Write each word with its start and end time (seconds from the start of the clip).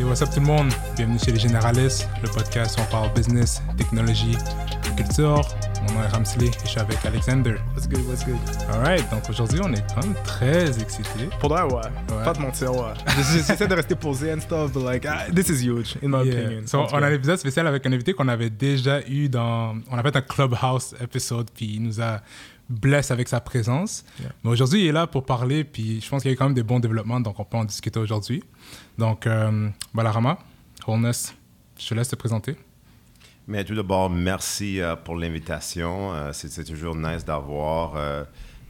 Et 0.00 0.04
what's 0.04 0.22
up 0.22 0.30
tout 0.32 0.40
le 0.40 0.46
monde? 0.46 0.72
Bienvenue 0.96 1.18
chez 1.18 1.32
Les 1.32 1.40
Généralistes, 1.40 2.08
le 2.22 2.28
podcast 2.28 2.78
où 2.78 2.82
on 2.82 2.90
parle 2.90 3.12
business, 3.14 3.60
technologie, 3.76 4.36
culture. 4.96 5.42
Mon 5.86 5.94
nom 5.94 6.02
est 6.04 6.08
Ramsley 6.08 6.46
et 6.46 6.50
je 6.64 6.68
suis 6.68 6.80
avec 6.80 7.04
Alexander. 7.04 7.56
What's 7.74 7.88
good, 7.88 8.06
what's 8.06 8.24
good? 8.24 8.36
Alright, 8.72 9.08
donc 9.10 9.28
aujourd'hui 9.28 9.60
on 9.62 9.72
est 9.72 9.84
quand 9.94 10.02
même 10.04 10.14
très 10.24 10.80
excités. 10.80 11.28
Pour 11.40 11.50
vrai, 11.50 11.62
ouais. 11.62 12.22
Pas 12.24 12.32
de 12.32 12.40
mentir, 12.40 12.72
ouais. 12.72 12.92
J'essaie 13.32 13.66
de 13.66 13.74
rester 13.74 13.96
posé 13.96 14.32
and 14.32 14.40
stuff, 14.40 14.72
but 14.72 14.84
like, 14.84 15.04
ah, 15.06 15.24
this 15.34 15.48
is 15.48 15.64
huge, 15.64 15.96
in 16.02 16.08
my 16.08 16.24
Yeah. 16.24 16.44
opinion. 16.46 16.66
So, 16.66 16.86
on 16.92 17.02
a 17.02 17.06
un 17.06 17.12
épisode 17.12 17.38
spécial 17.38 17.66
avec 17.66 17.84
un 17.86 17.92
invité 17.92 18.12
qu'on 18.12 18.28
avait 18.28 18.50
déjà 18.50 19.00
eu 19.08 19.28
dans. 19.28 19.76
On 19.90 19.98
a 19.98 20.02
fait 20.02 20.16
un 20.16 20.20
Clubhouse 20.22 20.94
épisode, 21.02 21.48
puis 21.54 21.74
il 21.76 21.82
nous 21.82 22.00
a 22.00 22.20
blessé 22.68 23.12
avec 23.12 23.28
sa 23.28 23.40
présence. 23.40 24.04
Yeah. 24.20 24.32
Mais 24.44 24.50
aujourd'hui, 24.50 24.82
il 24.82 24.86
est 24.88 24.92
là 24.92 25.06
pour 25.06 25.24
parler, 25.24 25.64
puis 25.64 26.00
je 26.00 26.08
pense 26.08 26.22
qu'il 26.22 26.30
y 26.30 26.32
a 26.32 26.34
eu 26.34 26.36
quand 26.36 26.46
même 26.46 26.54
des 26.54 26.62
bons 26.62 26.80
développements, 26.80 27.20
donc 27.20 27.38
on 27.40 27.44
peut 27.44 27.56
en 27.56 27.64
discuter 27.64 27.98
aujourd'hui. 27.98 28.42
Donc, 28.98 29.26
euh, 29.26 29.68
Balarama, 29.94 30.38
Wholeness, 30.86 31.34
je 31.78 31.88
te 31.88 31.94
laisse 31.94 32.08
te 32.08 32.16
présenter. 32.16 32.56
Mais 33.46 33.64
tout 33.64 33.74
d'abord, 33.74 34.10
merci 34.10 34.80
euh, 34.80 34.94
pour 34.96 35.16
l'invitation. 35.16 36.12
Euh, 36.12 36.32
c'est, 36.32 36.64
toujours 36.64 36.94
nice 36.94 37.24
d'avoir 37.24 37.94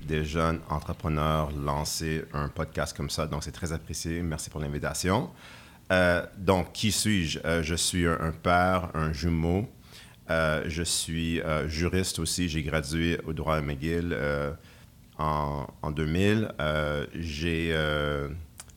des 0.06 0.24
jeunes 0.24 0.60
entrepreneurs 0.70 1.50
lancer 1.50 2.24
un 2.32 2.48
podcast 2.48 2.96
comme 2.96 3.10
ça. 3.10 3.26
Donc, 3.26 3.42
c'est 3.42 3.52
très 3.52 3.72
apprécié. 3.72 4.22
Merci 4.22 4.50
pour 4.50 4.60
l'invitation. 4.60 5.30
Donc, 6.36 6.72
qui 6.72 6.92
suis-je? 6.92 7.62
Je 7.62 7.74
suis 7.74 8.06
un, 8.06 8.18
un 8.20 8.30
père, 8.30 8.90
un 8.94 9.12
jumeau. 9.12 9.68
Euh, 10.30 10.64
je 10.66 10.82
suis 10.82 11.40
euh, 11.40 11.68
juriste 11.68 12.18
aussi. 12.18 12.48
J'ai 12.48 12.62
gradué 12.62 13.18
au 13.26 13.32
droit 13.32 13.56
à 13.56 13.60
McGill 13.62 14.10
euh, 14.12 14.52
en, 15.18 15.66
en 15.82 15.90
2000. 15.90 16.52
Euh, 16.60 17.06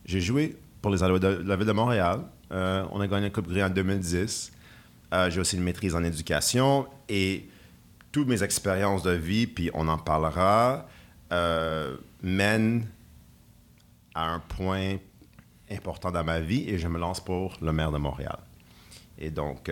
j'ai, 0.06 0.22
joué 0.22 0.58
pour 0.82 0.92
les 0.92 1.04
Alouettes 1.04 1.22
de 1.22 1.44
la 1.46 1.56
ville 1.56 1.68
de 1.68 1.72
Montréal. 1.74 2.22
On 2.50 3.00
a 3.00 3.08
gagné 3.08 3.26
la 3.26 3.30
Coupe 3.30 3.48
Grey 3.48 3.64
en 3.64 3.70
2010. 3.70 4.52
Euh, 5.14 5.30
j'ai 5.30 5.42
aussi 5.42 5.58
une 5.58 5.64
maîtrise 5.64 5.94
en 5.94 6.04
éducation 6.04 6.88
et 7.10 7.50
toutes 8.14 8.28
mes 8.28 8.44
expériences 8.44 9.04
de 9.04 9.12
vie, 9.12 9.46
puis 9.48 9.70
on 9.74 9.88
en 9.88 9.98
parlera, 9.98 10.88
mènent 12.22 12.88
à 14.14 14.34
un 14.34 14.40
point 14.40 14.98
important 15.70 16.12
dans 16.12 16.24
ma 16.24 16.42
vie 16.42 16.70
et 16.70 16.78
je 16.78 16.88
me 16.88 17.00
lance 17.00 17.24
pour 17.24 17.58
le 17.62 17.72
maire 17.72 17.92
de 17.92 17.98
Montréal. 17.98 18.38
Et 19.18 19.32
donc, 19.32 19.72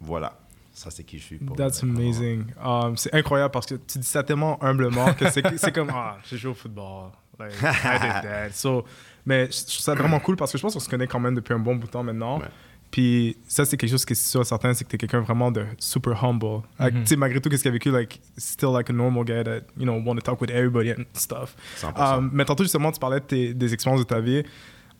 voilà. 0.00 0.38
Ça, 0.74 0.90
c'est 0.90 1.04
qui 1.04 1.18
je 1.18 1.22
suis. 1.24 1.38
Pour 1.38 1.56
That's 1.56 1.82
amazing. 1.84 2.46
Um, 2.62 2.96
c'est 2.96 3.14
incroyable 3.14 3.52
parce 3.52 3.64
que 3.66 3.76
tu 3.76 3.98
dis 3.98 4.06
ça 4.06 4.22
tellement 4.24 4.62
humblement 4.62 5.14
que 5.14 5.30
c'est 5.30 5.72
comme, 5.72 5.88
ah, 5.92 6.18
j'ai 6.28 6.36
joué 6.36 6.50
au 6.50 6.54
football. 6.54 7.10
Like, 7.38 7.52
I 7.62 7.98
did 8.00 8.22
that. 8.22 8.50
So, 8.52 8.84
mais 9.24 9.46
je 9.46 9.50
trouve 9.62 9.80
ça 9.80 9.94
vraiment 9.94 10.18
cool 10.20 10.36
parce 10.36 10.50
que 10.52 10.58
je 10.58 10.62
pense 10.62 10.74
qu'on 10.74 10.80
se 10.80 10.88
connaît 10.88 11.06
quand 11.06 11.20
même 11.20 11.34
depuis 11.36 11.54
un 11.54 11.58
bon 11.60 11.76
bout 11.76 11.86
de 11.86 11.92
temps 11.92 12.02
maintenant. 12.02 12.38
Ouais. 12.40 12.46
Puis 12.90 13.36
ça, 13.48 13.64
c'est 13.64 13.76
quelque 13.76 13.90
chose 13.90 14.04
qui 14.04 14.12
est 14.12 14.16
sûr 14.16 14.40
et 14.40 14.44
certain, 14.44 14.72
c'est 14.74 14.84
que 14.84 14.90
tu 14.90 14.94
es 14.94 14.98
quelqu'un 14.98 15.20
vraiment 15.20 15.50
de 15.50 15.64
super 15.78 16.22
humble. 16.24 16.62
Like, 16.78 16.94
Tu 17.02 17.06
sais, 17.06 17.16
malgré 17.16 17.40
tout, 17.40 17.48
qu'est-ce 17.50 17.62
qu'il 17.62 17.70
a 17.70 17.72
vécu, 17.72 17.90
like, 17.90 18.20
still 18.36 18.70
like 18.72 18.88
a 18.90 18.92
normal 18.92 19.24
guy 19.24 19.42
that, 19.42 19.62
you 19.76 19.84
know, 19.84 20.00
want 20.04 20.16
to 20.16 20.22
talk 20.22 20.40
with 20.40 20.50
everybody 20.50 20.90
and 20.92 21.04
stuff. 21.14 21.56
100%. 21.80 22.18
Um, 22.18 22.30
mais 22.32 22.44
tantôt, 22.44 22.62
justement, 22.62 22.92
tu 22.92 23.00
parlais 23.00 23.18
de 23.20 23.24
tes- 23.24 23.54
des 23.54 23.74
expériences 23.74 24.00
de 24.02 24.06
ta 24.06 24.20
vie. 24.20 24.44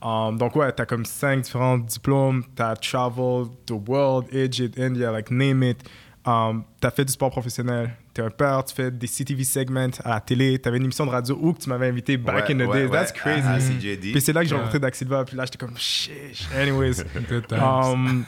Um, 0.04 0.36
donc, 0.36 0.54
ouais, 0.54 0.70
tu 0.72 0.82
as 0.82 0.86
comme 0.86 1.06
cinq 1.06 1.42
différents 1.42 1.78
diplômes. 1.78 2.44
Tu 2.54 2.62
as 2.62 2.76
traveled 2.76 3.48
the 3.66 3.72
world, 3.88 4.26
Egypt, 4.32 4.78
India, 4.78 5.10
like, 5.10 5.30
name 5.30 5.62
it. 5.62 5.82
Um, 6.26 6.64
tu 6.80 6.86
as 6.86 6.90
fait 6.90 7.04
du 7.04 7.12
sport 7.12 7.30
professionnel. 7.30 7.90
Tu 8.14 8.20
es 8.20 8.24
un 8.24 8.30
père, 8.30 8.62
tu 8.64 8.74
fais 8.74 8.90
des 8.90 9.06
CTV 9.06 9.44
segments 9.44 9.88
à 10.04 10.10
la 10.10 10.20
télé. 10.20 10.58
Tu 10.58 10.68
avais 10.68 10.76
une 10.76 10.84
émission 10.84 11.06
de 11.06 11.10
radio 11.10 11.38
où 11.40 11.52
que 11.54 11.60
tu 11.60 11.68
m'avais 11.70 11.88
invité 11.88 12.16
back 12.16 12.48
Ouais, 12.48 12.54
in 12.54 12.58
the 12.58 12.68
ouais, 12.68 12.82
days. 12.82 12.90
That's 12.90 13.12
ouais, 13.12 13.16
crazy. 13.18 13.48
à 13.48 13.58
CJD. 13.58 14.12
Puis 14.12 14.20
c'est 14.20 14.32
là 14.32 14.42
que 14.42 14.48
j'ai 14.48 14.54
rencontré 14.54 14.78
Dax 14.78 14.98
Silva. 14.98 15.24
Puis 15.24 15.36
là, 15.36 15.44
j'étais 15.44 15.58
comme, 15.58 15.76
shit. 15.76 16.46
Anyways. 16.54 17.02
Good 17.28 17.48
times. 17.48 17.60
Um, 17.62 18.24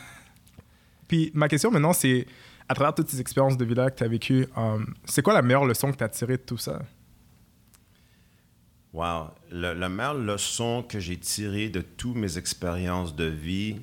puis 1.07 1.31
ma 1.35 1.49
question 1.49 1.71
maintenant, 1.71 1.93
c'est 1.93 2.27
à 2.69 2.75
travers 2.75 2.95
toutes 2.95 3.09
ces 3.09 3.21
expériences 3.21 3.57
de 3.57 3.65
vie-là 3.65 3.91
que 3.91 3.99
tu 3.99 4.05
as 4.05 4.09
vécues, 4.09 4.47
um, 4.57 4.95
c'est 5.05 5.23
quoi 5.23 5.35
la 5.35 5.43
meilleure 5.43 5.65
leçon 5.65 5.93
que 5.93 5.97
tu 5.97 6.05
as 6.05 6.09
tirée 6.09 6.37
de 6.37 6.43
tout 6.43 6.59
ça? 6.59 6.81
Wow. 8.97 9.29
Le, 9.53 9.75
la 9.75 9.91
meilleure 9.91 10.15
leçon 10.15 10.83
que 10.83 10.99
j'ai 10.99 11.19
tirée 11.19 11.69
de 11.69 11.83
toutes 11.83 12.17
mes 12.17 12.39
expériences 12.39 13.15
de 13.15 13.27
vie, 13.27 13.77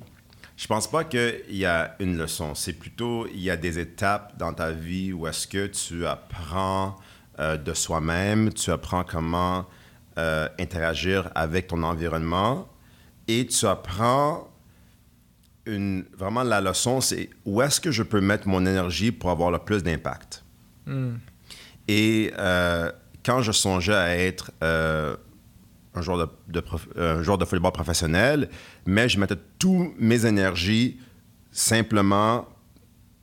je 0.56 0.66
pense 0.66 0.90
pas 0.90 1.04
qu'il 1.04 1.44
y 1.50 1.64
a 1.64 1.94
une 2.00 2.18
leçon. 2.18 2.56
C'est 2.56 2.72
plutôt, 2.72 3.28
il 3.28 3.38
y 3.38 3.48
a 3.48 3.56
des 3.56 3.78
étapes 3.78 4.36
dans 4.36 4.52
ta 4.52 4.72
vie 4.72 5.12
où 5.12 5.28
est-ce 5.28 5.46
que 5.46 5.68
tu 5.68 6.04
apprends 6.04 6.96
euh, 7.38 7.56
de 7.56 7.72
soi-même, 7.74 8.52
tu 8.52 8.72
apprends 8.72 9.04
comment 9.04 9.66
euh, 10.18 10.48
interagir 10.58 11.30
avec 11.36 11.68
ton 11.68 11.84
environnement 11.84 12.68
et 13.28 13.46
tu 13.46 13.66
apprends 13.66 14.48
une, 15.64 16.06
vraiment 16.18 16.42
la 16.42 16.60
leçon, 16.60 17.00
c'est 17.00 17.30
où 17.44 17.62
est-ce 17.62 17.80
que 17.80 17.92
je 17.92 18.02
peux 18.02 18.20
mettre 18.20 18.48
mon 18.48 18.66
énergie 18.66 19.12
pour 19.12 19.30
avoir 19.30 19.52
le 19.52 19.60
plus 19.60 19.84
d'impact. 19.84 20.44
Et 21.86 22.32
euh, 22.36 22.90
quand 23.24 23.42
je 23.42 23.52
songeais 23.52 23.94
à 23.94 24.16
être 24.16 24.52
euh, 24.62 25.16
un, 25.94 26.02
joueur 26.02 26.28
de, 26.48 27.44
football 27.44 27.72
professionnel, 27.72 28.48
mais 28.86 29.08
je 29.08 29.18
mettais 29.18 29.38
toutes 29.58 29.94
mes 29.98 30.26
énergies 30.26 30.98
simplement 31.50 32.46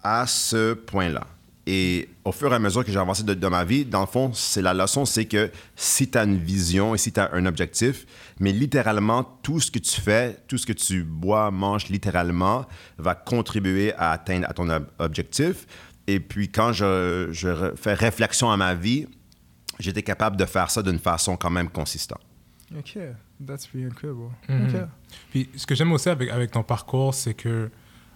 à 0.04 0.26
ce 0.28 0.74
point-là. 0.74 1.28
Et 1.68 2.10
au 2.26 2.32
fur 2.32 2.52
et 2.52 2.56
à 2.56 2.60
mesure 2.60 2.84
que 2.84 2.92
j'ai 2.92 2.98
avancé 2.98 3.24
de, 3.24 3.36
de 3.36 3.48
ma 3.48 3.64
vie, 3.64 3.86
dans 3.86 4.02
le 4.02 4.08
fond, 4.08 4.32
c'est 4.34 4.64
la 4.64 4.74
leçon, 4.74 5.06
c'est 5.06 5.26
que 5.26 5.52
si 5.76 6.10
tu 6.10 6.18
as 6.18 6.24
une 6.24 6.38
vision 6.38 6.96
et 6.96 6.98
si 6.98 7.12
tu 7.12 7.20
as 7.20 7.30
un 7.34 7.46
objectif, 7.46 8.08
mais 8.40 8.52
littéralement, 8.52 9.24
tout 9.44 9.60
ce 9.60 9.70
que 9.70 9.78
tu 9.78 10.02
fais, 10.02 10.38
tout 10.48 10.58
ce 10.58 10.66
que 10.66 10.74
tu 10.74 11.04
bois, 11.04 11.52
manges 11.52 11.90
littéralement, 11.90 12.66
va 12.98 13.14
contribuer 13.14 13.94
à 13.94 14.12
atteindre 14.12 14.52
ton 14.56 14.70
ob- 14.70 14.88
objectif. 14.98 15.68
Et 16.08 16.20
puis, 16.20 16.50
quand 16.50 16.74
je, 16.74 17.72
fais 17.76 17.94
réflexion 17.94 18.50
à 18.52 18.58
ma 18.58 18.74
vie, 18.74 19.08
j'étais 19.82 20.04
capable 20.04 20.38
de 20.38 20.46
faire 20.46 20.70
ça 20.70 20.82
d'une 20.82 21.00
façon 21.00 21.38
quand 21.38 21.50
même 21.50 21.70
consistante. 21.70 22.22
OK, 22.78 22.98
that's 23.46 23.68
pretty 23.68 23.86
incredible. 23.86 24.30
Mhm. 24.48 24.68
OK. 24.68 24.82
Puis 25.30 25.50
ce 25.56 25.66
que 25.66 25.76
j'aime 25.76 25.92
aussi 25.92 26.10
avec, 26.10 26.30
avec 26.30 26.52
ton 26.52 26.64
parcours, 26.64 27.14
c'est 27.14 27.34
que 27.34 27.70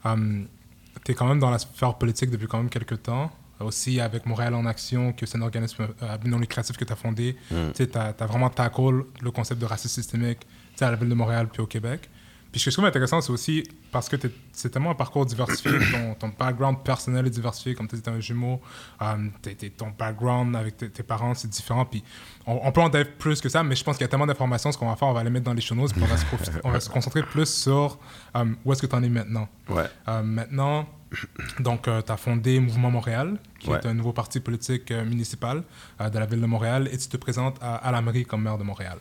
tu 0.03 1.11
es 1.11 1.15
quand 1.15 1.27
même 1.27 1.39
dans 1.39 1.49
la 1.49 1.59
sphère 1.59 1.95
politique 1.95 2.29
depuis 2.29 2.47
quand 2.47 2.57
même 2.57 2.69
quelques 2.69 3.01
temps. 3.03 3.31
Aussi 3.61 4.01
avec 4.01 4.25
Montréal 4.25 4.53
en 4.53 4.65
Action, 4.65 5.13
que 5.13 5.25
c'est 5.25 5.37
un 5.37 5.41
organisme 5.41 5.87
euh, 6.03 6.17
non 6.25 6.39
lucratif 6.39 6.75
que 6.75 6.83
tu 6.83 6.91
as 6.91 6.97
fondé. 6.97 7.37
Tu 7.73 7.87
as, 7.95 8.25
vraiment 8.25 8.49
tackle 8.49 9.05
le 9.21 9.31
concept 9.31 9.61
de 9.61 9.65
racisme 9.65 9.93
systémique 9.93 10.41
tu 10.41 10.47
sais, 10.75 10.85
à 10.85 10.91
la 10.91 10.97
ville 10.97 11.07
de 11.07 11.13
Montréal 11.15 11.47
puis 11.51 11.61
au 11.61 11.65
Québec. 11.65 12.09
Puis 12.55 12.61
ce 12.61 12.65
que 12.67 12.71
je 12.71 12.75
trouve 12.77 12.85
intéressant, 12.85 13.19
c'est 13.19 13.33
aussi 13.33 13.63
parce 13.91 14.07
que 14.07 14.15
c'est 14.53 14.69
tellement 14.69 14.91
un 14.91 14.95
parcours 14.95 15.25
diversifié, 15.25 15.73
ton, 15.91 16.13
ton 16.13 16.29
background 16.39 16.77
personnel 16.85 17.27
est 17.27 17.29
diversifié, 17.29 17.75
comme 17.75 17.85
tu 17.89 17.97
es 17.97 18.07
un 18.09 18.21
jumeau, 18.21 18.61
euh, 19.01 19.27
ton 19.75 19.89
background 19.99 20.55
avec 20.55 20.77
tes, 20.77 21.03
parents, 21.03 21.33
c'est 21.33 21.49
différent. 21.49 21.83
Puis 21.83 22.01
on, 22.47 22.61
on 22.63 22.71
peut 22.71 22.79
en 22.79 22.87
dire 22.87 23.07
plus 23.19 23.41
que 23.41 23.49
ça, 23.49 23.61
mais 23.61 23.75
je 23.75 23.83
pense 23.83 23.97
qu'il 23.97 24.05
y 24.05 24.05
a 24.05 24.07
tellement 24.07 24.25
d'informations, 24.25 24.71
ce 24.71 24.77
qu'on 24.77 24.87
va 24.87 24.95
faire, 24.95 25.09
on 25.09 25.13
va 25.13 25.21
les 25.25 25.29
mettre 25.29 25.43
dans 25.43 25.53
les 25.53 25.59
show 25.59 25.75
notes, 25.75 25.91
puis 25.91 26.01
on 26.01 26.05
va 26.07 26.15
se, 26.15 26.23
profi- 26.23 26.57
on 26.63 26.71
va 26.71 26.79
se 26.79 26.89
concentrer 26.89 27.23
plus 27.23 27.45
sur 27.53 27.99
euh, 28.37 28.45
où 28.63 28.71
est-ce 28.71 28.81
que 28.81 28.87
tu 28.87 28.95
en 28.95 29.03
es 29.03 29.09
maintenant. 29.09 29.49
Ouais. 29.67 29.83
Euh, 30.07 30.23
maintenant, 30.23 30.87
donc, 31.59 31.83
tu 31.83 31.89
as 32.11 32.15
fondé 32.17 32.57
Mouvement 32.61 32.89
Montréal, 32.91 33.37
qui 33.59 33.69
Ouais. 33.69 33.79
est 33.79 33.85
un 33.85 33.93
nouveau 33.93 34.13
parti 34.13 34.39
politique 34.39 34.91
euh, 34.91 35.03
municipal 35.03 35.61
euh, 35.99 36.09
de 36.09 36.19
la 36.19 36.25
ville 36.25 36.39
de 36.39 36.45
Montréal, 36.45 36.87
et 36.89 36.97
tu 36.97 37.09
te 37.09 37.17
présentes 37.17 37.57
à, 37.61 37.75
à 37.75 37.91
la 37.91 38.01
mairie 38.01 38.25
comme 38.25 38.43
maire 38.43 38.57
de 38.57 38.63
Montréal. 38.63 38.97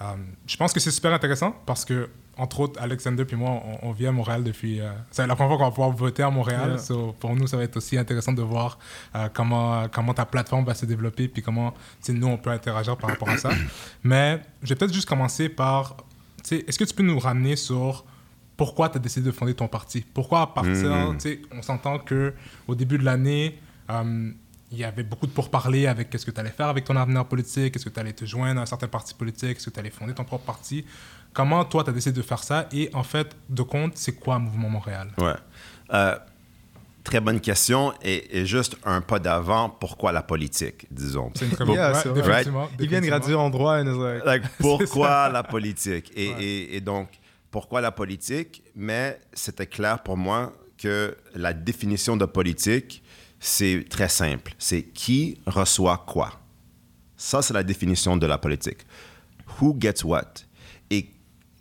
Euh, 0.00 0.04
je 0.48 0.56
pense 0.56 0.72
que 0.72 0.80
c'est 0.80 0.90
super 0.92 1.12
intéressant 1.12 1.54
parce 1.64 1.84
que, 1.84 2.08
entre 2.38 2.60
autres, 2.60 2.80
Alexander 2.80 3.24
puis 3.24 3.36
moi, 3.36 3.50
on, 3.82 3.88
on 3.88 3.92
vit 3.92 4.06
à 4.06 4.12
Montréal 4.12 4.44
depuis. 4.44 4.80
euh, 4.80 4.90
c'est 5.10 5.26
la 5.26 5.34
première 5.34 5.50
fois 5.50 5.58
qu'on 5.58 5.64
va 5.64 5.70
pouvoir 5.70 5.90
voter 5.90 6.22
à 6.22 6.30
Montréal. 6.30 6.70
Yeah. 6.70 6.78
So, 6.78 7.14
pour 7.18 7.34
nous, 7.34 7.46
ça 7.46 7.56
va 7.56 7.64
être 7.64 7.76
aussi 7.76 7.98
intéressant 7.98 8.32
de 8.32 8.42
voir 8.42 8.78
euh, 9.14 9.28
comment, 9.32 9.88
comment 9.88 10.14
ta 10.14 10.24
plateforme 10.24 10.64
va 10.64 10.74
se 10.74 10.86
développer 10.86 11.28
puis 11.28 11.42
comment 11.42 11.74
nous, 12.08 12.26
on 12.26 12.38
peut 12.38 12.50
interagir 12.50 12.96
par 12.96 13.10
rapport 13.10 13.28
à 13.28 13.36
ça. 13.36 13.50
Mais 14.02 14.40
je 14.62 14.68
vais 14.68 14.74
peut-être 14.76 14.94
juste 14.94 15.08
commencer 15.08 15.48
par. 15.48 15.96
Est-ce 16.50 16.78
que 16.78 16.84
tu 16.84 16.94
peux 16.94 17.02
nous 17.02 17.18
ramener 17.18 17.56
sur 17.56 18.04
pourquoi 18.56 18.88
tu 18.88 18.96
as 18.96 19.00
décidé 19.00 19.26
de 19.26 19.32
fonder 19.32 19.54
ton 19.54 19.68
parti? 19.68 20.04
Pourquoi 20.14 20.42
à 20.42 20.46
partir. 20.46 21.14
Sais, 21.18 21.42
On 21.52 21.62
s'entend 21.62 21.98
qu'au 21.98 22.74
début 22.74 22.98
de 22.98 23.04
l'année, 23.04 23.58
euh, 23.90 24.32
il 24.70 24.78
y 24.78 24.84
avait 24.84 25.02
beaucoup 25.02 25.26
de 25.26 25.32
pourparlers 25.32 25.86
avec 25.86 26.10
qu'est-ce 26.10 26.26
que 26.26 26.30
tu 26.30 26.40
allais 26.40 26.50
faire 26.50 26.66
avec 26.68 26.84
ton 26.84 26.96
avenir 26.96 27.24
politique, 27.24 27.74
est-ce 27.74 27.84
que 27.84 27.90
tu 27.90 28.00
allais 28.00 28.12
te 28.12 28.24
joindre 28.24 28.60
à 28.60 28.64
un 28.64 28.66
certain 28.66 28.88
parti 28.88 29.14
politique, 29.14 29.56
est-ce 29.56 29.66
que 29.66 29.70
tu 29.70 29.80
allais 29.80 29.90
fonder 29.90 30.12
ton 30.12 30.24
propre 30.24 30.44
parti? 30.44 30.84
Comment 31.32 31.64
toi, 31.64 31.84
tu 31.84 31.90
as 31.90 31.92
décidé 31.92 32.16
de 32.16 32.22
faire 32.26 32.42
ça 32.42 32.68
Et 32.72 32.90
en 32.94 33.02
fait, 33.04 33.36
de 33.48 33.62
compte, 33.62 33.96
c'est 33.96 34.12
quoi 34.12 34.38
Mouvement 34.38 34.68
Montréal? 34.70 35.12
Ouais. 35.18 35.34
Euh, 35.92 36.16
très 37.04 37.20
bonne 37.20 37.40
question. 37.40 37.92
Et, 38.02 38.38
et 38.40 38.46
juste 38.46 38.76
un 38.84 39.00
pas 39.00 39.18
d'avant, 39.18 39.68
pourquoi 39.70 40.10
la 40.12 40.22
politique, 40.22 40.86
disons? 40.90 41.30
C'est 41.34 41.44
une 41.46 41.52
très 41.52 41.64
bonne 41.64 41.74
Yeah, 41.76 41.92
vrai. 41.92 42.12
définitivement, 42.12 42.68
Ils 42.80 42.88
viennent 42.88 43.06
graduer 43.06 43.34
en 43.34 43.50
droit 43.50 43.82
like, 43.82 44.24
Like, 44.24 44.42
pourquoi 44.58 45.28
la 45.28 45.42
politique? 45.42 46.10
Et, 46.16 46.28
Ouais. 46.34 46.42
et- 46.44 46.76
et 46.76 46.80
donc, 46.80 47.08
pourquoi 47.50 47.80
la 47.80 47.92
politique? 47.92 48.62
Mais 48.74 49.18
c'était 49.32 49.66
clair 49.66 50.02
pour 50.02 50.16
moi 50.16 50.52
que 50.76 51.16
la 51.34 51.52
définition 51.52 52.16
de 52.16 52.24
politique, 52.24 53.02
c'est 53.40 53.84
très 53.88 54.08
simple. 54.08 54.54
C'est 54.58 54.82
qui 54.82 55.40
reçoit 55.46 56.04
quoi. 56.06 56.32
Ça, 57.16 57.42
c'est 57.42 57.54
la 57.54 57.62
définition 57.62 58.16
de 58.16 58.26
la 58.26 58.38
politique. 58.38 58.78
Who 59.60 59.76
gets 59.80 60.04
what? 60.04 60.24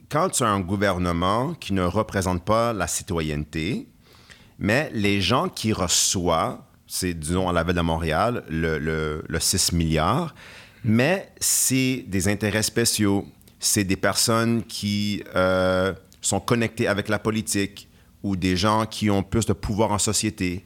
Quand 0.09 0.29
tu 0.29 0.43
as 0.43 0.47
un 0.47 0.61
gouvernement 0.61 1.53
qui 1.53 1.73
ne 1.73 1.83
représente 1.83 2.43
pas 2.43 2.71
la 2.71 2.87
citoyenneté, 2.87 3.87
mais 4.57 4.89
les 4.93 5.21
gens 5.21 5.49
qui 5.49 5.73
reçoivent, 5.73 6.59
c'est, 6.87 7.13
disons, 7.13 7.49
à 7.49 7.53
la 7.53 7.63
ville 7.63 7.75
de 7.75 7.81
Montréal, 7.81 8.43
le 8.49 9.21
6 9.37 9.73
milliards, 9.73 10.33
mais 10.83 11.29
c'est 11.39 12.05
des 12.07 12.29
intérêts 12.29 12.63
spéciaux, 12.63 13.27
c'est 13.59 13.83
des 13.83 13.97
personnes 13.97 14.63
qui 14.63 15.23
euh, 15.35 15.93
sont 16.21 16.39
connectées 16.39 16.87
avec 16.87 17.09
la 17.09 17.19
politique 17.19 17.89
ou 18.23 18.37
des 18.37 18.55
gens 18.55 18.85
qui 18.85 19.09
ont 19.09 19.23
plus 19.23 19.45
de 19.45 19.53
pouvoir 19.53 19.91
en 19.91 19.99
société. 19.99 20.63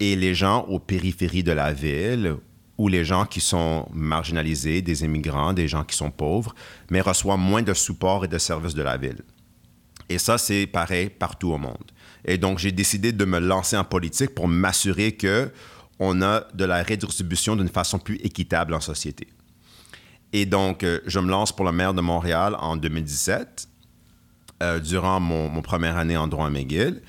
Et 0.00 0.16
les 0.16 0.34
gens 0.34 0.62
aux 0.62 0.78
périphéries 0.78 1.42
de 1.42 1.52
la 1.52 1.72
ville 1.72 2.36
ou 2.78 2.88
les 2.88 3.04
gens 3.04 3.26
qui 3.26 3.40
sont 3.40 3.88
marginalisés, 3.92 4.82
des 4.82 5.04
immigrants, 5.04 5.52
des 5.52 5.68
gens 5.68 5.84
qui 5.84 5.96
sont 5.96 6.10
pauvres, 6.10 6.54
mais 6.90 7.00
reçoivent 7.00 7.38
moins 7.38 7.62
de 7.62 7.74
support 7.74 8.24
et 8.24 8.28
de 8.28 8.38
services 8.38 8.74
de 8.74 8.82
la 8.82 8.96
ville. 8.96 9.22
Et 10.08 10.18
ça, 10.18 10.38
c'est 10.38 10.66
pareil 10.66 11.10
partout 11.10 11.52
au 11.52 11.58
monde. 11.58 11.92
Et 12.24 12.38
donc, 12.38 12.58
j'ai 12.58 12.72
décidé 12.72 13.12
de 13.12 13.24
me 13.24 13.38
lancer 13.38 13.76
en 13.76 13.84
politique 13.84 14.34
pour 14.34 14.48
m'assurer 14.48 15.12
que 15.12 15.50
on 15.98 16.22
a 16.22 16.44
de 16.54 16.64
la 16.64 16.82
redistribution 16.82 17.54
d'une 17.56 17.68
façon 17.68 17.98
plus 17.98 18.16
équitable 18.16 18.74
en 18.74 18.80
société. 18.80 19.28
Et 20.32 20.46
donc, 20.46 20.82
euh, 20.82 21.00
je 21.06 21.18
me 21.20 21.28
lance 21.28 21.52
pour 21.52 21.64
le 21.64 21.72
maire 21.72 21.94
de 21.94 22.00
Montréal 22.00 22.56
en 22.58 22.76
2017, 22.76 23.68
euh, 24.62 24.80
durant 24.80 25.20
mon, 25.20 25.48
mon, 25.48 25.62
première 25.62 25.96
année 25.96 26.16
en 26.16 26.26
droit 26.26 26.46
à 26.46 26.50
McGill. 26.50 27.02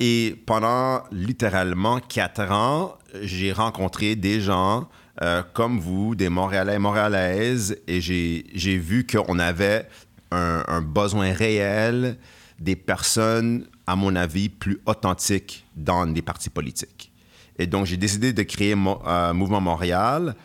Et 0.00 0.40
pendant 0.46 1.02
littéralement 1.10 1.98
quatre 1.98 2.52
ans, 2.52 2.97
j'ai 3.22 3.52
rencontré 3.52 4.16
des 4.16 4.40
gens 4.40 4.88
euh, 5.22 5.42
comme 5.52 5.80
vous, 5.80 6.14
des 6.14 6.28
Montréalais 6.28 6.76
et 6.76 6.78
Montréalaises, 6.78 7.76
et 7.88 8.00
j'ai 8.00 8.78
vu 8.78 9.06
qu'on 9.06 9.38
avait 9.38 9.88
un, 10.30 10.80
besoin 10.82 11.32
réel 11.32 12.18
des 12.58 12.76
personnes, 12.76 13.66
à 13.86 13.96
mon 13.96 14.14
avis, 14.14 14.48
plus 14.48 14.80
authentiques 14.86 15.66
dans 15.74 16.04
les 16.04 16.22
partis 16.22 16.50
politiques. 16.50 17.12
Et 17.58 17.66
donc, 17.66 17.86
j'ai 17.86 17.96
décidé 17.96 18.32
de 18.32 18.42
créer 18.42 18.74
Mo 18.74 19.00
euh, 19.06 19.32
Mouvement 19.32 19.60
Montréal 19.60 20.36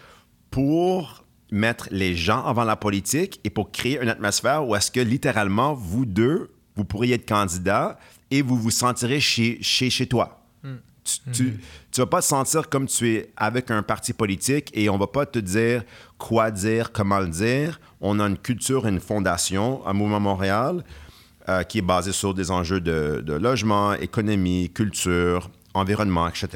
pour 0.50 1.24
mettre 1.52 1.88
les 1.92 2.16
gens 2.16 2.44
avant 2.44 2.64
la 2.64 2.76
politique 2.76 3.40
et 3.44 3.52
pour 3.52 3.72
créer 3.72 4.02
une 4.02 4.10
atmosphère 4.10 4.68
où 4.68 4.76
est-ce 4.76 4.90
que 4.90 5.00
littéralement, 5.00 5.74
vous 5.76 6.06
deux, 6.06 6.52
vous 6.76 6.86
pourriez 6.86 7.16
être 7.16 7.28
candidats 7.28 8.00
et 8.32 8.42
vous 8.42 8.58
vous 8.58 8.72
sentirez 8.72 9.20
chez, 9.20 9.60
chez, 9.62 9.92
chez 9.92 10.08
toi. 10.08 10.44
Mm. 10.64 10.76
Tu, 11.04 11.20
mm 11.28 11.32
-hmm. 11.34 11.98
vas 11.98 12.06
pas 12.06 12.22
te 12.22 12.28
sentir 12.28 12.70
comme 12.70 12.88
tu 12.88 13.10
es 13.14 13.32
avec 13.36 13.72
un 13.72 13.84
parti 13.84 14.14
politique 14.14 14.70
et 14.74 14.90
on 14.90 14.98
va 14.98 15.08
pas 15.08 15.26
te 15.26 15.40
dire 15.40 15.84
quoi 16.18 16.50
dire, 16.52 16.92
comment 16.92 17.20
le 17.20 17.28
dire. 17.28 17.80
On 18.00 18.20
a 18.20 18.26
une 18.28 18.38
culture 18.38 18.88
une 18.88 19.02
fondation 19.02 19.86
à 19.86 19.92
Mouvement 19.94 20.22
Montréal 20.22 20.84
euh, 21.50 21.64
qui 21.64 21.80
est 21.80 21.88
basée 21.96 22.14
sur 22.14 22.34
des 22.34 22.52
enjeux 22.52 22.80
de, 22.80 23.22
de 23.26 23.34
logement, 23.34 23.94
économie, 23.94 24.70
culture, 24.70 25.50
environnement, 25.74 26.30
etc. 26.30 26.48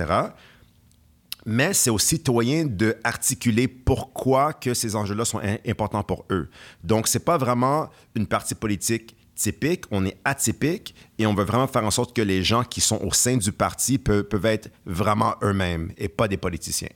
Mais 1.46 1.74
c'est 1.74 1.90
aux 1.90 2.00
citoyens 2.00 2.66
d'articuler 2.66 3.68
pourquoi 3.68 4.54
que 4.54 4.74
ces 4.74 4.96
enjeux-là 4.96 5.26
sont 5.26 5.42
importants 5.66 6.04
pour 6.04 6.26
eux. 6.30 6.50
Donc, 6.84 7.08
c'est 7.08 7.24
pas 7.24 7.38
vraiment 7.38 7.90
une 8.16 8.28
partie 8.28 8.56
politique 8.56 9.17
typique, 9.38 9.86
on 9.92 10.06
est 10.06 10.18
atypique 10.26 10.96
et 11.18 11.26
on 11.26 11.34
veut 11.34 11.44
vraiment 11.46 11.68
faire 11.68 11.86
en 11.86 11.92
sorte 11.92 12.16
que 12.16 12.22
les 12.22 12.44
gens 12.44 12.64
qui 12.64 12.82
sont 12.82 13.00
au 13.04 13.14
sein 13.14 13.38
du 13.38 13.52
parti 13.52 13.98
peuvent, 13.98 14.24
peuvent 14.24 14.46
être 14.46 14.70
vraiment 14.86 15.36
eux-mêmes 15.42 15.92
et 15.98 16.10
pas 16.10 16.28
des 16.28 16.38
politiciens. 16.38 16.90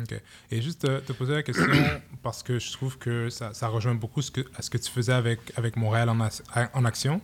OK. 0.00 0.20
Et 0.50 0.62
juste 0.62 0.80
te, 0.82 1.00
te 1.00 1.12
poser 1.12 1.34
la 1.34 1.42
question, 1.42 1.66
parce 2.22 2.42
que 2.42 2.58
je 2.58 2.72
trouve 2.72 2.98
que 2.98 3.28
ça, 3.30 3.52
ça 3.54 3.68
rejoint 3.68 3.94
beaucoup 3.94 4.22
ce 4.22 4.30
que, 4.30 4.40
à 4.56 4.62
ce 4.62 4.70
que 4.70 4.78
tu 4.78 4.90
faisais 4.90 5.12
avec, 5.12 5.40
avec 5.56 5.76
Montréal 5.76 6.08
en, 6.08 6.18
en 6.18 6.84
action. 6.84 7.18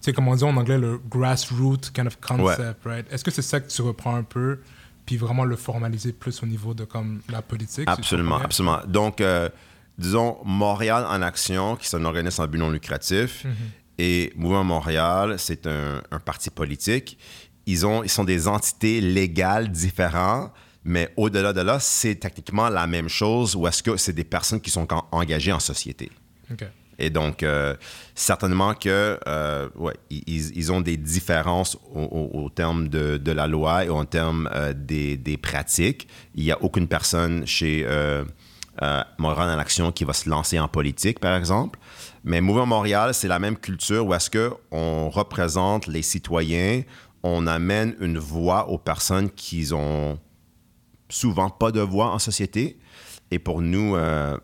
Tu 0.00 0.04
sais, 0.04 0.12
comme 0.12 0.28
on 0.28 0.36
dit 0.36 0.44
en 0.44 0.56
anglais, 0.56 0.78
le 0.78 0.98
grassroots 0.98 1.90
kind 1.92 2.06
of 2.06 2.18
concept, 2.20 2.84
ouais. 2.86 2.92
right? 2.92 3.12
Est-ce 3.12 3.24
que 3.24 3.30
c'est 3.30 3.42
ça 3.42 3.60
que 3.60 3.68
tu 3.68 3.82
reprends 3.82 4.14
un 4.14 4.22
peu, 4.22 4.60
puis 5.06 5.16
vraiment 5.16 5.44
le 5.44 5.56
formaliser 5.56 6.12
plus 6.12 6.42
au 6.42 6.46
niveau 6.46 6.72
de 6.72 6.84
comme 6.84 7.20
la 7.28 7.42
politique? 7.42 7.88
Absolument, 7.88 8.38
absolument. 8.38 8.80
Donc, 8.86 9.20
euh, 9.20 9.48
disons, 9.98 10.38
Montréal 10.44 11.04
en 11.08 11.20
action, 11.20 11.76
qui 11.76 11.86
est 11.86 11.98
un 11.98 12.04
organisme 12.04 12.42
en 12.42 12.46
but 12.46 12.58
non 12.58 12.70
lucratif, 12.70 13.44
mm 13.44 13.50
-hmm. 13.50 13.54
Et 13.98 14.32
Mouvement 14.36 14.64
Montréal, 14.64 15.36
c'est 15.38 15.66
un, 15.66 16.02
un, 16.10 16.20
parti 16.20 16.50
politique. 16.50 17.18
Ils, 17.66 17.84
ont, 17.84 18.02
ils 18.02 18.08
sont 18.08 18.24
des 18.24 18.46
entités 18.48 19.00
légales 19.00 19.70
différentes, 19.70 20.52
mais 20.84 21.12
au-delà 21.16 21.52
de 21.52 21.60
là, 21.60 21.78
c'est 21.80 22.14
techniquement 22.14 22.68
la 22.68 22.86
même 22.86 23.08
chose, 23.08 23.56
ou 23.56 23.66
est-ce 23.66 23.82
que 23.82 23.96
c'est 23.96 24.12
des 24.12 24.24
personnes 24.24 24.60
qui 24.60 24.70
sont 24.70 24.86
engagées 25.10 25.52
en 25.52 25.60
société? 25.60 26.10
Okay. 26.50 26.68
Et 27.00 27.10
donc, 27.10 27.42
euh, 27.42 27.76
certainement 28.14 28.74
que, 28.74 29.18
euh, 29.26 29.68
ouais, 29.76 29.94
ils, 30.10 30.56
ils, 30.56 30.72
ont 30.72 30.80
des 30.80 30.96
différences 30.96 31.76
au, 31.94 32.00
au, 32.00 32.44
au 32.44 32.50
terme 32.50 32.88
de, 32.88 33.18
de, 33.18 33.32
la 33.32 33.46
loi 33.46 33.84
et 33.84 33.88
au 33.88 34.04
terme 34.04 34.48
euh, 34.52 34.72
des, 34.74 35.16
des, 35.16 35.36
pratiques. 35.36 36.08
Il 36.34 36.42
n'y 36.42 36.50
a 36.50 36.60
aucune 36.60 36.88
personne 36.88 37.46
chez 37.46 37.86
euh, 37.86 38.24
Montréal 39.18 39.50
en 39.50 39.58
Action 39.58 39.92
qui 39.92 40.04
va 40.04 40.12
se 40.12 40.28
lancer 40.28 40.58
en 40.58 40.68
politique, 40.68 41.20
par 41.20 41.36
exemple. 41.36 41.78
Mais 42.28 42.42
Mouvement 42.42 42.66
Montréal, 42.66 43.14
c'est 43.14 43.26
la 43.26 43.38
même 43.38 43.56
culture 43.56 44.04
où 44.06 44.12
est-ce 44.12 44.28
qu'on 44.28 45.08
représente 45.08 45.86
les 45.86 46.02
citoyens, 46.02 46.82
on 47.22 47.46
amène 47.46 47.96
une 48.00 48.18
voix 48.18 48.68
aux 48.68 48.76
personnes 48.76 49.30
qui 49.30 49.72
ont 49.72 50.18
souvent 51.08 51.48
pas 51.48 51.72
de 51.72 51.80
voix 51.80 52.12
en 52.12 52.18
société. 52.18 52.78
Et 53.30 53.38
pour 53.38 53.62
nous, 53.62 53.96
euh, 53.96 54.36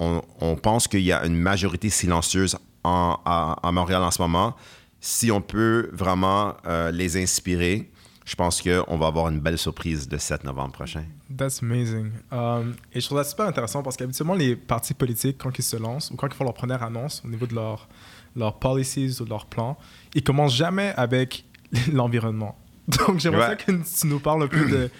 on, 0.00 0.56
pense 0.56 0.88
qu'il 0.88 1.02
y 1.02 1.12
a 1.12 1.24
une 1.24 1.36
majorité 1.36 1.88
silencieuse 1.88 2.58
en, 2.82 3.16
à, 3.24 3.56
à, 3.62 3.70
Montréal 3.70 4.02
en 4.02 4.10
ce 4.10 4.20
moment. 4.20 4.56
Si 5.00 5.30
on 5.30 5.40
peut 5.40 5.88
vraiment 5.92 6.56
euh, 6.66 6.90
les 6.90 7.16
inspirer, 7.16 7.92
je 8.24 8.34
pense 8.34 8.60
qu'on 8.60 8.98
va 8.98 9.06
avoir 9.06 9.28
une 9.28 9.38
belle 9.38 9.56
surprise 9.56 10.08
le 10.10 10.18
7 10.18 10.42
novembre 10.42 10.72
prochain. 10.72 11.04
That's 11.36 11.62
amazing. 11.62 12.10
Um, 12.32 12.74
et 12.92 13.00
je 13.00 13.06
trouve 13.06 13.18
ça 13.18 13.24
super 13.24 13.46
intéressant 13.46 13.82
parce 13.82 13.96
qu'habituellement, 13.96 14.34
les 14.34 14.56
partis 14.56 14.94
politiques, 14.94 15.38
quand 15.38 15.56
ils 15.58 15.62
se 15.62 15.76
lancent 15.76 16.10
ou 16.10 16.16
quand 16.16 16.26
ils 16.26 16.34
font 16.34 16.44
leur 16.44 16.54
première 16.54 16.82
annonce 16.82 17.22
au 17.24 17.28
niveau 17.28 17.46
de 17.46 17.54
leurs 17.54 17.88
leur 18.36 18.58
policies 18.58 19.16
ou 19.20 19.24
de 19.24 19.30
leurs 19.30 19.46
plans, 19.46 19.76
ils 20.14 20.22
commencent 20.22 20.54
jamais 20.54 20.92
avec 20.96 21.44
l'environnement. 21.92 22.56
Donc, 22.86 23.20
j'aimerais 23.20 23.50
ouais. 23.50 23.56
que 23.56 23.72
tu 23.72 24.06
nous 24.06 24.20
parles 24.20 24.42
un 24.44 24.48
peu 24.48 24.68
de 24.68 24.90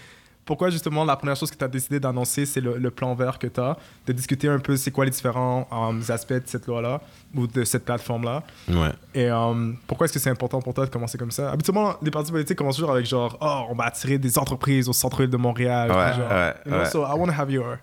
pourquoi 0.51 0.69
justement 0.69 1.05
la 1.05 1.15
première 1.15 1.37
chose 1.37 1.49
que 1.49 1.57
tu 1.57 1.63
as 1.63 1.69
décidé 1.69 2.01
d'annoncer, 2.01 2.45
c'est 2.45 2.61
le, 2.61 2.77
le, 2.77 2.91
plan 2.91 3.15
vert 3.15 3.39
que 3.39 3.47
tu 3.47 3.61
as, 3.61 3.77
de 4.05 4.13
discuter 4.13 4.49
un 4.49 4.59
peu 4.59 4.77
c'est 4.77 4.91
quoi 4.91 5.05
les 5.05 5.13
différents 5.13 5.69
um, 5.71 6.03
aspects 6.09 6.33
de 6.33 6.43
cette 6.47 6.67
loi-là 6.67 7.01
ou 7.37 7.47
de 7.47 7.63
cette 7.63 7.85
plateforme-là. 7.85 8.43
Ouais. 8.69 8.91
Et 9.15 9.31
um, 9.31 9.77
pourquoi 9.87 10.07
est-ce 10.07 10.15
que 10.15 10.19
c'est 10.19 10.29
important 10.29 10.61
pour 10.61 10.75
toi 10.75 10.87
de 10.87 10.91
commencer 10.91 11.17
comme 11.17 11.31
ça? 11.31 11.53
Habituellement, 11.53 11.95
les 12.03 12.11
partis 12.11 12.33
politiques 12.33 12.59
commencent 12.59 12.75
toujours 12.79 12.91
avec 12.91 13.07
genre, 13.07 13.39
oh, 13.41 13.67
on 13.71 13.77
va 13.77 13.85
attirer 13.85 14.19
des 14.19 14.37
entreprises 14.41 14.89
au 14.89 14.93
centre-ville 14.93 15.31
de 15.31 15.37
Montréal. 15.37 15.89
Ouais, 15.89 16.15
genre, 16.17 16.29
ouais, 16.29 16.55
you 16.67 16.73
know. 16.73 16.85
So 16.87 17.05
I 17.05 17.17
want 17.17 17.27
to 17.27 17.41
have 17.41 17.53
your. 17.53 17.77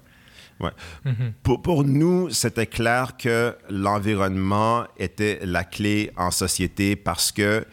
Ouais. 0.60 0.72
Mm 1.06 1.12
-hmm. 1.12 1.32
pour, 1.44 1.62
pour, 1.62 1.86
nous, 1.86 2.30
c'était 2.32 2.68
clair 2.68 3.16
que 3.16 3.56
l'environnement 3.70 4.88
était 4.98 5.40
la 5.46 5.64
clé 5.64 6.12
en 6.18 6.32
société 6.32 6.98
parce 6.98 7.32
que 7.32 7.66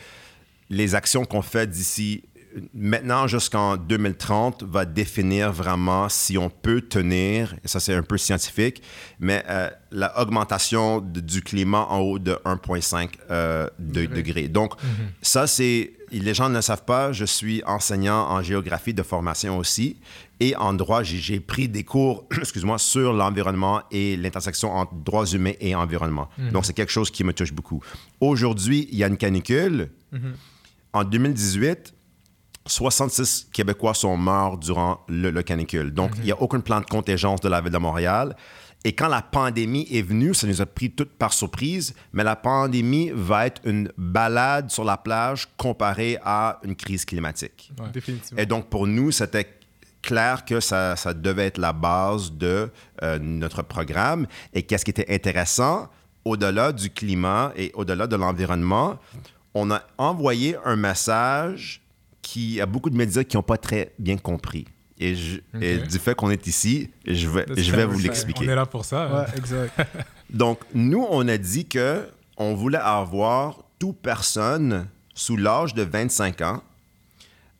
les 0.70 0.94
actions 0.94 1.24
qu'on 1.26 1.42
fait 1.42 1.66
d'ici 1.66 2.22
maintenant 2.72 3.26
jusqu'en 3.26 3.76
2030 3.76 4.62
va 4.64 4.84
définir 4.84 5.52
vraiment 5.52 6.08
si 6.08 6.38
on 6.38 6.50
peut 6.50 6.80
tenir, 6.80 7.54
et 7.64 7.68
ça 7.68 7.80
c'est 7.80 7.94
un 7.94 8.02
peu 8.02 8.18
scientifique, 8.18 8.82
mais 9.18 9.42
euh, 9.48 9.68
l'augmentation 9.90 11.00
du 11.00 11.42
climat 11.42 11.86
en 11.90 11.98
haut 12.00 12.18
de 12.18 12.32
1,5 12.44 13.08
euh, 13.30 13.68
de, 13.78 14.06
degrés. 14.06 14.48
Donc 14.48 14.74
mm 14.74 14.86
-hmm. 14.86 15.08
ça 15.22 15.46
c'est, 15.46 15.92
les 16.10 16.34
gens 16.34 16.48
ne 16.48 16.56
le 16.56 16.62
savent 16.62 16.84
pas, 16.84 17.12
je 17.12 17.24
suis 17.24 17.62
enseignant 17.66 18.22
en 18.30 18.42
géographie 18.42 18.94
de 18.94 19.02
formation 19.02 19.58
aussi, 19.58 19.96
et 20.40 20.54
en 20.56 20.72
droit 20.74 21.02
j'ai 21.02 21.40
pris 21.40 21.68
des 21.68 21.84
cours, 21.84 22.24
excuse-moi, 22.44 22.78
sur 22.78 23.12
l'environnement 23.12 23.82
et 23.90 24.16
l'intersection 24.16 24.68
entre 24.80 24.94
droits 24.94 25.26
humains 25.36 25.56
et 25.60 25.74
environnement. 25.74 26.28
Mm 26.28 26.42
-hmm. 26.42 26.52
Donc 26.52 26.64
c'est 26.66 26.76
quelque 26.78 26.92
chose 26.98 27.10
qui 27.10 27.24
me 27.24 27.32
touche 27.32 27.52
beaucoup. 27.52 27.80
Aujourd'hui, 28.20 28.80
il 28.92 28.98
y 29.00 29.04
a 29.04 29.08
une 29.08 29.20
canicule. 29.26 29.78
Mm 30.12 30.18
-hmm. 30.18 30.34
En 30.98 31.02
2018, 31.02 31.94
66 32.66 33.48
Québécois 33.52 33.94
sont 33.94 34.16
morts 34.16 34.58
durant 34.58 35.00
le, 35.08 35.30
le 35.30 35.42
canicule. 35.42 35.92
Donc, 35.92 36.12
il 36.14 36.18
mm 36.18 36.20
-hmm. 36.20 36.24
n'y 36.24 36.32
a 36.32 36.42
aucun 36.42 36.60
plan 36.60 36.80
de 36.80 36.86
contingence 36.86 37.40
de 37.40 37.48
la 37.48 37.60
ville 37.60 37.72
de 37.72 37.78
Montréal. 37.78 38.34
Et 38.86 38.92
quand 38.92 39.08
la 39.08 39.22
pandémie 39.22 39.86
est 39.90 40.02
venue, 40.02 40.34
ça 40.34 40.46
nous 40.46 40.60
a 40.60 40.66
pris 40.66 40.90
toutes 40.90 41.14
par 41.14 41.32
surprise, 41.32 41.94
mais 42.12 42.22
la 42.22 42.36
pandémie 42.36 43.10
va 43.14 43.46
être 43.46 43.62
une 43.64 43.90
balade 43.96 44.70
sur 44.70 44.84
la 44.84 44.98
plage 44.98 45.48
comparée 45.56 46.18
à 46.22 46.60
une 46.64 46.76
crise 46.76 47.06
climatique. 47.06 47.72
Ouais, 47.80 47.88
définitivement. 47.90 48.42
Et 48.42 48.44
donc, 48.44 48.68
pour 48.68 48.86
nous, 48.86 49.10
c'était 49.10 49.48
clair 50.02 50.44
que 50.44 50.60
ça, 50.60 50.96
ça, 50.96 51.14
devait 51.14 51.46
être 51.46 51.56
la 51.56 51.72
base 51.72 52.30
de 52.30 52.70
euh, 53.02 53.18
notre 53.18 53.62
programme. 53.62 54.26
Et 54.52 54.62
qu'est-ce 54.62 54.84
qui 54.84 54.90
était 54.90 55.12
intéressant, 55.12 55.88
au-delà 56.26 56.70
du 56.72 56.90
climat 56.90 57.52
et 57.56 57.72
au-delà 57.74 58.06
de 58.06 58.16
l'environnement, 58.16 58.98
on 59.54 59.70
a 59.70 59.80
envoyé 59.96 60.56
un 60.66 60.76
message 60.76 61.83
qui 62.24 62.58
a 62.60 62.66
beaucoup 62.66 62.88
de 62.88 62.96
médias 62.96 63.22
qui 63.22 63.36
n'ont 63.36 63.42
pas 63.42 63.58
très 63.58 63.92
bien 63.98 64.16
compris. 64.16 64.64
Et, 64.98 65.14
je, 65.14 65.40
okay. 65.54 65.74
et 65.74 65.78
du 65.78 65.98
fait 65.98 66.14
qu'on 66.14 66.30
est 66.30 66.46
ici, 66.46 66.90
je 67.06 67.28
vais, 67.28 67.44
je 67.54 67.70
vais 67.70 67.84
vous 67.84 67.98
l'expliquer. 67.98 68.46
On 68.46 68.50
est 68.50 68.54
là 68.54 68.64
pour 68.64 68.84
ça. 68.84 69.12
Ouais, 69.12 69.38
exact. 69.38 69.78
Donc, 70.30 70.60
nous, 70.72 71.06
on 71.10 71.28
a 71.28 71.36
dit 71.36 71.66
que 71.66 72.08
on 72.38 72.54
voulait 72.54 72.78
avoir 72.78 73.58
toute 73.78 73.98
personne 73.98 74.88
sous 75.14 75.36
l'âge 75.36 75.74
de 75.74 75.82
25 75.82 76.40
ans 76.40 76.62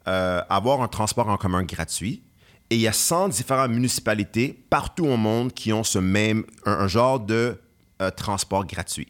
euh, 0.09 0.40
avoir 0.49 0.80
un 0.80 0.88
transport 0.88 1.28
en 1.28 1.37
commun 1.37 1.62
gratuit. 1.62 2.23
Et 2.71 2.76
il 2.76 2.80
y 2.80 2.88
a 2.88 2.92
100 2.92 3.28
différentes 3.28 3.71
municipalités 3.71 4.64
partout 4.71 5.04
au 5.04 5.18
monde 5.18 5.52
qui 5.52 5.73
ont 5.73 5.85
ce 5.85 5.99
même, 5.99 6.44
un, 6.64 6.73
un 6.73 6.88
genre 6.88 7.21
de 7.21 7.61
euh, 8.00 8.11
transport 8.11 8.64
gratuit. 8.66 9.09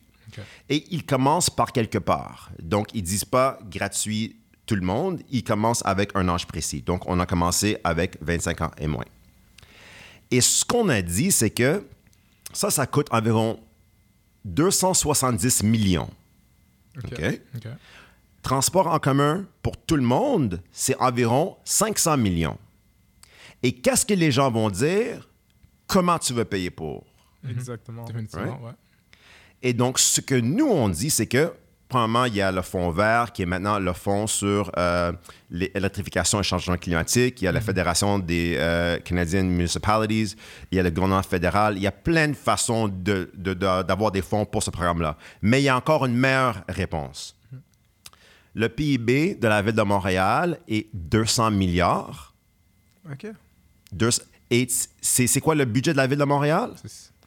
Et 0.69 0.85
ils 0.91 1.07
commencent 1.07 1.51
par 1.51 1.71
quelque 1.71 1.99
part. 1.99 2.51
Donc, 2.61 2.89
ils 2.93 3.03
disent 3.03 3.25
pas 3.25 3.61
gratuit 3.71 4.37
tout 4.67 4.75
le 4.75 4.83
monde, 4.83 5.21
ils 5.31 5.45
commencent 5.45 5.85
avec 5.85 6.11
un 6.15 6.29
âge 6.29 6.47
précis. 6.47 6.83
Donc, 6.83 7.03
on 7.07 7.21
a 7.21 7.27
commencé 7.27 7.79
avec 7.85 8.17
25 8.23 8.61
ans 8.63 8.71
et 8.79 8.87
moins. 8.87 9.05
Et 10.31 10.41
ce 10.41 10.65
qu'on 10.65 10.89
a 10.89 11.03
dit, 11.03 11.31
c'est 11.31 11.51
que 11.51 11.85
ça, 12.53 12.71
ça 12.71 12.87
coûte 12.87 13.09
environ 13.11 13.61
270 14.45 15.63
millions. 15.63 16.11
OK. 16.97 17.13
OK? 17.13 17.41
OK. 17.57 17.69
Transport 18.43 18.89
en 18.89 18.99
commun 18.99 19.47
pour 19.63 19.77
tout 19.77 19.97
le 19.97 20.03
monde, 20.03 20.61
c'est 20.71 20.97
environ 21.01 21.57
500 21.65 22.19
millions. 22.19 22.59
Et 23.63 23.73
qu'est-ce 23.73 24.05
que 24.05 24.13
les 24.13 24.31
gens 24.31 24.51
vont 24.51 24.69
dire? 24.69 25.29
Comment 25.87 26.19
tu 26.19 26.35
veux 26.35 26.45
payer 26.45 26.71
pour? 26.71 27.05
Exactement. 27.49 28.05
Définitivement, 28.05 28.61
ouais. 28.63 28.73
Et 29.63 29.73
donc, 29.73 29.99
ce 29.99 30.21
que 30.21 30.35
nous, 30.35 30.67
on 30.67 30.91
dit, 30.91 31.09
c'est 31.09 31.27
que, 31.27 31.55
premièrement, 31.95 32.25
il 32.25 32.35
y 32.35 32.43
a 32.43 32.51
le 32.51 32.63
fonds 32.63 32.91
vert 32.91 33.31
qui 33.33 33.43
est 33.43 33.47
maintenant 33.47 33.79
le 33.79 33.93
fonds 33.93 34.27
sur 34.27 34.71
euh, 34.77 35.13
l'électrification 35.51 36.39
et 36.39 36.41
le 36.41 36.45
changement 36.45 36.77
climatique. 36.77 37.41
Il 37.41 37.45
y 37.45 37.49
a 37.49 37.53
la 37.53 37.61
Fédération 37.61 38.19
des 38.19 38.57
euh, 38.59 38.99
Canadian 38.99 39.45
Municipalities. 39.45 40.35
Il 40.73 40.77
y 40.77 40.81
a 40.81 40.83
le 40.83 40.91
gouvernement 40.91 41.23
fédéral. 41.23 41.77
Il 41.77 41.83
y 41.83 41.87
a 41.87 41.93
plein 41.93 42.27
de 42.29 42.35
façons 42.35 42.89
de- 42.89 43.31
de- 43.35 43.55
de- 43.55 43.83
d'avoir 43.85 44.11
des 44.11 44.23
fonds 44.23 44.45
pour 44.45 44.63
ce 44.65 44.71
programme-là. 44.71 45.17
Mais 45.41 45.61
il 45.61 45.65
y 45.65 45.69
a 45.69 45.77
encore 45.77 46.05
une 46.05 46.17
meilleure 46.17 46.63
réponse. 46.69 47.37
Le 48.57 48.69
PIB 48.69 49.37
de 49.37 49.47
la 49.49 49.63
ville 49.63 49.75
de 49.75 49.83
Montréal 49.83 50.59
est 50.69 50.89
200 50.95 51.53
milliards. 51.53 52.35
OK. 53.11 53.27
Deux- 53.93 54.11
et 54.51 54.67
c'est 55.01 55.41
quoi 55.41 55.55
le 55.55 55.65
budget 55.65 55.93
de 55.93 55.97
la 55.99 56.07
ville 56.09 56.19
de 56.19 56.25
Montréal? 56.25 56.71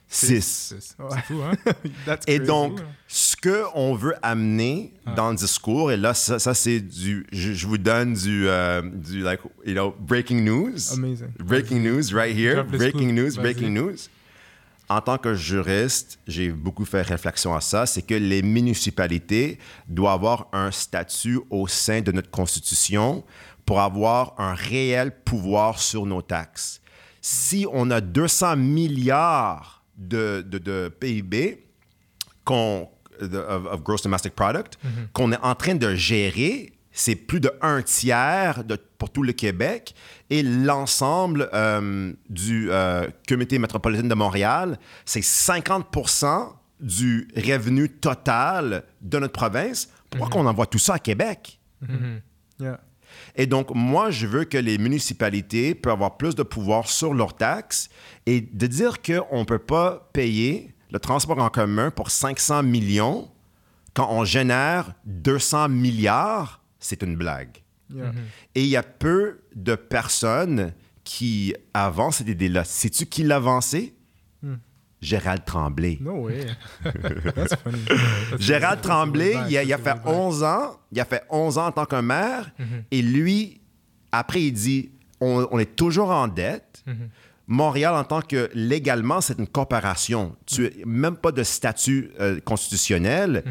C'est 0.10 0.40
6. 0.42 0.74
c'est- 0.80 1.00
Ouais. 1.04 1.10
c'est 1.12 1.22
fou, 1.26 1.42
hein? 1.44 2.18
Et 2.28 2.40
donc, 2.40 2.80
ce 3.08 3.36
qu'on 3.36 3.94
veut 3.96 4.16
amener 4.22 4.94
dans 5.16 5.32
le 5.32 5.36
discours, 5.36 5.92
et 5.92 5.98
là, 5.98 6.14
ça, 6.14 6.40
ça, 6.40 6.54
c'est 6.54 6.80
du. 6.80 7.26
Je, 7.32 7.52
je 7.54 7.68
vous 7.68 7.78
donne 7.78 8.14
du, 8.14 8.48
euh, 8.48 8.82
du, 8.84 9.22
like, 9.22 9.42
you 9.66 9.74
know, 9.74 9.94
breaking 10.00 10.44
news. 10.44 10.76
Amazing. 10.94 11.28
Breaking 11.40 11.82
news 11.84 12.14
right 12.14 12.36
here. 12.36 12.64
Breaking 12.64 13.14
news, 13.14 13.32
breaking 13.38 13.74
news. 13.74 13.96
En 14.90 15.02
tant 15.02 15.18
que 15.18 15.34
juriste, 15.34 16.18
j'ai 16.26 16.50
beaucoup 16.50 16.86
fait 16.86 17.02
réflexion 17.02 17.54
à 17.54 17.60
ça, 17.60 17.86
c'est 17.86 18.02
que 18.04 18.14
les 18.16 18.42
municipalités 18.42 19.60
doivent 19.90 20.14
avoir 20.14 20.48
un 20.54 20.72
statut 20.72 21.42
au 21.50 21.68
sein 21.68 22.00
de 22.00 22.14
notre 22.14 22.30
Constitution 22.32 23.26
pour 23.66 23.82
avoir 23.82 24.34
un 24.38 24.54
réel 24.54 25.12
pouvoir 25.26 25.80
sur 25.80 26.06
nos 26.06 26.22
taxes. 26.22 26.80
Si 27.20 27.66
on 27.74 27.92
a 27.92 28.00
200 28.00 28.56
milliards 28.56 29.77
de, 29.98 30.42
de, 30.48 30.58
de 30.58 30.90
PIB, 31.00 31.66
qu'on, 32.46 32.88
de- 33.22 33.38
of, 33.38 33.66
of 33.66 33.84
gross 33.84 34.02
domestic 34.04 34.34
product, 34.36 34.78
qu'on 35.14 35.32
est 35.32 35.40
en 35.42 35.56
train 35.56 35.76
de 35.76 35.96
gérer, 35.96 36.74
c'est 36.92 37.16
plus 37.16 37.40
de 37.40 37.52
un 37.62 37.82
tiers 37.82 38.64
de- 38.64 38.78
pour 38.98 39.10
tout 39.12 39.22
le 39.24 39.34
Québec 39.34 39.94
et 40.30 40.42
l'ensemble 40.44 41.50
euh, 41.54 42.14
du 42.30 42.70
euh, 42.72 43.08
comité 43.28 43.60
métropolitain 43.60 44.08
de 44.08 44.16
Montréal, 44.16 44.80
c'est 45.06 45.20
50% 45.24 46.54
du 46.80 47.28
revenu 47.36 47.90
total 47.90 48.84
de 49.02 49.20
notre 49.20 49.34
province. 49.34 49.90
Pourquoi 50.10 50.30
qu'on 50.30 50.46
envoie 50.46 50.66
tout 50.68 50.78
ça 50.80 50.96
à 50.96 51.00
Québec? 51.00 51.60
Yeah. 52.60 52.80
Et 53.38 53.46
donc, 53.46 53.74
moi, 53.74 54.10
je 54.10 54.28
veux 54.28 54.44
que 54.44 54.58
les 54.58 54.78
municipalités 54.78 55.76
puissent 55.76 55.94
avoir 55.94 56.18
plus 56.18 56.36
de 56.36 56.44
pouvoir 56.44 56.90
sur 56.90 57.14
leurs 57.14 57.36
taxes 57.36 57.90
et 58.26 58.42
de 58.42 58.68
dire 58.68 59.02
qu'on 59.02 59.40
ne 59.40 59.46
peut 59.46 59.60
pas 59.60 60.10
payer 60.12 60.74
le 60.92 61.00
transport 61.00 61.38
en 61.40 61.50
commun 61.50 61.92
pour 61.92 62.10
500 62.10 62.64
millions 62.64 63.30
quand 63.98 64.10
on 64.12 64.26
génère 64.26 64.94
200 65.06 65.70
milliards, 65.70 66.62
c'est 66.80 67.02
une 67.02 67.16
blague. 67.16 67.64
Yeah. 67.92 68.12
Et 68.54 68.62
il 68.62 68.68
y 68.68 68.76
a 68.76 68.84
peu 68.84 69.40
de 69.56 69.74
personnes 69.74 70.74
qui 71.04 71.56
avancent 71.74 72.18
cette 72.18 72.28
idée-là. 72.28 72.64
Sais-tu 72.64 73.08
qui 73.08 73.24
l'a 73.24 73.38
avancé? 73.38 73.96
Gérald 75.02 75.46
Tremblay. 75.46 75.98
No 76.02 76.24
way. 76.24 76.48
That's 76.84 77.56
funny. 77.56 77.80
Gérald 78.40 78.82
Tremblay, 78.82 79.36
il 79.50 79.58
a, 79.58 79.64
il 79.64 79.70
fait 79.70 79.78
vague. 79.78 80.02
11 80.08 80.44
ans. 80.44 80.80
Il 80.92 81.00
a 81.00 81.06
fait 81.06 81.24
11 81.30 81.58
ans 81.58 81.68
en 81.68 81.72
tant 81.72 81.86
que 81.86 82.02
maire. 82.02 82.50
Et 82.92 83.02
lui, 83.02 83.62
après, 84.12 84.44
il 84.44 84.52
dit 84.54 84.90
on, 85.20 85.48
on 85.52 85.60
est 85.60 85.76
toujours 85.76 86.10
en 86.10 86.28
dette. 86.28 86.84
Montréal, 87.48 87.96
en 87.96 88.04
tant 88.04 88.22
que 88.22 88.50
légalement, 88.54 89.22
c'est 89.22 89.40
une 89.40 89.48
corporation. 89.48 90.36
Tu 90.46 90.64
n'as 90.64 90.86
même 90.86 91.16
pas 91.16 91.32
de 91.32 91.44
statut 91.44 92.12
euh, 92.20 92.40
constitutionnel. 92.42 93.44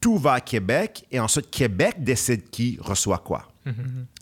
Tout 0.00 0.16
va 0.18 0.34
à 0.34 0.40
Québec 0.40 1.04
et 1.10 1.20
ensuite 1.20 1.50
Québec 1.50 1.96
décide 1.98 2.48
qui 2.50 2.78
reçoit 2.80 3.18
quoi. 3.18 3.48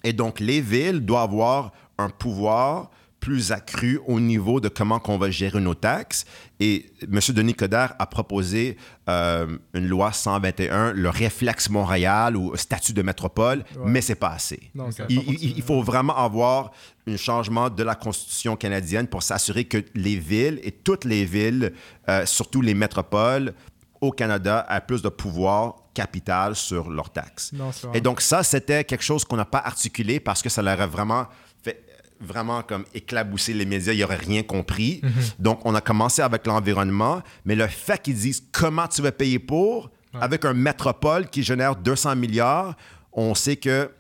Et 0.03 0.13
donc, 0.13 0.41
les 0.41 0.61
villes 0.61 1.01
doivent 1.01 1.31
avoir 1.31 1.73
un 1.99 2.09
pouvoir 2.09 2.91
plus 3.25 3.53
accru 3.53 3.99
au 4.07 4.21
niveau 4.21 4.61
de 4.61 4.69
comment 4.69 4.99
qu'on 4.99 5.17
va 5.17 5.31
gérer 5.31 5.59
nos 5.59 5.75
taxes. 5.75 6.27
Et 6.61 6.93
M. 7.11 7.19
Denis 7.31 7.55
Coderre 7.55 7.95
a 7.99 8.07
proposé 8.07 8.77
euh, 9.09 9.57
une 9.73 9.87
loi 9.87 10.13
121, 10.13 10.93
le 10.93 11.09
réflexe 11.09 11.71
Montréal 11.71 12.37
ou 12.37 12.55
statut 12.55 12.93
de 12.93 13.01
métropole, 13.01 13.65
mais 13.87 14.03
c'est 14.03 14.15
pas 14.15 14.33
assez. 14.33 14.71
Non, 14.75 14.91
il, 15.09 15.63
faut 15.63 15.83
vraiment 15.83 16.15
avoir 16.19 16.73
un 17.09 17.17
changement 17.17 17.71
de 17.71 17.83
la 17.83 17.95
Constitution 17.95 18.57
canadienne 18.57 19.07
pour 19.07 19.23
s'assurer 19.23 19.65
que 19.65 19.79
les 19.95 20.17
villes 20.17 20.61
et 20.63 20.71
toutes 20.71 21.07
les 21.07 21.25
villes, 21.25 21.73
euh, 22.11 22.27
surtout 22.27 22.61
les 22.61 22.75
métropoles 22.75 23.55
au 24.03 24.11
Canada, 24.11 24.67
aient 24.69 24.83
plus 24.87 25.01
de 25.01 25.09
pouvoir 25.09 25.77
capital 25.95 26.55
sur 26.55 26.91
leurs 26.91 27.09
taxes. 27.09 27.53
Non, 27.55 27.71
Et 27.95 28.03
donc 28.03 28.21
ça, 28.21 28.43
c'était 28.43 28.85
quelque 28.85 29.05
chose 29.05 29.25
qu'on 29.25 29.37
n'a 29.37 29.47
pas 29.47 29.63
articulé 29.65 30.21
parce 30.21 30.43
que 30.43 30.51
ça 30.51 30.61
leur 30.61 30.79
a 30.79 30.87
vraiment 30.87 31.27
fait 31.63 31.84
vraiment 32.25 32.63
comme 32.63 32.85
éclabousser 32.95 33.53
les 33.55 33.65
médias, 33.67 33.93
ils 33.93 34.01
n'auraient 34.01 34.17
rien 34.17 34.43
compris. 34.43 35.01
Donc, 35.39 35.61
on 35.65 35.75
a 35.75 35.81
commencé 35.81 36.23
avec 36.23 36.47
l'environnement, 36.47 37.23
mais 37.45 37.55
le 37.55 37.67
fait 37.69 38.03
qu'ils 38.03 38.17
disent 38.17 38.43
comment 38.53 38.89
tu 38.89 39.03
vas 39.03 39.13
payer 39.13 39.39
pour, 39.39 39.91
avec 40.21 40.45
un 40.45 40.55
métropole 40.55 41.29
qui 41.29 41.43
génère 41.43 41.77
200 41.77 42.17
milliards, 42.17 42.77
on 43.13 43.35
sait 43.35 43.57
que 43.57 43.91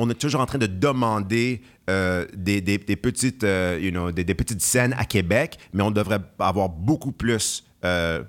on 0.00 0.08
est 0.10 0.14
toujours 0.14 0.40
en 0.40 0.46
train 0.46 0.58
de 0.58 0.66
demander 0.66 1.60
euh, 1.90 2.24
des, 2.34 2.60
des- 2.60 2.78
des 2.78 2.96
petites, 2.96 3.42
euh, 3.44 3.78
you 3.82 3.90
know, 3.90 4.12
des, 4.12 4.22
des 4.22 4.34
petites 4.34 4.62
scènes 4.62 4.94
à 4.96 5.04
Québec, 5.04 5.58
mais 5.72 5.82
on 5.82 5.90
devrait 5.90 6.20
avoir 6.38 6.68
beaucoup 6.68 7.10
plus 7.12 7.64
euh, 7.84 8.22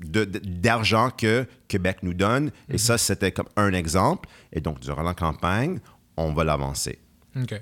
d'argent 0.00 1.10
que 1.10 1.46
Québec 1.68 1.98
nous 2.02 2.14
donne. 2.14 2.50
Et 2.68 2.78
ça, 2.78 2.98
c'était 2.98 3.32
comme 3.32 3.48
un 3.56 3.72
exemple. 3.72 4.28
Et 4.52 4.60
donc, 4.60 4.80
durant 4.80 5.02
la 5.02 5.14
campagne, 5.14 5.78
on 6.16 6.32
va 6.32 6.44
l'avancer. 6.44 6.98
OK. 7.42 7.54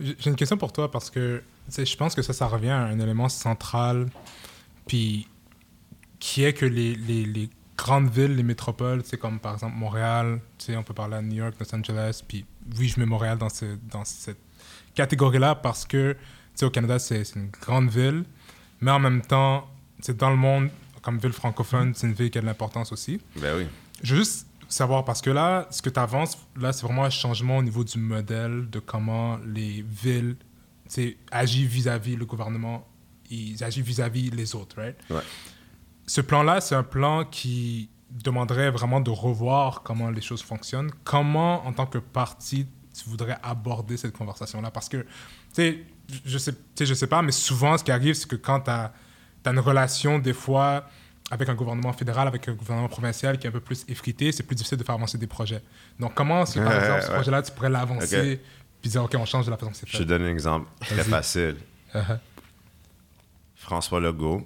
J'ai 0.00 0.30
une 0.30 0.36
question 0.36 0.56
pour 0.56 0.72
toi 0.72 0.90
parce 0.90 1.10
que 1.10 1.42
je 1.76 1.96
pense 1.96 2.14
que 2.14 2.22
ça, 2.22 2.32
ça 2.32 2.46
revient 2.46 2.70
à 2.70 2.84
un 2.84 2.98
élément 2.98 3.28
central, 3.28 4.06
puis 4.86 5.28
qui 6.18 6.44
est 6.44 6.52
que 6.52 6.66
les, 6.66 6.94
les, 6.94 7.24
les 7.24 7.50
grandes 7.76 8.10
villes, 8.10 8.34
les 8.34 8.42
métropoles, 8.42 9.04
sais, 9.04 9.16
comme 9.16 9.38
par 9.38 9.54
exemple 9.54 9.76
Montréal, 9.76 10.40
on 10.70 10.82
peut 10.82 10.94
parler 10.94 11.16
à 11.16 11.22
New 11.22 11.36
York, 11.36 11.54
Los 11.60 11.74
Angeles, 11.74 12.22
puis 12.26 12.44
oui, 12.78 12.88
je 12.88 12.98
mets 12.98 13.06
Montréal 13.06 13.38
dans, 13.38 13.48
ce, 13.48 13.76
dans 13.90 14.04
cette 14.04 14.40
catégorie-là 14.94 15.54
parce 15.54 15.84
que, 15.84 16.16
au 16.62 16.70
Canada, 16.70 16.98
c'est 16.98 17.24
c'est 17.24 17.38
une 17.38 17.50
grande 17.50 17.90
ville, 17.90 18.24
mais 18.80 18.90
en 18.90 18.98
même 18.98 19.22
temps, 19.22 19.68
dans 20.18 20.30
le 20.30 20.36
monde, 20.36 20.70
comme 21.02 21.18
ville 21.18 21.32
francophone, 21.32 21.92
c'est 21.94 22.06
une 22.06 22.14
ville 22.14 22.30
qui 22.30 22.38
a 22.38 22.40
de 22.40 22.46
l'importance 22.46 22.92
aussi. 22.92 23.20
Ben 23.36 23.56
oui. 23.58 23.66
Je 24.02 24.14
veux 24.14 24.20
juste 24.20 24.45
savoir, 24.68 25.04
parce 25.04 25.20
que 25.20 25.30
là, 25.30 25.66
ce 25.70 25.82
que 25.82 25.90
tu 25.90 26.00
avances, 26.00 26.38
là, 26.56 26.72
c'est 26.72 26.84
vraiment 26.84 27.04
un 27.04 27.10
changement 27.10 27.58
au 27.58 27.62
niveau 27.62 27.84
du 27.84 27.98
modèle 27.98 28.68
de 28.70 28.78
comment 28.78 29.38
les 29.46 29.82
villes 29.82 30.36
agissent 31.30 31.68
vis-à-vis 31.68 32.16
le 32.16 32.26
gouvernement, 32.26 32.86
ils 33.30 33.62
agissent 33.62 33.84
vis-à-vis 33.84 34.30
les 34.30 34.54
autres, 34.54 34.76
right? 34.80 34.96
Ouais. 35.10 35.22
Ce 36.06 36.20
plan-là, 36.20 36.60
c'est 36.60 36.74
un 36.74 36.84
plan 36.84 37.24
qui 37.24 37.90
demanderait 38.10 38.70
vraiment 38.70 39.00
de 39.00 39.10
revoir 39.10 39.82
comment 39.82 40.10
les 40.10 40.20
choses 40.20 40.42
fonctionnent. 40.42 40.90
Comment, 41.04 41.66
en 41.66 41.72
tant 41.72 41.86
que 41.86 41.98
parti, 41.98 42.66
tu 42.94 43.08
voudrais 43.08 43.36
aborder 43.42 43.96
cette 43.96 44.16
conversation-là? 44.16 44.70
Parce 44.70 44.88
que, 44.88 44.98
tu 44.98 45.06
sais, 45.52 45.84
je 46.24 46.38
sais, 46.38 46.54
sais, 46.76 46.86
je 46.86 46.94
sais 46.94 47.08
pas, 47.08 47.22
mais 47.22 47.32
souvent, 47.32 47.76
ce 47.76 47.84
qui 47.84 47.90
arrive, 47.90 48.14
c'est 48.14 48.28
que 48.28 48.36
quand 48.36 48.60
tu 48.60 48.70
as, 48.70 48.92
une 49.44 49.58
relation, 49.60 50.18
des 50.18 50.32
fois, 50.32 50.88
avec 51.30 51.48
un 51.48 51.54
gouvernement 51.54 51.92
fédéral, 51.92 52.28
avec 52.28 52.48
un 52.48 52.52
gouvernement 52.52 52.88
provincial 52.88 53.38
qui 53.38 53.46
est 53.46 53.50
un 53.50 53.52
peu 53.52 53.60
plus 53.60 53.84
effrité, 53.88 54.30
c'est 54.32 54.42
plus 54.44 54.54
difficile 54.54 54.78
de 54.78 54.84
faire 54.84 54.94
avancer 54.94 55.18
des 55.18 55.26
projets. 55.26 55.62
Donc, 55.98 56.14
comment 56.14 56.42
est-ce 56.42 56.54
que, 56.54 56.60
par 56.64 56.72
exemple, 56.78 57.02
ce 57.02 57.10
projet-là, 57.12 57.42
tu 57.42 57.52
pourrais 57.52 57.70
l'avancer 57.70 58.34
Ok. 58.34 58.38
puis 58.80 58.90
dire, 58.90 59.02
OK, 59.04 59.14
on 59.18 59.24
change 59.24 59.46
de 59.46 59.50
la 59.50 59.56
façon 59.56 59.72
que 59.72 59.76
c'est 59.76 59.86
Je 59.88 59.92
te 59.92 59.98
fait? 59.98 60.04
donne 60.04 60.22
un 60.22 60.30
exemple 60.30 60.68
très 60.80 61.02
facile. 61.02 61.56
Uh-huh. 61.94 62.18
François 63.56 64.00
Legault, 64.00 64.42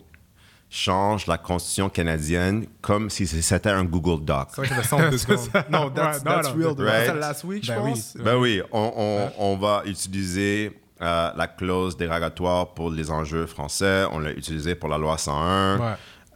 change 0.71 1.27
la 1.27 1.37
Constitution 1.37 1.89
canadienne 1.91 2.65
comme 2.81 3.11
si 3.11 3.27
c'était 3.27 3.71
un 3.71 3.85
Google 3.85 4.25
Doc. 4.25 4.49
C'est 4.55 4.63
vrai 4.65 4.69
que 4.69 4.75
ça 4.83 4.83
semble 4.85 5.11
deux 5.11 5.19
secondes. 5.19 5.49
Non, 5.71 5.91
that's, 5.91 6.23
that's 6.23 6.55
non. 6.55 6.75
real. 6.75 6.75
Right? 6.87 7.07
Ça, 7.07 7.15
last 7.15 7.45
week, 7.45 7.65
je 7.65 7.73
Ben 7.73 7.81
oui. 7.83 7.91
pense. 7.91 8.17
Ben 8.17 8.37
oui, 8.37 8.63
on, 8.73 8.93
on- 8.97 9.33
on 9.53 9.57
va 9.57 9.83
utiliser 9.85 10.81
euh, 11.03 11.31
la 11.35 11.47
clause 11.49 11.97
dérogatoire 11.97 12.73
pour 12.73 12.91
les 12.91 13.11
enjeux 13.11 13.47
français. 13.47 14.05
On 14.13 14.21
l'a 14.21 14.31
utilisé 14.31 14.75
pour 14.75 14.89
la 14.89 14.97
loi 14.99 15.19
101. 15.19 15.79
Ouais. 15.79 15.87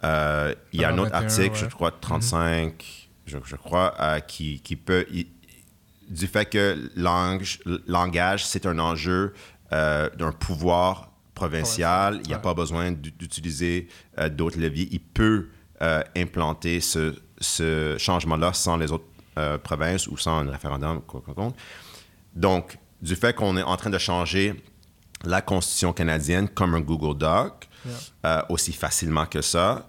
Euh, 0.05 0.55
il 0.73 0.81
y 0.81 0.85
a 0.85 0.91
un 0.91 0.99
autre 0.99 1.11
21, 1.13 1.23
article, 1.25 1.51
ouais. 1.65 1.69
je 1.71 1.75
crois 1.75 1.91
35, 1.91 3.09
je, 3.27 3.39
je 3.45 3.57
crois, 3.57 3.95
euh, 4.01 4.21
qui, 4.21 4.61
qui 4.61 4.77
peut... 4.77 5.07
il- 5.11 5.27
du 6.09 6.27
fait 6.27 6.45
que 6.45 6.91
langage, 7.87 8.45
c'est 8.47 8.67
un 8.67 8.79
enjeu 8.79 9.33
euh, 9.73 10.11
d'un 10.19 10.33
pouvoir 10.33 11.11
provincial, 11.35 12.21
il 12.23 12.29
n'y 12.29 12.35
a 12.35 12.37
Ouais. 12.37 12.43
pas 12.43 12.53
besoin 12.55 12.93
d'u- 12.93 13.11
d'utiliser 13.11 13.89
d'autres 14.33 14.59
leviers. 14.59 14.89
Il 14.93 15.01
peut 15.01 15.49
implanter 16.17 16.81
ce, 16.81 17.15
ce 17.39 17.97
changement-là 17.99 18.53
sans 18.53 18.77
les 18.77 18.93
autres 18.93 19.05
provinces 19.63 20.07
ou 20.07 20.17
sans 20.17 20.39
un 20.47 20.51
référendum. 20.51 21.01
quoi 21.03 21.21
qu'on 21.25 21.35
compte. 21.35 21.57
Donc, 22.35 22.79
du 23.03 23.17
fait 23.17 23.35
qu'on 23.35 23.57
est 23.57 23.63
en 23.63 23.77
train 23.77 23.91
de 23.91 23.99
changer 23.99 24.63
la 25.25 25.41
Constitution 25.43 25.93
canadienne 25.93 26.49
comme 26.49 26.75
un 26.75 26.81
Google 26.81 27.19
Doc, 27.19 27.69
euh, 28.25 28.43
aussi 28.49 28.73
facilement 28.73 29.27
que 29.27 29.41
ça, 29.43 29.87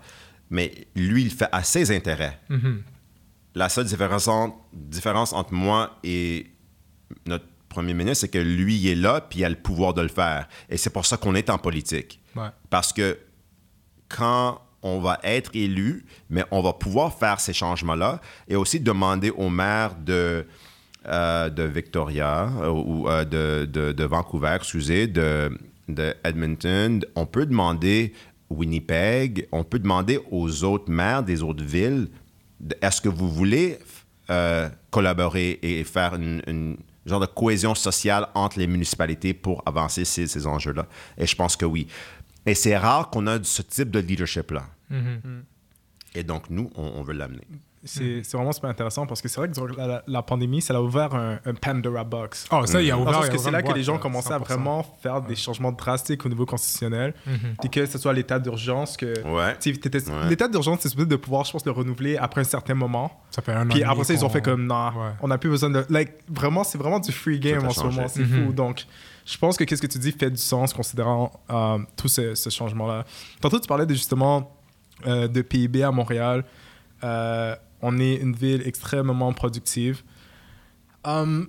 mais 0.49 0.87
lui, 0.95 1.23
il 1.23 1.31
fait 1.31 1.49
à 1.51 1.63
ses 1.63 1.95
intérêts. 1.95 2.39
La 3.55 3.69
seule 3.69 3.85
différence, 3.85 4.27
en- 4.27 4.55
différence 4.73 5.31
entre 5.33 5.53
moi 5.53 5.97
et 6.03 6.47
notre 7.25 7.45
premier 7.69 7.93
ministre, 7.93 8.21
c'est 8.21 8.29
que 8.29 8.37
lui, 8.37 8.75
il 8.77 8.87
est 8.87 8.95
là, 8.95 9.21
puis 9.21 9.39
il 9.39 9.45
a 9.45 9.49
le 9.49 9.55
pouvoir 9.55 9.93
de 9.93 10.01
le 10.01 10.07
faire. 10.09 10.47
Et 10.69 10.77
c'est 10.77 10.89
pour 10.89 11.05
ça 11.05 11.17
qu'on 11.17 11.35
est 11.35 11.49
en 11.49 11.57
politique. 11.57 12.19
Ouais. 12.35 12.49
Parce 12.69 12.91
que 12.93 13.17
quand 14.09 14.61
on 14.81 14.99
va 14.99 15.19
être 15.23 15.49
élu, 15.55 16.05
mais 16.29 16.43
on 16.51 16.61
va 16.61 16.73
pouvoir 16.73 17.17
faire 17.17 17.39
ces 17.39 17.53
changements-là 17.53 18.21
et 18.47 18.55
aussi 18.55 18.79
demander 18.79 19.31
au 19.31 19.49
maire 19.49 19.95
de, 19.95 20.45
euh, 21.07 21.49
de 21.49 21.63
Victoria 21.63 22.49
euh, 22.61 22.69
ou 22.69 23.09
euh, 23.09 23.25
de, 23.25 23.65
de- 23.65 23.91
de 23.93 24.03
Vancouver, 24.03 24.53
excusez, 24.57 25.07
de, 25.07 25.57
de 25.87 26.15
Edmonton, 26.23 27.03
on 27.15 27.25
peut 27.25 27.45
demander 27.45 28.13
Winnipeg, 28.49 29.47
on 29.51 29.63
peut 29.63 29.79
demander 29.79 30.19
aux 30.31 30.63
autres 30.63 30.89
maires 30.91 31.23
des 31.23 31.43
autres 31.43 31.63
villes, 31.63 32.07
est-ce 32.81 33.01
que 33.01 33.09
vous 33.09 33.29
voulez 33.29 33.79
euh, 34.29 34.69
collaborer 34.91 35.59
et 35.61 35.83
faire 35.83 36.15
une, 36.15 36.41
une 36.47 36.77
genre 37.05 37.19
de 37.19 37.25
cohésion 37.25 37.75
sociale 37.75 38.27
entre 38.33 38.57
les 38.59 38.67
municipalités 38.67 39.33
pour 39.33 39.61
avancer 39.65 40.05
ces, 40.05 40.27
ces 40.27 40.47
enjeux-là? 40.47 40.87
Et 41.17 41.25
je 41.27 41.35
pense 41.35 41.55
que 41.55 41.65
oui. 41.65 41.87
Et 42.45 42.55
c'est 42.55 42.77
rare 42.77 43.09
qu'on 43.09 43.27
a 43.27 43.43
ce 43.43 43.61
type 43.61 43.91
de 43.91 43.99
leadership-là. 43.99 44.65
Et 46.13 46.23
donc, 46.23 46.49
nous, 46.49 46.71
on, 46.75 46.83
on 46.83 47.03
veut 47.03 47.13
l'amener. 47.13 47.47
C'est 47.87 48.23
c'est 48.23 48.35
vraiment 48.35 48.51
super 48.51 48.69
intéressant 48.69 49.05
parce 49.05 49.21
que 49.21 49.27
c'est 49.27 49.39
vrai 49.39 49.47
que 49.49 49.77
la, 49.77 49.87
la- 49.87 50.03
la 50.07 50.21
pandémie, 50.23 50.61
ça 50.61 50.75
a 50.75 50.81
ouvert 50.81 51.13
un, 51.13 51.39
un 51.45 51.53
Pandora 51.53 52.03
Box. 52.03 52.47
Oh, 52.51 52.65
ça, 52.65 52.81
il 52.81 52.87
y 52.87 52.91
a 52.91 52.97
ouvert. 52.97 53.19
a 53.21 53.29
que 53.29 53.37
c'est 53.37 53.51
là 53.51 53.61
que 53.61 53.71
les 53.73 53.83
gens 53.83 53.93
là, 53.93 53.99
commençaient 53.99 54.33
à 54.33 54.39
100%. 54.39 54.43
vraiment 54.43 54.83
faire 55.03 55.21
des 55.21 55.35
changements 55.35 55.71
drastiques 55.71 56.25
au 56.25 56.29
niveau 56.29 56.45
constitutionnel. 56.45 57.13
Puis 57.61 57.69
que 57.69 57.85
ce 57.85 57.97
soit 57.97 58.11
l'état 58.13 58.39
d'urgence, 58.39 58.97
que. 58.97 59.21
Ouais. 59.23 59.55
Ouais. 59.55 60.29
L'état 60.29 60.47
d'urgence, 60.47 60.79
c'est 60.81 60.89
supposé 60.89 61.07
de 61.07 61.15
pouvoir, 61.15 61.45
je 61.45 61.51
pense, 61.51 61.65
le 61.65 61.71
renouveler 61.71 62.17
après 62.17 62.41
un 62.41 62.45
certain 62.45 62.73
moment. 62.73 63.11
Ça 63.29 63.41
fait 63.41 63.53
un 63.53 63.65
an. 63.67 63.69
Puis 63.69 63.81
et 63.81 63.83
après 63.83 64.03
ça, 64.03 64.13
ils 64.13 64.25
ont 64.25 64.29
fait 64.29 64.41
comme, 64.41 64.65
non, 64.65 64.87
Ouais. 64.87 65.11
on 65.21 65.27
n'a 65.27 65.37
plus 65.37 65.49
besoin 65.49 65.69
de. 65.69 65.85
Like, 65.89 66.13
vraiment, 66.29 66.63
c'est 66.63 66.77
vraiment 66.77 66.99
du 66.99 67.11
free 67.11 67.39
game 67.39 67.65
en 67.65 67.69
ce 67.69 67.83
moment. 67.83 68.07
C'est 68.07 68.21
Mhm. 68.25 68.47
fou. 68.47 68.53
Donc, 68.53 68.85
je 69.25 69.37
pense 69.37 69.57
que 69.57 69.63
qu'est-ce 69.63 69.81
que 69.81 69.87
tu 69.87 69.99
dis 69.99 70.11
fait 70.11 70.29
du 70.31 70.37
sens 70.37 70.73
considérant 70.73 71.31
euh, 71.51 71.77
tout 71.95 72.07
ce, 72.07 72.33
ce 72.35 72.49
changement-là. 72.49 73.05
Tantôt, 73.41 73.59
tu 73.59 73.67
parlais 73.67 73.85
de, 73.85 73.93
justement 73.93 74.51
euh, 75.07 75.27
de 75.27 75.41
PIB 75.41 75.83
à 75.83 75.91
Montréal. 75.91 76.43
Euh, 77.03 77.55
on 77.81 77.99
est 77.99 78.15
une 78.15 78.33
ville 78.33 78.63
extrêmement 78.65 79.31
productive. 79.33 80.03
Um, 81.03 81.47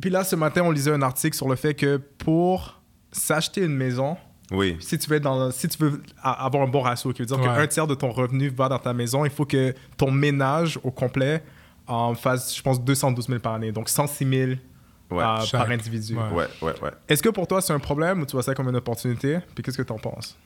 puis 0.00 0.10
là, 0.10 0.24
ce 0.24 0.36
matin, 0.36 0.62
on 0.64 0.70
lisait 0.70 0.92
un 0.92 1.02
article 1.02 1.36
sur 1.36 1.48
le 1.48 1.56
fait 1.56 1.74
que 1.74 1.96
pour 1.96 2.80
s'acheter 3.10 3.62
une 3.64 3.74
maison, 3.74 4.16
Oui. 4.50 4.76
si 4.80 4.98
tu 4.98 5.08
veux, 5.08 5.16
être 5.16 5.22
dans 5.22 5.46
le- 5.46 5.50
si 5.50 5.68
tu 5.68 5.78
veux 5.78 6.02
a- 6.22 6.44
avoir 6.44 6.62
un 6.62 6.68
bon 6.68 6.82
ratio, 6.82 7.12
qui 7.12 7.22
veut 7.22 7.26
dire 7.26 7.38
Ouais. 7.40 7.46
qu'un 7.46 7.66
tiers 7.66 7.86
de 7.86 7.94
ton 7.94 8.10
revenu 8.10 8.48
va 8.48 8.68
dans 8.68 8.78
ta 8.78 8.92
maison, 8.92 9.24
il 9.24 9.30
faut 9.30 9.44
que 9.46 9.74
ton 9.96 10.10
ménage 10.10 10.78
au 10.84 10.90
complet 10.90 11.42
en 11.86 12.14
fasse, 12.14 12.54
je 12.56 12.62
pense, 12.62 12.82
212 12.82 13.26
000 13.28 13.40
par 13.40 13.54
année. 13.54 13.72
Donc 13.72 13.88
106 13.88 14.26
000 14.28 14.50
Ouais. 15.10 15.24
euh, 15.24 15.38
par 15.52 15.70
individu. 15.70 16.14
Ouais. 16.14 16.22
Ouais, 16.32 16.46
ouais, 16.60 16.80
ouais. 16.82 16.90
Est-ce 17.08 17.22
que 17.22 17.30
pour 17.30 17.46
toi, 17.46 17.62
c'est 17.62 17.72
un 17.72 17.78
problème 17.78 18.20
ou 18.20 18.26
tu 18.26 18.32
vois 18.32 18.42
ça 18.42 18.54
comme 18.54 18.68
une 18.68 18.76
opportunité? 18.76 19.38
Puis 19.54 19.64
qu'est-ce 19.64 19.78
que 19.78 19.82
tu 19.82 19.92
en 19.92 19.98
penses? 19.98 20.36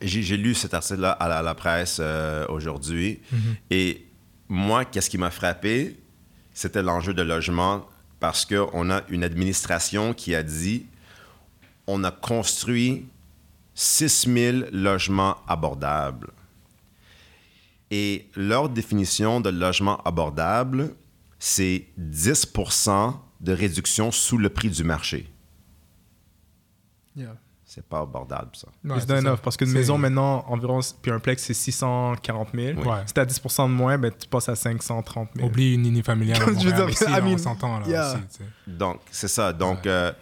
J'ai 0.00 0.36
lu 0.36 0.54
cet 0.54 0.74
article-là 0.74 1.12
à 1.12 1.28
la, 1.28 1.38
à 1.38 1.42
la 1.42 1.54
presse 1.54 1.98
euh, 2.00 2.46
aujourd'hui. 2.48 3.20
Et 3.70 4.06
moi, 4.48 4.84
qu'est-ce 4.84 5.10
qui 5.10 5.18
m'a 5.18 5.30
frappé? 5.30 5.98
C'était 6.52 6.82
l'enjeu 6.82 7.14
de 7.14 7.22
logement 7.22 7.86
parce 8.20 8.46
qu'on 8.46 8.90
a 8.90 9.02
une 9.08 9.24
administration 9.24 10.14
qui 10.14 10.34
a 10.34 10.42
dit 10.42 10.86
on 11.86 12.04
a 12.04 12.10
construit 12.10 13.06
6 13.74 14.28
000 14.32 14.56
logements 14.72 15.36
abordables. 15.46 16.30
Et 17.90 18.28
leur 18.34 18.68
définition 18.68 19.40
de 19.40 19.50
logement 19.50 20.00
abordable, 20.04 20.94
c'est 21.38 21.86
10 21.98 22.52
de 23.40 23.52
réduction 23.52 24.10
sous 24.10 24.38
le 24.38 24.48
prix 24.48 24.70
du 24.70 24.84
marché. 24.84 25.30
C'est 27.74 27.84
pas 27.84 28.02
abordable, 28.02 28.50
ça. 28.52 28.68
Ouais, 28.84 28.94
it's 28.94 29.04
c'est 29.04 29.14
not 29.14 29.20
ça. 29.22 29.28
enough. 29.28 29.40
Parce 29.42 29.56
qu'une 29.56 29.72
maison, 29.72 29.98
maintenant, 29.98 30.44
environ, 30.46 30.78
puis 31.02 31.10
un 31.10 31.18
plex, 31.18 31.42
c'est 31.42 31.54
640 31.54 32.48
000. 32.54 32.78
Ouais. 32.78 32.98
Si 33.04 33.12
t'as 33.14 33.24
10 33.24 33.42
de 33.42 33.64
moins, 33.66 33.98
ben, 33.98 34.12
tu 34.16 34.28
passes 34.28 34.48
à 34.48 34.54
530 34.54 35.30
000. 35.34 35.48
Oublie 35.48 35.74
une 35.74 35.82
nini 35.82 36.00
familiale. 36.00 36.40
à 36.40 36.44
Je 36.44 36.50
veux 36.50 36.54
Montréal 36.54 36.76
dire, 36.76 36.84
aussi, 36.86 37.04
I 37.04 37.10
là, 37.10 37.24
on 37.24 37.38
s'entend 37.38 37.80
là 37.80 37.88
yeah. 37.88 38.12
aussi. 38.12 38.22
tu 38.30 38.36
sais. 38.38 38.44
Donc, 38.68 39.00
c'est 39.10 39.26
ça. 39.26 39.52
Donc, 39.52 39.86
euh, 39.88 40.12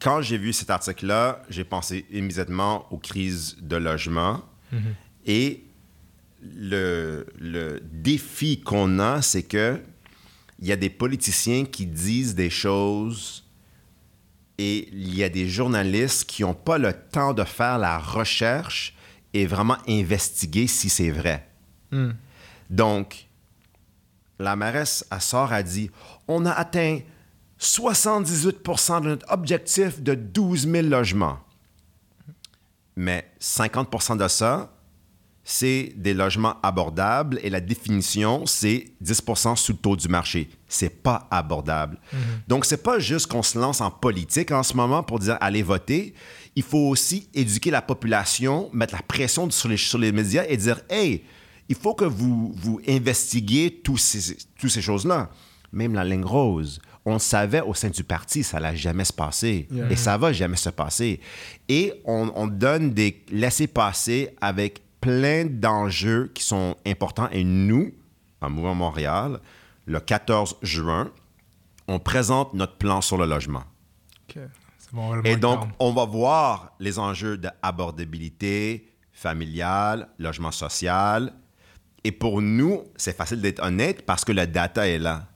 quand 0.00 0.22
j'ai 0.22 0.38
vu 0.38 0.54
cet 0.54 0.70
article-là, 0.70 1.42
j'ai 1.50 1.64
pensé 1.64 2.06
immédiatement 2.10 2.90
aux 2.90 2.98
crises 2.98 3.58
de 3.60 3.76
logement. 3.76 4.40
Et 5.26 5.64
le, 6.40 7.26
le 7.38 7.78
défi 7.92 8.62
qu'on 8.62 8.98
a, 9.00 9.20
c'est 9.20 9.42
que 9.42 9.78
il 10.60 10.66
y 10.66 10.72
a 10.72 10.76
des 10.76 10.88
politiciens 10.88 11.66
qui 11.66 11.84
disent 11.84 12.34
des 12.34 12.48
choses 12.48 13.41
et 14.58 14.88
il 14.92 15.14
y 15.14 15.24
a 15.24 15.28
des 15.28 15.48
journalistes 15.48 16.24
qui 16.24 16.42
n'ont 16.42 16.54
pas 16.54 16.78
le 16.78 16.92
temps 16.92 17.34
de 17.34 17.44
faire 17.44 17.78
la 17.78 17.98
recherche 17.98 18.94
et 19.32 19.46
vraiment 19.46 19.78
investiguer 19.88 20.66
si 20.66 20.88
c'est 20.88 21.10
vrai. 21.10 21.48
Hmm. 21.90 22.12
Donc, 22.70 23.28
la 24.38 24.56
mairesse, 24.56 25.06
à 25.10 25.20
sort, 25.20 25.52
a 25.52 25.62
dit 25.62 25.90
on 26.28 26.46
a 26.46 26.52
atteint 26.52 27.00
78% 27.60 29.02
de 29.02 29.08
notre 29.08 29.32
objectif 29.32 30.02
de 30.02 30.14
12 30.14 30.68
000 30.68 30.88
logements. 30.88 31.38
Mais 32.96 33.30
50 33.38 34.18
de 34.18 34.28
ça, 34.28 34.72
c'est 35.44 35.92
des 35.96 36.14
logements 36.14 36.56
abordables 36.62 37.40
et 37.42 37.50
la 37.50 37.60
définition, 37.60 38.46
c'est 38.46 38.86
10% 39.02 39.56
sous 39.56 39.72
le 39.72 39.78
taux 39.78 39.96
du 39.96 40.08
marché. 40.08 40.48
C'est 40.68 41.02
pas 41.02 41.26
abordable. 41.30 41.98
Donc, 42.46 42.64
c'est 42.64 42.82
pas 42.82 42.98
juste 43.00 43.26
qu'on 43.26 43.42
se 43.42 43.58
lance 43.58 43.80
en 43.80 43.90
politique 43.90 44.52
en 44.52 44.62
ce 44.62 44.74
moment 44.76 45.02
pour 45.02 45.18
dire 45.18 45.36
allez 45.40 45.62
voter. 45.62 46.14
Il 46.54 46.62
faut 46.62 46.88
aussi 46.88 47.28
éduquer 47.34 47.70
la 47.70 47.82
population, 47.82 48.70
mettre 48.72 48.94
la 48.94 49.02
pression 49.02 49.50
sur 49.50 49.68
les, 49.68 49.76
sur 49.76 49.98
les 49.98 50.12
médias 50.12 50.44
et 50.48 50.56
dire 50.56 50.80
hey, 50.88 51.24
il 51.68 51.76
faut 51.76 51.94
que 51.94 52.04
vous, 52.04 52.54
vous 52.56 52.80
investiguiez 52.88 53.80
tous 53.82 53.96
ces, 53.96 54.36
toutes 54.58 54.70
ces 54.70 54.82
choses-là. 54.82 55.30
Même 55.72 55.94
la 55.94 56.04
ligne 56.04 56.24
rose, 56.24 56.80
on 57.04 57.14
le 57.14 57.18
savait 57.18 57.62
au 57.62 57.74
sein 57.74 57.88
du 57.88 58.04
parti, 58.04 58.42
ça 58.42 58.60
n'allait 58.60 58.76
jamais 58.76 59.04
se 59.04 59.12
passer. 59.12 59.66
Yeah. 59.70 59.90
Et 59.90 59.96
ça 59.96 60.16
va 60.18 60.32
jamais 60.32 60.56
se 60.56 60.68
passer. 60.68 61.20
Et 61.68 61.94
on, 62.04 62.30
on 62.36 62.46
donne 62.46 62.92
des 62.92 63.24
laissés-passer 63.30 64.36
avec 64.40 64.82
plein 65.02 65.44
d'enjeux 65.44 66.30
qui 66.32 66.42
sont 66.42 66.76
importants. 66.86 67.28
Et 67.30 67.44
nous, 67.44 67.92
en 68.40 68.48
Mouvement 68.48 68.74
Montréal, 68.74 69.40
le 69.84 70.00
14 70.00 70.56
juin, 70.62 71.10
on 71.88 71.98
présente 71.98 72.54
notre 72.54 72.76
plan 72.76 73.02
sur 73.02 73.18
le 73.18 73.26
logement. 73.26 73.64
Ok. 74.22 74.38
C'est 74.78 74.92
bon, 74.92 75.02
on 75.02 75.10
va 75.10 75.16
le 75.16 75.26
Et 75.26 75.36
donc, 75.36 75.68
on 75.78 75.92
va 75.92 76.06
voir 76.06 76.72
les 76.80 76.98
enjeux 76.98 77.36
d'abordabilité 77.36 78.88
familiale, 79.12 80.08
logement 80.18 80.52
social. 80.52 81.34
Et 82.04 82.12
pour 82.12 82.40
nous, 82.40 82.84
c'est 82.96 83.16
facile 83.16 83.40
d'être 83.40 83.62
honnête 83.62 84.06
parce 84.06 84.24
que 84.24 84.32
le 84.32 84.46
data 84.46 84.88
est 84.88 84.98
là. 84.98 85.26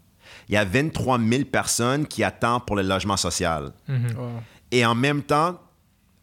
Il 0.49 0.55
y 0.55 0.59
a 0.59 0.65
23 0.65 1.19
000 1.19 1.45
personnes 1.45 2.07
qui 2.07 2.23
attendent 2.23 2.65
pour 2.65 2.77
le 2.77 2.83
logement 2.83 3.17
social. 3.17 3.73
Ouais. 3.89 3.97
Et 4.71 4.87
en 4.87 4.95
même 4.95 5.23
temps, 5.23 5.59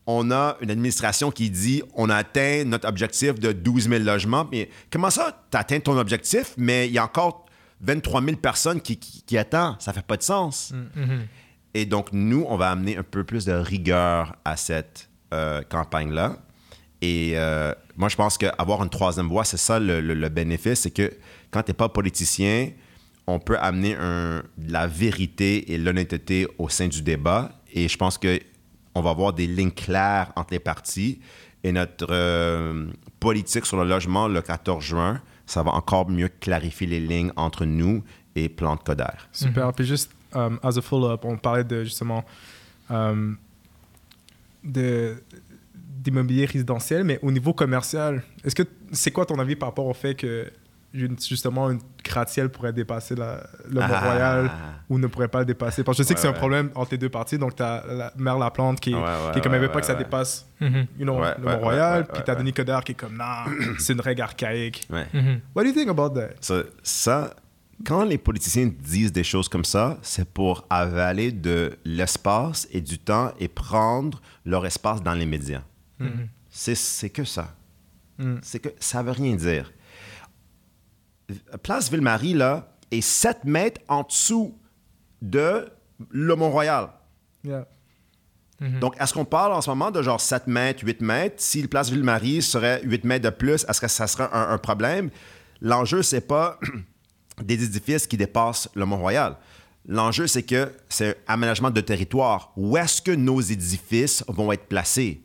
on 0.05 0.31
a 0.31 0.57
une 0.61 0.69
administration 0.71 1.31
qui 1.31 1.49
dit 1.49 1.81
on 1.95 2.09
a 2.09 2.15
atteint 2.17 2.63
notre 2.65 2.87
objectif 2.87 3.39
de 3.39 3.51
12 3.51 3.89
000 3.89 4.03
logements. 4.03 4.47
Mais 4.51 4.69
comment 4.91 5.09
ça, 5.09 5.45
tu 5.51 5.57
atteint 5.57 5.79
ton 5.79 5.97
objectif, 5.97 6.53
mais 6.57 6.87
il 6.87 6.93
y 6.93 6.97
a 6.97 7.05
encore 7.05 7.45
23 7.81 8.21
000 8.23 8.37
personnes 8.37 8.81
qui, 8.81 8.97
qui, 8.97 9.23
qui 9.23 9.37
attendent? 9.37 9.75
Ça 9.79 9.93
fait 9.93 10.05
pas 10.05 10.17
de 10.17 10.23
sens. 10.23 10.73
Et 11.73 11.85
donc, 11.85 12.09
nous, 12.11 12.45
on 12.47 12.55
va 12.57 12.69
amener 12.71 12.97
un 12.97 13.03
peu 13.03 13.23
plus 13.23 13.45
de 13.45 13.53
rigueur 13.53 14.35
à 14.45 14.55
cette 14.57 15.09
euh, 15.33 15.61
campagne-là. 15.63 16.37
et 17.01 17.33
euh, 17.35 17.73
moi, 17.97 18.09
je 18.09 18.15
pense 18.15 18.37
qu'avoir 18.37 18.83
une 18.83 18.89
troisième 18.89 19.27
voix, 19.27 19.43
c'est 19.43 19.57
ça 19.57 19.79
le, 19.79 19.99
le- 20.01 20.13
le 20.13 20.29
bénéfice, 20.29 20.81
c'est 20.81 20.91
que 20.91 21.11
quand 21.51 21.61
tu 21.63 21.71
n'es 21.71 21.75
pas 21.75 21.89
politicien, 21.89 22.69
on 23.27 23.39
peut 23.39 23.57
amener 23.57 23.95
un, 23.99 24.43
la 24.67 24.85
vérité 24.87 25.71
et 25.73 25.77
l'honnêteté 25.77 26.47
au 26.57 26.69
sein 26.69 26.87
du 26.87 27.01
débat. 27.01 27.51
Et 27.73 27.87
je 27.87 27.97
pense 27.97 28.17
qu'on 28.93 29.01
va 29.01 29.12
avoir 29.12 29.34
des 29.34 29.47
lignes 29.47 29.71
claires 29.71 30.32
entre 30.36 30.53
les 30.53 30.60
partis. 30.60 31.19
Et 31.63 31.71
notre 31.71 32.08
euh, 32.10 32.88
politique 33.19 33.65
sur 33.65 33.77
le 33.77 33.88
logement 33.88 34.27
le 34.27 34.41
14 34.41 34.84
juin, 34.84 35.21
ça 35.45 35.63
va 35.63 35.71
encore 35.71 36.10
mieux 36.10 36.27
clarifier 36.27 36.88
les 36.88 36.99
lignes 36.99 37.32
entre 37.36 37.65
nous 37.65 38.03
et 38.36 38.49
Plante 38.49 38.84
Coder. 38.84 39.06
Super. 39.32 39.71
Puis 39.73 39.86
juste, 39.86 40.12
um, 40.34 40.60
as 40.62 40.77
a 40.77 40.82
follow-up, 40.82 41.23
on 41.23 41.38
parlait 41.38 41.65
justement 41.86 42.25
de 44.63 45.15
d'immobilier 46.03 46.45
résidentiel, 46.45 47.03
mais 47.06 47.17
au 47.21 47.32
niveau 47.32 47.53
commercial, 47.53 48.23
est-ce 48.43 48.56
que 48.56 48.63
c'est 48.91 49.12
quoi 49.12 49.25
ton 49.25 49.39
avis 49.39 49.56
par 49.56 49.69
rapport 49.69 49.86
au 49.86 49.93
fait 49.93 50.15
que 50.15 50.51
une- 50.93 51.17
justement 51.19 51.71
une 51.71 51.79
gratte-ciel 52.03 52.49
pourrait 52.49 52.71
dépasser 52.73 53.15
la, 53.15 53.43
le 53.67 53.79
Mont-Royal 53.82 54.51
Ah. 54.53 54.73
ou 54.89 54.99
ne 54.99 55.08
pourrait 55.08 55.27
pas 55.27 55.39
le 55.39 55.45
dépasser? 55.45 55.84
Parce 55.84 55.97
que 55.97 56.03
je 56.03 56.08
sais 56.08 56.13
que 56.13 56.19
Ouais, 56.19 56.21
c'est 56.21 56.27
un 56.27 56.32
ouais. 56.34 56.38
problème 56.38 56.69
entre 56.75 56.91
les 56.91 56.97
deux 56.99 57.10
parties. 57.10 57.38
Donc, 57.38 57.56
tu 57.56 57.63
as 57.63 57.84
la 57.88 58.13
maire 58.15 58.38
Laplante 58.38 58.79
qui, 58.79 58.93
Ouais, 58.93 59.01
ouais, 59.01 59.08
qui 59.34 59.39
est 59.39 59.41
comme, 59.41 59.53
elle 59.56 59.62
veut 59.62 59.67
ouais, 59.67 59.73
pas 59.73 59.79
que 59.82 59.88
ça 59.88 59.95
dépasse 59.95 60.47
you 60.62 60.67
know, 60.99 61.19
Ouais, 61.19 61.34
le 61.39 61.45
ouais, 61.45 61.56
Mont-Royal. 61.56 61.97
ouais, 62.01 62.03
puis 62.08 62.17
ouais, 62.19 62.23
tu 62.25 62.29
as 62.32 62.34
ouais. 62.36 62.39
Denis 62.39 62.53
Coderre 62.53 62.84
qui 62.84 62.91
est 62.91 62.95
comme, 62.95 63.17
non, 63.17 63.51
c'est 63.79 63.93
une 63.93 64.01
règle 64.01 64.21
archaïque. 64.21 64.88
Ouais. 64.91 65.08
Mhm. 65.13 65.39
What 65.56 65.63
do 65.63 65.69
you 65.69 65.73
think 65.75 65.89
about 65.89 66.10
that? 66.12 66.29
Ça, 66.41 66.62
ça, 66.84 67.36
quand 67.86 68.03
les 68.03 68.17
politiciens 68.19 68.69
disent 68.79 69.12
des 69.12 69.23
choses 69.23 69.49
comme 69.49 69.65
ça, 69.65 69.97
c'est 70.03 70.29
pour 70.29 70.65
avaler 70.69 71.32
de 71.32 71.75
l'espace 71.84 72.67
et 72.71 72.82
du 72.82 72.99
temps 72.99 73.32
et 73.39 73.47
prendre 73.47 74.21
leur 74.45 74.65
espace 74.65 75.01
dans 75.01 75.13
les 75.15 75.25
médias. 75.25 75.62
C'est, 76.49 76.75
c'est 76.75 77.10
que 77.10 77.23
ça. 77.23 77.47
Mm. 78.19 78.36
C'est 78.43 78.60
que 78.60 78.69
ça 78.79 79.01
veut 79.01 79.12
rien 79.12 79.36
dire. 79.36 79.71
Place 81.63 81.91
Ville-Marie, 81.91 82.33
là, 82.33 82.75
est 82.91 83.01
7 83.01 83.45
mètres 83.45 83.81
en 83.88 84.03
dessous 84.03 84.57
de 85.21 85.69
le 86.09 86.36
Mont-Royal. 86.36 86.89
Yeah. 87.43 87.67
Donc, 88.79 88.95
est-ce 89.01 89.13
qu'on 89.13 89.25
parle 89.25 89.51
en 89.51 89.62
ce 89.62 89.69
moment 89.69 89.91
de 89.91 90.01
genre 90.01 90.21
7 90.21 90.47
mètres, 90.47 90.86
8 90.86 91.01
mètres? 91.01 91.36
Si 91.39 91.62
le 91.62 91.67
place 91.67 91.89
Ville-Marie 91.89 92.41
serait 92.41 92.81
8 92.83 93.03
mètres 93.03 93.25
de 93.25 93.29
plus, 93.29 93.65
est-ce 93.67 93.81
que 93.81 93.89
ça 93.89 94.07
serait 94.07 94.29
un, 94.31 94.51
un 94.51 94.57
problème? 94.57 95.09
L'enjeu, 95.59 96.01
c'est 96.01 96.21
pas 96.21 96.59
des 97.43 97.62
édifices 97.62 98.07
qui 98.07 98.15
dépassent 98.15 98.69
le 98.73 98.86
Mont-Royal. 98.86 99.36
L'enjeu, 99.86 100.27
c'est 100.27 100.43
que 100.43 100.71
c'est 100.88 101.17
un 101.27 101.33
aménagement 101.33 101.71
de 101.71 101.81
territoire. 101.81 102.53
Où 102.55 102.77
est-ce 102.77 103.01
que 103.01 103.12
nos 103.12 103.41
édifices 103.41 104.23
vont 104.27 104.51
être 104.51 104.67
placés? 104.67 105.21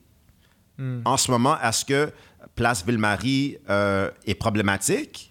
En 1.05 1.17
ce 1.17 1.31
moment, 1.33 1.61
est-ce 1.61 1.85
que 1.85 2.13
Place 2.55 2.87
Ville-Marie 2.87 3.59
euh, 3.69 4.11
est 4.27 4.37
problématique? 4.37 5.28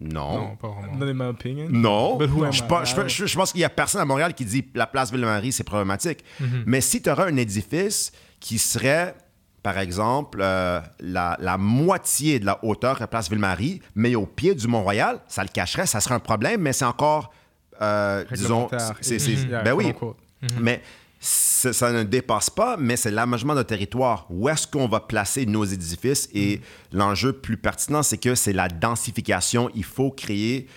Non. 0.00 0.38
Non, 0.38 0.56
pas 0.56 0.68
vraiment. 0.68 0.96
Not 0.98 1.06
in 1.10 1.14
my 1.14 1.26
opinion. 1.30 1.68
Non. 1.70 2.16
But 2.18 2.28
who 2.30 2.44
am 2.44 2.52
je, 2.52 2.62
I? 2.62 2.66
pense- 2.68 2.94
je- 2.94 3.08
je- 3.08 3.26
je 3.26 3.36
pense 3.36 3.52
qu'il 3.52 3.60
n'y 3.60 3.64
a 3.64 3.70
personne 3.70 4.00
à 4.00 4.04
Montréal 4.04 4.34
qui 4.34 4.44
dit 4.44 4.64
la 4.74 4.86
place 4.86 5.10
Ville-Marie, 5.10 5.52
c'est 5.52 5.64
problématique. 5.64 6.22
Mais 6.66 6.80
si 6.82 7.00
tu 7.00 7.10
auras 7.10 7.26
un 7.26 7.36
édifice 7.36 8.12
qui 8.38 8.58
serait, 8.58 9.14
par 9.62 9.78
exemple, 9.78 10.38
euh, 10.42 10.80
la, 11.00 11.36
la 11.40 11.56
moitié 11.56 12.38
de 12.38 12.44
la 12.46 12.62
hauteur 12.64 12.96
que 12.96 13.00
la 13.00 13.06
place 13.06 13.30
Ville-Marie, 13.30 13.80
mais 13.94 14.14
au 14.14 14.26
pied 14.26 14.54
du 14.54 14.68
Mont-Royal, 14.68 15.20
ça 15.28 15.42
le 15.42 15.48
cacherait, 15.48 15.86
ça 15.86 16.00
serait 16.00 16.14
un 16.14 16.20
problème, 16.20 16.60
mais 16.60 16.72
c'est 16.74 16.84
encore, 16.84 17.32
euh, 17.80 18.22
disons, 18.32 18.68
c'est, 19.00 19.18
c'est- 19.18 19.30
Mhm. 19.44 19.50
Yeah, 19.50 19.62
ben 19.62 19.72
oui. 19.72 19.94
quote 19.94 20.16
Mais 20.60 20.82
ça, 21.18 21.92
ne 21.92 22.02
dépasse 22.02 22.50
pas, 22.50 22.76
mais 22.76 22.96
c'est 22.96 23.10
l'aménagement 23.10 23.54
de 23.54 23.62
territoire. 23.62 24.26
Où 24.30 24.48
est-ce 24.48 24.66
qu'on 24.66 24.88
va 24.88 25.00
placer 25.00 25.46
nos 25.46 25.64
édifices? 25.64 26.28
Et 26.34 26.60
l'enjeu 26.92 27.32
plus 27.32 27.56
pertinent, 27.56 28.02
c'est 28.02 28.18
que 28.18 28.34
c'est 28.34 28.52
la 28.52 28.68
densification. 28.68 29.70
Il 29.74 29.84
faut 29.84 30.10
créer 30.10 30.68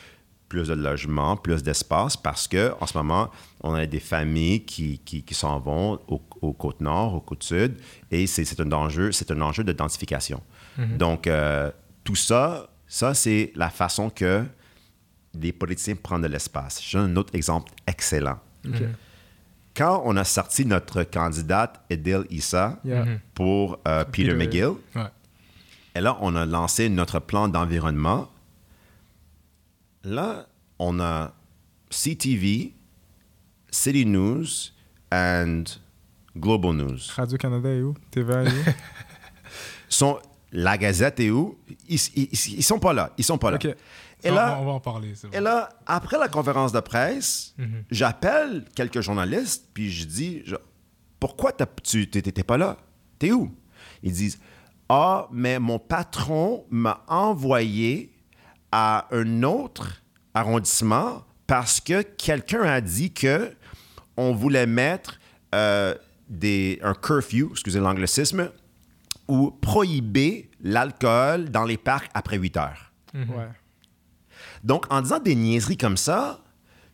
plus 0.47 0.67
de 0.69 0.73
logements, 0.73 1.37
plus 1.37 1.61
d'espace, 1.61 2.17
parce 2.17 2.47
que 2.47 2.73
en 2.79 2.87
ce 2.87 2.97
moment, 2.97 3.29
on 3.61 3.73
a 3.73 3.85
des 3.85 3.99
familles 3.99 4.65
qui, 4.65 4.99
qui, 4.99 5.21
qui 5.21 5.33
s'en 5.35 5.59
vont 5.59 5.99
au, 6.07 6.21
aux 6.41 6.53
côtes 6.53 6.81
nord, 6.81 7.13
aux 7.13 7.21
côtes 7.21 7.43
sud, 7.43 7.77
et 8.09 8.25
c'est, 8.25 8.45
c'est 8.45 8.59
un 8.59 8.71
enjeu, 8.71 9.11
c'est 9.11 9.29
un 9.31 9.41
enjeu 9.41 9.63
de 9.63 9.73
densification. 9.73 10.41
Donc, 10.97 11.27
euh, 11.27 11.69
tout 12.05 12.15
ça, 12.15 12.69
ça, 12.87 13.13
c'est 13.13 13.51
la 13.55 13.69
façon 13.69 14.09
que 14.09 14.43
les 15.33 15.51
politiciens 15.51 15.95
prennent 15.95 16.21
de 16.21 16.27
l'espace. 16.27 16.81
J'ai 16.81 16.97
un 16.97 17.15
autre 17.17 17.35
exemple 17.35 17.71
excellent 17.85 18.39
OK. 18.65 18.81
Quand 19.79 20.01
on 20.05 20.15
a 20.17 20.23
sorti 20.25 20.65
notre 20.65 21.03
candidate 21.03 21.79
Edil 21.89 22.25
Issa 22.29 22.77
Yeah. 22.83 23.05
pour 23.33 23.79
euh, 23.87 24.03
Peter 24.05 24.33
Peter. 24.33 24.33
McGill, 24.35 24.73
Ouais. 24.95 25.07
et 25.95 26.01
là, 26.01 26.17
on 26.21 26.35
a 26.35 26.45
lancé 26.45 26.89
notre 26.89 27.19
plan 27.19 27.47
d'environnement. 27.47 28.29
Là, 30.03 30.47
on 30.79 30.99
a 30.99 31.33
CTV, 31.89 32.73
City 33.71 34.05
News 34.05 34.45
and 35.11 35.63
Global 36.37 36.73
News. 36.73 36.99
Radio-Canada 37.15 37.69
est 37.69 37.81
où? 37.81 37.95
TVA 38.11 38.43
est 38.43 38.47
où? 38.49 38.63
Sont, 39.89 40.19
la 40.51 40.77
Gazette 40.77 41.19
est 41.19 41.29
où? 41.31 41.57
Ils, 41.87 41.99
ils, 42.15 42.29
ils 42.31 42.63
sont 42.63 42.79
pas 42.79 42.93
là. 42.93 43.11
Ils 43.17 43.23
sont 43.23 43.37
pas 43.37 43.51
là. 43.51 43.57
OK. 43.57 43.75
Et 44.23 44.29
Ça, 44.29 44.35
là, 44.35 44.51
on, 44.51 44.55
va, 44.55 44.61
on 44.61 44.65
va 44.65 44.71
en 44.73 44.79
parler. 44.79 45.13
c'est 45.15 45.27
Et 45.27 45.31
vrai. 45.31 45.41
là, 45.41 45.69
après 45.85 46.17
la 46.17 46.27
conférence 46.27 46.71
de 46.71 46.79
presse, 46.81 47.55
j'appelle 47.89 48.65
quelques 48.75 49.01
journalistes, 49.01 49.69
puis 49.73 49.89
je 49.91 50.05
dis 50.05 50.41
je- 50.45 50.55
Pourquoi 51.19 51.51
tu 51.83 52.09
n'étais 52.13 52.43
pas 52.43 52.57
là? 52.57 52.77
T'es 53.17 53.31
où? 53.31 53.53
Ils 54.03 54.11
disent 54.13 54.39
Ah, 54.89 55.27
mais 55.31 55.59
mon 55.59 55.79
patron 55.79 56.65
m'a 56.69 57.03
envoyé 57.07 58.11
à 58.71 59.07
un 59.11 59.43
autre 59.43 60.01
arrondissement 60.33 61.23
parce 61.47 61.79
que 61.81 62.01
quelqu'un 62.01 62.61
a 62.63 62.81
dit 62.81 63.11
que 63.13 63.53
on 64.17 64.33
voulait 64.33 64.67
mettre 64.67 65.19
euh, 65.55 65.95
des, 66.29 66.79
un 66.83 66.93
curfew, 66.93 67.49
excusez 67.51 67.79
l'anglicisme, 67.79 68.51
ou 69.27 69.51
prohiber 69.51 70.49
l'alcool 70.61 71.49
dans 71.49 71.63
les 71.63 71.77
parcs 71.77 72.09
après 72.13 72.37
8 72.37 72.57
heures. 72.57 72.91
Ouais. 73.13 73.47
Donc, 74.63 74.85
en 74.89 75.01
disant 75.01 75.19
des 75.19 75.35
niaiseries 75.35 75.77
comme 75.77 75.97
ça, 75.97 76.41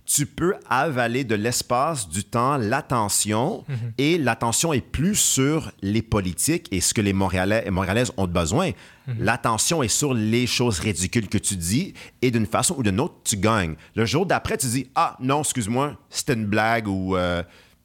tu 0.06 0.28
peux 0.28 0.56
avaler 0.70 1.24
de 1.24 1.34
l'espace, 1.34 2.08
du 2.08 2.24
temps, 2.24 2.58
l'attention, 2.58 3.66
et 3.98 4.18
l'attention 4.20 4.72
est 4.72 4.82
plus 4.82 5.16
sur 5.16 5.72
les 5.82 6.04
politiques 6.04 6.68
et 6.72 6.80
ce 6.80 6.94
que 6.94 7.02
les 7.02 7.14
Montréalais 7.14 7.64
et 7.66 7.72
Montréalaises 7.72 8.12
ont 8.18 8.28
besoin. 8.28 8.72
L'attention 9.20 9.82
est 9.82 9.88
sur 9.88 10.14
les 10.14 10.46
choses 10.46 10.80
ridicules 10.80 11.28
que 11.28 11.40
tu 11.40 11.56
dis, 11.56 11.94
et 12.22 12.30
d'une 12.30 12.46
façon 12.46 12.76
ou 12.78 12.84
d'une 12.84 13.00
autre, 13.00 13.16
tu 13.24 13.38
gagnes. 13.38 13.76
Le 13.96 14.06
jour 14.06 14.26
d'après, 14.26 14.58
tu 14.58 14.68
dis 14.68 14.88
Ah, 14.94 15.18
non, 15.20 15.42
excuse-moi, 15.42 15.98
c'était 16.10 16.34
une 16.34 16.46
blague 16.46 16.88
ou 16.88 17.16
euh, 17.16 17.42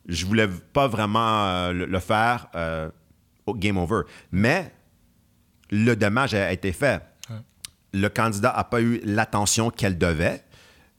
je 0.07 0.27
voulais 0.27 0.49
pas 0.73 0.89
vraiment 0.89 1.47
euh, 1.47 1.73
le, 1.73 1.87
le 1.87 1.99
faire, 2.01 2.49
euh, 2.55 2.91
oh, 3.47 3.55
game 3.55 3.79
over. 3.79 4.03
Mais 4.31 4.73
le 5.71 5.95
dommage 5.95 6.35
a 6.35 6.53
été 6.53 6.73
fait 6.73 7.03
le 7.93 8.09
candidat 8.09 8.55
n'a 8.57 8.65
pas 8.65 8.81
eu 8.81 9.01
l'attention 9.05 9.71
qu'elle 9.71 9.99
devait. 9.99 10.45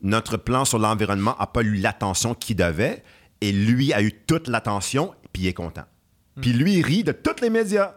Notre 0.02 0.38
plan 0.38 0.66
sur 0.66 0.80
l'environnement 0.80 1.36
n'a 1.40 1.48
pas 1.48 1.62
eu 1.62 1.76
l'attention 1.76 2.34
qu'il 2.34 2.56
devait. 2.56 3.04
Et 3.42 3.52
lui 3.52 3.94
a 3.94 4.02
eu 4.02 4.12
toute 4.12 4.48
l'attention, 4.48 5.14
puis 5.34 5.44
il 5.44 5.48
est 5.48 5.54
content. 5.54 5.86
Puis 6.40 6.54
lui, 6.54 6.76
il 6.76 6.86
rit 6.86 7.04
de 7.04 7.12
tous 7.12 7.42
les 7.42 7.50
médias. 7.50 7.96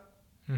Ouais. 0.49 0.57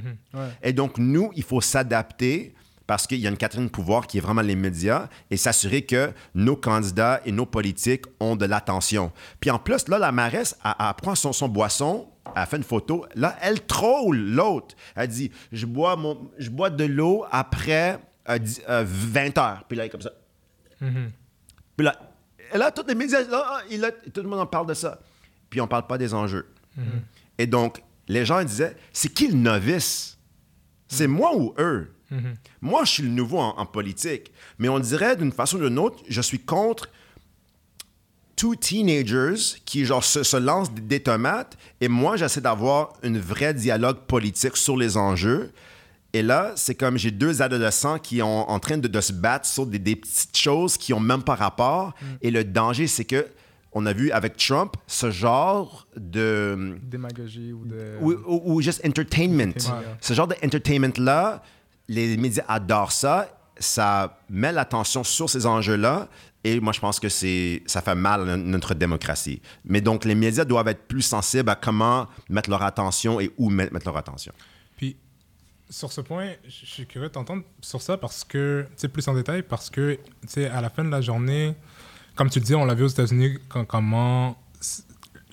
Et 0.62 0.72
donc, 0.72 0.98
nous, 0.98 1.30
il 1.34 1.42
faut 1.42 1.60
s'adapter 1.60 2.54
parce 2.86 3.06
qu'il 3.06 3.18
y 3.18 3.26
a 3.26 3.30
une 3.30 3.36
quatrième 3.36 3.68
pouvoir 3.68 4.06
qui 4.06 4.18
est 4.18 4.20
vraiment 4.20 4.42
les 4.42 4.54
médias 4.54 5.08
et 5.30 5.36
s'assurer 5.36 5.82
que 5.82 6.12
nos 6.34 6.56
candidats 6.56 7.20
et 7.24 7.32
nos 7.32 7.46
politiques 7.46 8.04
ont 8.20 8.36
de 8.36 8.46
l'attention. 8.46 9.12
Puis 9.40 9.50
en 9.50 9.58
plus, 9.58 9.88
là, 9.88 9.98
la 9.98 10.12
mairesse, 10.12 10.56
elle, 10.64 10.72
elle 10.78 10.94
prend 10.94 11.14
son, 11.14 11.32
son 11.32 11.48
boisson, 11.48 12.08
elle 12.34 12.46
fait 12.46 12.56
une 12.56 12.62
photo. 12.62 13.04
Là, 13.14 13.36
elle 13.40 13.64
troll 13.66 14.16
l'autre. 14.16 14.76
Elle 14.94 15.08
dit 15.08 15.30
Je 15.52 15.66
bois, 15.66 15.96
mon, 15.96 16.30
je 16.38 16.50
bois 16.50 16.70
de 16.70 16.84
l'eau 16.84 17.24
après 17.30 17.98
euh, 18.28 18.84
20 18.86 19.38
heures. 19.38 19.64
Puis 19.68 19.76
là, 19.76 19.84
elle 19.84 19.88
est 19.88 19.90
comme 19.90 20.02
ça. 20.02 20.12
Puis 21.76 21.84
là, 21.84 21.98
et 22.54 22.58
là, 22.58 22.70
tous 22.70 22.86
les 22.86 22.94
médias, 22.94 23.20
ah, 23.32 23.60
il 23.70 23.84
a- 23.84 23.90
tout 23.92 24.22
le 24.22 24.28
monde 24.28 24.40
en 24.40 24.46
parle 24.46 24.66
de 24.68 24.74
ça. 24.74 25.00
Puis 25.50 25.60
on 25.60 25.66
parle 25.68 25.86
pas 25.86 25.98
des 25.98 26.14
enjeux. 26.14 26.46
Et 27.38 27.46
donc, 27.46 27.82
les 28.08 28.24
gens 28.24 28.42
disaient, 28.44 28.76
c'est 28.92 29.12
qui 29.12 29.28
le 29.28 29.34
novice? 29.36 30.16
C'est 30.88 31.06
moi 31.08 31.34
ou 31.36 31.54
eux? 31.58 31.92
Moi, 32.60 32.84
je 32.84 32.90
suis 32.92 33.02
le 33.02 33.08
nouveau 33.08 33.38
en, 33.40 33.66
politique. 33.66 34.30
Mais 34.58 34.68
on 34.68 34.78
dirait 34.78 35.16
d'une 35.16 35.32
façon 35.32 35.56
ou 35.56 35.68
d'une 35.68 35.78
autre, 35.78 36.02
je 36.08 36.20
suis 36.20 36.38
contre 36.38 36.88
two 38.36 38.54
teenagers 38.54 39.34
qui 39.64 39.84
genre 39.84 40.04
se, 40.04 40.22
se 40.22 40.36
lancent 40.36 40.70
des- 40.72 40.82
des 40.82 41.00
tomates 41.02 41.56
et 41.80 41.88
moi 41.88 42.16
j'essaie 42.18 42.42
d'avoir 42.42 42.92
une 43.02 43.18
vraie 43.18 43.54
dialogue 43.54 44.00
politique 44.06 44.58
sur 44.58 44.76
les 44.76 44.98
enjeux 44.98 45.52
et 46.18 46.22
là 46.22 46.52
c'est 46.56 46.74
comme 46.74 46.96
j'ai 46.98 47.10
deux 47.10 47.42
adolescents 47.42 47.98
qui 47.98 48.18
sont 48.18 48.44
en 48.48 48.58
train 48.58 48.78
de, 48.78 48.88
de 48.88 49.00
se 49.00 49.12
battre 49.12 49.46
sur 49.46 49.66
des, 49.66 49.78
des 49.78 49.96
petites 49.96 50.36
choses 50.36 50.76
qui 50.76 50.92
ont 50.92 51.00
même 51.00 51.22
pas 51.22 51.34
rapport 51.34 51.94
et 52.22 52.30
le 52.30 52.44
danger 52.44 52.86
c'est 52.86 53.04
que 53.04 53.26
on 53.78 53.84
a 53.84 53.92
vu 53.92 54.10
avec 54.10 54.36
Trump 54.38 54.74
ce 54.86 55.10
genre 55.10 55.86
de 55.96 56.76
Démagogie 56.82 57.52
ou 57.52 57.64
de. 57.66 57.98
ou, 58.00 58.12
ou- 58.26 58.42
ou 58.54 58.62
juste 58.62 58.80
entertainment. 58.86 59.52
Ce 60.00 60.14
genre 60.14 60.26
d'entertainment-là, 60.28 61.42
les 61.88 62.16
médias 62.16 62.44
adorent 62.48 62.92
ça. 62.92 63.28
Ça 63.58 64.18
met 64.30 64.52
l'attention 64.52 65.04
sur 65.04 65.28
ces 65.30 65.44
enjeux-là. 65.46 66.08
Et 66.44 66.60
moi, 66.60 66.72
je 66.72 66.80
pense 66.80 67.00
que 67.00 67.08
c'est, 67.08 67.62
ça 67.66 67.80
fait 67.82 67.94
mal 67.94 68.28
à 68.30 68.36
notre 68.36 68.74
démocratie. 68.74 69.40
Mais 69.64 69.80
donc, 69.80 70.04
les 70.04 70.14
médias 70.14 70.44
doivent 70.44 70.68
être 70.68 70.86
plus 70.86 71.02
sensibles 71.02 71.50
à 71.50 71.54
comment 71.54 72.06
mettre 72.30 72.48
leur 72.50 72.62
attention 72.62 73.18
et 73.20 73.30
où 73.36 73.50
mettre 73.50 73.84
leur 73.84 73.96
attention. 73.96 74.32
Sur 75.68 75.92
ce 75.92 76.00
point, 76.00 76.32
je 76.46 76.64
suis 76.64 76.86
curieux 76.86 77.08
de 77.08 77.12
t'entendre 77.14 77.42
sur 77.60 77.82
ça 77.82 77.96
parce 77.96 78.22
que, 78.22 78.64
tu 78.70 78.72
sais, 78.76 78.88
plus 78.88 79.06
en 79.08 79.14
détail, 79.14 79.42
parce 79.42 79.68
que, 79.68 79.94
tu 80.22 80.28
sais, 80.28 80.46
à 80.46 80.60
la 80.60 80.70
fin 80.70 80.84
de 80.84 80.90
la 80.90 81.00
journée, 81.00 81.54
comme 82.14 82.30
tu 82.30 82.38
le 82.38 82.44
dis, 82.44 82.54
on 82.54 82.64
l'a 82.64 82.74
vu 82.74 82.84
aux 82.84 82.88
États-Unis, 82.88 83.38
comment 83.68 84.36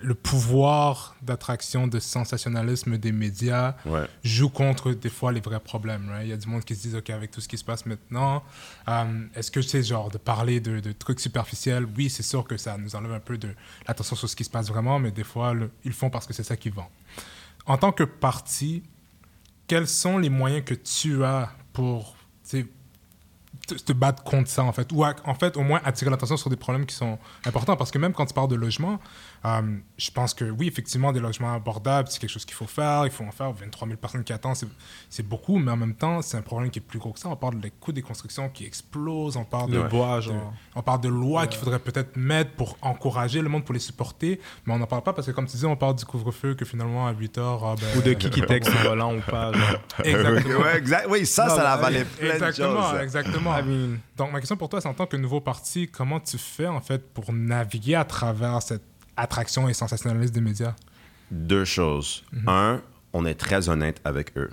le 0.02 0.16
pouvoir 0.16 1.16
d'attraction, 1.22 1.88
de 1.88 1.98
sensationnalisme 2.00 2.98
des 2.98 3.14
médias 3.14 3.76
Ouais. 3.86 4.06
joue 4.24 4.50
contre 4.50 4.92
des 4.92 5.10
fois 5.10 5.32
les 5.32 5.40
vrais 5.40 5.62
problèmes. 5.62 6.10
right? 6.10 6.26
Il 6.26 6.30
y 6.30 6.34
a 6.34 6.38
du 6.38 6.48
monde 6.50 6.66
qui 6.66 6.76
se 6.76 6.88
dit, 6.90 6.98
OK, 6.98 7.10
avec 7.12 7.32
tout 7.32 7.40
ce 7.40 7.48
qui 7.48 7.58
se 7.58 7.64
passe 7.64 7.86
maintenant, 7.86 8.44
euh, 8.90 9.26
est-ce 9.36 9.50
que 9.50 9.62
c'est 9.62 9.82
genre 9.84 10.10
de 10.10 10.18
parler 10.18 10.60
de, 10.60 10.82
de 10.82 10.92
trucs 10.92 11.22
superficiels? 11.22 11.88
Oui, 11.96 12.10
c'est 12.10 12.24
sûr 12.24 12.44
que 12.44 12.58
ça 12.58 12.78
nous 12.78 12.96
enlève 12.98 13.14
un 13.14 13.20
peu 13.22 13.38
de 13.38 13.50
l'attention 13.88 14.16
sur 14.18 14.28
ce 14.28 14.36
qui 14.36 14.44
se 14.44 14.50
passe 14.50 14.68
vraiment, 14.68 15.00
mais 15.00 15.12
des 15.12 15.24
fois, 15.24 15.54
le- 15.54 15.72
ils 15.86 15.90
le 15.90 15.94
font 15.94 16.10
parce 16.10 16.26
que 16.28 16.34
c'est 16.34 16.44
ça 16.44 16.58
qui 16.58 16.70
vend. 16.70 16.90
En 17.66 17.78
tant 17.78 17.94
que 17.94 18.04
parti, 18.04 18.84
quels 19.68 19.88
sont 19.88 20.18
les 20.18 20.30
moyens 20.30 20.64
que 20.66 20.74
tu 20.74 21.24
as 21.24 21.52
pour 21.72 22.16
te, 22.48 23.94
battre 23.94 24.24
contre 24.24 24.50
ça, 24.50 24.64
en 24.64 24.72
fait? 24.72 24.92
Ou 24.92 25.04
en 25.06 25.36
fait, 25.36 25.58
au 25.58 25.62
moins 25.62 25.82
attirer 25.84 26.12
l'attention 26.12 26.38
sur 26.38 26.50
des 26.50 26.56
problèmes 26.56 26.86
qui 26.86 26.96
sont 26.96 27.18
importants. 27.46 27.76
Parce 27.78 27.92
que 27.92 27.98
même 27.98 28.14
quand 28.14 28.26
tu 28.26 28.34
parles 28.34 28.50
de 28.50 28.56
logement, 28.56 29.00
euh, 29.46 29.62
je 29.98 30.10
pense 30.12 30.34
que 30.34 30.46
oui, 30.46 30.68
effectivement, 30.68 31.12
des 31.12 31.20
logements 31.20 31.54
abordables, 31.54 32.08
c'est 32.10 32.20
quelque 32.20 32.30
chose 32.30 32.46
qu'il 32.46 32.54
faut 32.56 32.66
faire. 32.68 33.06
Il 33.06 33.12
faut 33.12 33.24
en 33.26 33.32
faire. 33.32 33.52
23 33.52 33.88
000 33.88 33.98
personnes 34.00 34.24
qui 34.24 34.32
attendent, 34.34 34.56
c'est- 35.10 35.24
beaucoup. 35.24 35.58
Mais 35.60 35.72
en 35.72 35.78
même 35.78 35.96
temps, 35.96 36.22
c'est 36.22 36.38
un 36.38 36.42
problème 36.42 36.70
qui 36.72 36.80
est 36.80 36.82
plus 36.82 37.00
gros 37.00 37.12
que 37.12 37.20
ça. 37.20 37.30
On 37.30 37.36
parle 37.36 37.60
des 37.60 37.70
coûts 37.72 37.92
des 37.92 38.02
constructions 38.02 38.50
qui 38.50 38.66
explosent. 38.66 39.36
On 39.38 39.44
parle 39.46 39.72
de, 39.72 39.82
bois, 39.82 40.18
de- 40.18 40.22
genre. 40.22 40.54
on 40.76 40.82
parle 40.82 41.02
de 41.02 41.10
lois 41.10 41.48
qu'il 41.48 41.60
faudrait 41.60 41.80
peut-être 41.80 42.16
mettre 42.16 42.52
pour 42.52 42.78
encourager 42.82 43.42
le 43.42 43.50
monde, 43.50 43.64
pour 43.66 43.74
les 43.74 43.80
supporter. 43.80 44.40
Mais 44.66 44.74
on 44.74 44.80
n'en 44.80 44.86
parle 44.88 45.04
pas 45.04 45.14
parce 45.14 45.28
que, 45.28 45.32
comme 45.32 45.46
tu 45.48 45.58
dis, 45.58 45.66
on 45.66 45.76
parle 45.76 45.96
du 45.96 46.06
couvre-feu 46.06 46.56
que 46.56 46.66
finalement, 46.66 47.08
à 47.08 47.12
8 47.14 47.38
heures... 47.38 47.64
ah, 47.66 47.76
ben, 47.80 48.00
Ou 48.00 48.02
de 48.02 48.14
qui 48.14 48.30
qui 48.30 48.42
texte 48.42 48.70
au 48.72 48.88
volant 48.90 49.16
ou 49.16 49.22
pas. 49.22 49.52
genre. 49.54 49.80
Exactement. 50.04 50.60
Ouais, 50.60 50.78
exact. 50.78 51.08
Oui, 51.10 51.26
ça, 51.26 51.48
Non, 51.48 51.56
ça 51.56 51.64
la 51.64 51.78
valait 51.78 52.06
plein 52.06 52.28
de 52.30 52.34
Exactement, 52.34 52.92
choses. 52.92 53.02
exactement. 53.02 53.58
I 53.58 53.64
mean, 53.64 53.98
Donc, 54.18 54.32
ma 54.32 54.40
question 54.40 54.58
pour 54.58 54.70
toi, 54.70 54.80
c'est 54.82 54.88
en 54.88 54.94
tant 54.94 55.06
que 55.06 55.18
nouveau 55.18 55.42
parti, 55.42 55.88
comment 55.90 56.20
tu 56.20 56.38
fais 56.38 56.68
en 56.68 56.82
fait 56.82 57.14
pour 57.14 57.32
naviguer 57.34 57.96
à 57.96 58.06
travers 58.06 58.62
cette 58.62 58.84
attraction 59.18 59.68
et 59.70 59.74
sensationnalisme 59.74 60.34
des 60.34 60.42
médias? 60.42 60.76
Deux 61.32 61.66
choses. 61.66 62.24
Un, 62.48 62.82
on 63.14 63.26
est 63.26 63.36
très 63.36 63.70
honnête 63.70 64.00
avec 64.04 64.38
eux. 64.38 64.52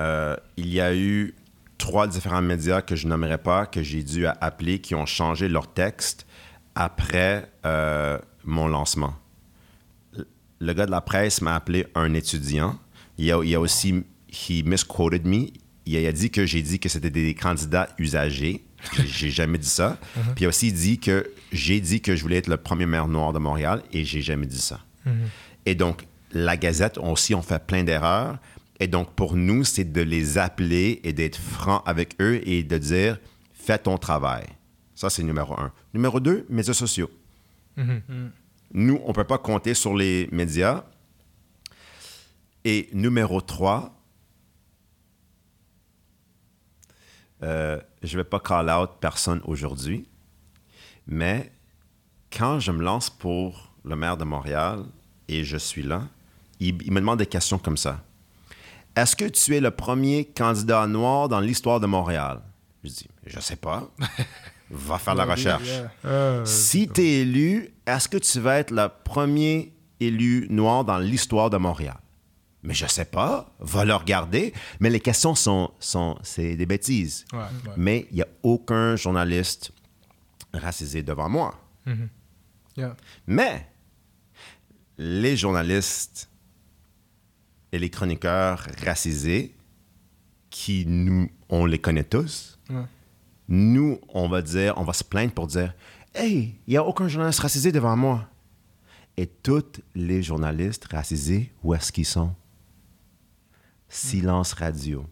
Euh, 0.00 0.36
il 0.56 0.68
y 0.68 0.80
a 0.80 0.94
eu 0.94 1.34
trois 1.76 2.06
différents 2.06 2.42
médias 2.42 2.82
que 2.82 2.96
je 2.96 3.06
nommerai 3.06 3.38
pas, 3.38 3.66
que 3.66 3.82
j'ai 3.82 4.02
dû 4.02 4.26
appeler, 4.26 4.80
qui 4.80 4.94
ont 4.94 5.06
changé 5.06 5.48
leur 5.48 5.72
texte 5.72 6.26
après 6.74 7.50
euh, 7.66 8.18
mon 8.44 8.68
lancement. 8.68 9.14
Le- 10.60 10.72
gars 10.72 10.86
de 10.86 10.90
la 10.90 11.00
presse 11.00 11.40
m'a 11.42 11.54
appelé 11.54 11.86
un 11.94 12.14
étudiant. 12.14 12.78
Il 13.16 13.24
y 13.24 13.32
a, 13.32 13.40
il 13.42 13.54
a 13.54 13.60
aussi, 13.60 14.04
he 14.30 14.62
misquoted 14.64 15.26
me. 15.26 15.46
Il 15.90 16.06
a, 16.06 16.12
dit 16.12 16.30
que 16.30 16.44
j'ai 16.46 16.62
dit 16.62 16.78
que 16.78 16.88
c'était 16.88 17.10
des 17.10 17.34
candidats 17.34 17.88
usagers. 17.98 18.62
J'ai- 19.06 19.30
jamais 19.30 19.58
dit 19.58 19.68
ça. 19.68 19.98
Puis 20.34 20.42
il 20.42 20.44
a 20.44 20.48
aussi 20.48 20.72
dit 20.72 20.98
que 20.98 21.30
j'ai 21.52 21.80
dit 21.80 22.00
que 22.00 22.14
je 22.14 22.22
voulais 22.22 22.36
être 22.36 22.48
le 22.48 22.56
premier 22.58 22.86
maire 22.86 23.08
noir 23.08 23.32
de 23.32 23.38
Montréal 23.38 23.82
et 23.92 24.04
j'ai 24.04 24.20
jamais 24.22 24.46
dit 24.46 24.60
ça. 24.60 24.80
Et 25.66 25.74
donc, 25.74 26.06
la 26.32 26.56
Gazette 26.56 26.98
aussi 26.98 27.34
ont 27.34 27.42
fait 27.42 27.64
plein 27.66 27.82
d'erreurs. 27.84 28.38
Et 28.80 28.86
donc, 28.86 29.14
pour 29.14 29.34
nous, 29.34 29.64
c'est 29.64 29.90
de 29.90 30.00
les 30.02 30.38
appeler 30.38 31.00
et 31.02 31.12
d'être 31.12 31.36
franc 31.38 31.82
avec 31.86 32.14
eux 32.20 32.40
et 32.46 32.62
de 32.62 32.78
dire 32.78 33.18
fais 33.52 33.78
ton 33.78 33.96
travail. 33.98 34.44
Ça, 34.94 35.10
c'est 35.10 35.22
numéro 35.22 35.58
un. 35.58 35.72
Numéro 35.94 36.20
deux, 36.20 36.44
médias 36.50 36.74
sociaux. 36.74 37.10
Nous, 38.74 39.00
on 39.04 39.08
ne 39.08 39.12
peut 39.14 39.24
pas 39.24 39.38
compter 39.38 39.72
sur 39.74 39.96
les 39.96 40.28
médias. 40.32 40.84
Et 42.64 42.88
numéro 42.92 43.40
trois, 43.40 43.97
euh, 47.42 47.80
je 48.02 48.16
ne 48.16 48.22
vais 48.22 48.28
pas 48.28 48.40
call 48.40 48.68
out 48.70 48.90
personne 49.00 49.40
aujourd'hui, 49.44 50.06
mais 51.06 51.52
quand 52.36 52.60
je 52.60 52.70
me 52.72 52.82
lance 52.82 53.08
pour 53.10 53.72
le 53.84 53.96
maire 53.96 54.16
de 54.16 54.24
Montréal 54.24 54.84
et 55.28 55.44
je 55.44 55.56
suis 55.56 55.82
là, 55.82 56.02
il, 56.60 56.80
il 56.82 56.92
me 56.92 57.00
demande 57.00 57.18
des 57.18 57.26
questions 57.26 57.58
comme 57.58 57.76
ça. 57.76 58.00
Est-ce 58.96 59.14
que 59.14 59.26
tu 59.26 59.54
es 59.56 59.60
le 59.60 59.70
premier 59.70 60.24
candidat 60.24 60.86
noir 60.86 61.28
dans 61.28 61.40
l'histoire 61.40 61.78
de 61.80 61.86
Montréal? 61.86 62.40
Je 62.82 62.88
dis, 62.90 63.08
je 63.26 63.38
sais 63.40 63.56
pas. 63.56 63.88
Va 64.70 64.98
faire 64.98 65.14
la 65.14 65.24
recherche. 65.24 65.68
Euh, 66.04 66.44
Si 66.44 66.88
tu 66.88 67.00
es 67.00 67.20
élu, 67.20 67.70
est-ce 67.86 68.06
que 68.08 68.18
tu 68.18 68.38
vas 68.40 68.58
être 68.58 68.70
le 68.70 68.88
premier 69.04 69.72
élu 69.98 70.46
noir 70.50 70.84
dans 70.84 70.98
l'histoire 70.98 71.48
de 71.48 71.56
Montréal? 71.56 71.96
Mais 72.62 72.74
je 72.74 72.86
sais 72.86 73.04
pas. 73.04 73.54
Va 73.60 73.84
le 73.84 73.94
regarder. 73.94 74.52
Mais 74.80 74.90
les 74.90 75.00
questions 75.00 75.34
sont, 75.34 75.70
sont 75.78 76.18
c'est 76.22 76.56
des 76.56 76.66
bêtises. 76.66 77.24
Ouais, 77.32 77.38
ouais. 77.38 77.74
Mais 77.76 78.06
il 78.10 78.16
n'y 78.16 78.22
a 78.22 78.28
aucun 78.42 78.96
journaliste 78.96 79.72
racisé 80.52 81.02
devant 81.02 81.28
moi. 81.28 81.54
Yeah. 82.76 82.96
Mais 83.26 83.66
les 84.98 85.36
journalistes 85.36 86.28
et 87.72 87.78
les 87.78 87.90
chroniqueurs 87.90 88.66
racisés, 88.84 89.54
qui 90.50 90.84
nous, 90.86 91.28
on 91.48 91.66
les 91.66 91.78
connaît 91.78 92.04
tous, 92.04 92.58
Ouais. 92.70 92.82
nous, 93.48 93.98
on 94.08 94.28
va 94.28 94.42
dire, 94.42 94.74
on 94.78 94.84
va 94.84 94.92
se 94.92 95.04
plaindre 95.04 95.32
pour 95.32 95.46
dire 95.46 95.74
Hey, 96.14 96.54
il 96.66 96.70
n'y 96.70 96.76
a 96.76 96.84
aucun 96.84 97.06
journaliste 97.08 97.40
racisé 97.40 97.70
devant 97.70 97.96
moi. 97.96 98.28
Et 99.16 99.26
tous 99.26 99.80
les 99.94 100.22
journalistes 100.22 100.86
racisés, 100.90 101.52
où 101.62 101.74
est-ce 101.74 101.92
qu'ils 101.92 102.06
sont? 102.06 102.34
Silence 103.88 104.52
radio. 104.52 105.06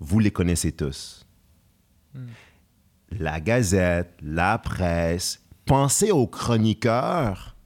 Vous 0.00 0.18
les 0.18 0.30
connaissez 0.30 0.72
tous. 0.72 1.26
La 3.10 3.40
Gazette, 3.40 4.18
la 4.22 4.58
presse. 4.58 5.40
Pensez 5.64 6.10
aux 6.10 6.26
chroniqueurs 6.26 7.56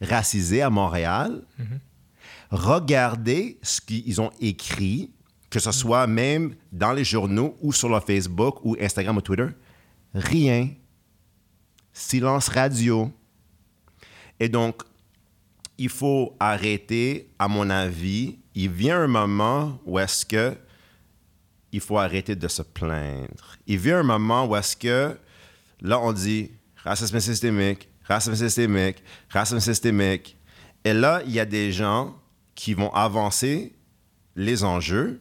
racisés 0.00 0.62
à 0.62 0.70
Montréal. 0.70 1.42
Regardez 2.50 3.58
ce 3.62 3.80
qu'ils 3.80 4.20
ont 4.20 4.30
écrit, 4.40 5.12
que 5.50 5.60
ce 5.60 5.72
soit 5.72 6.06
même 6.06 6.54
dans 6.72 6.92
les 6.92 7.04
journaux 7.04 7.56
ou 7.60 7.72
sur 7.72 7.88
leur 7.88 8.04
Facebook 8.04 8.64
ou 8.64 8.76
Instagram 8.80 9.16
ou 9.16 9.20
Twitter. 9.20 9.48
Rien. 10.14 10.68
Silence 11.92 12.48
radio. 12.48 13.12
Et 14.38 14.48
donc, 14.48 14.82
il 15.78 15.88
faut 15.88 16.36
arrêter, 16.40 17.30
à 17.38 17.48
mon 17.48 17.70
avis, 17.70 18.39
il 18.54 18.70
vient 18.70 19.00
un 19.02 19.06
moment 19.06 19.78
où 19.84 19.98
est-ce 19.98 20.24
que 20.26 20.56
il 21.72 21.80
faut 21.80 21.98
arrêter 21.98 22.34
de 22.34 22.48
se 22.48 22.62
plaindre. 22.62 23.56
Il 23.66 23.78
vient 23.78 24.00
un 24.00 24.04
moment 24.04 24.46
où 24.46 24.56
est-ce 24.56 24.76
que, 24.76 25.16
là, 25.80 26.00
on 26.00 26.12
dit 26.12 26.50
racisme 26.82 27.20
systémique, 27.20 27.88
racisme 28.04 28.34
systémique, 28.34 29.02
racisme 29.28 29.60
systémique. 29.60 30.36
Et 30.84 30.92
là, 30.92 31.22
il 31.24 31.32
y 31.32 31.40
a 31.40 31.44
des 31.44 31.70
gens 31.70 32.16
qui 32.54 32.74
vont 32.74 32.92
avancer 32.92 33.72
les 34.34 34.64
enjeux, 34.64 35.20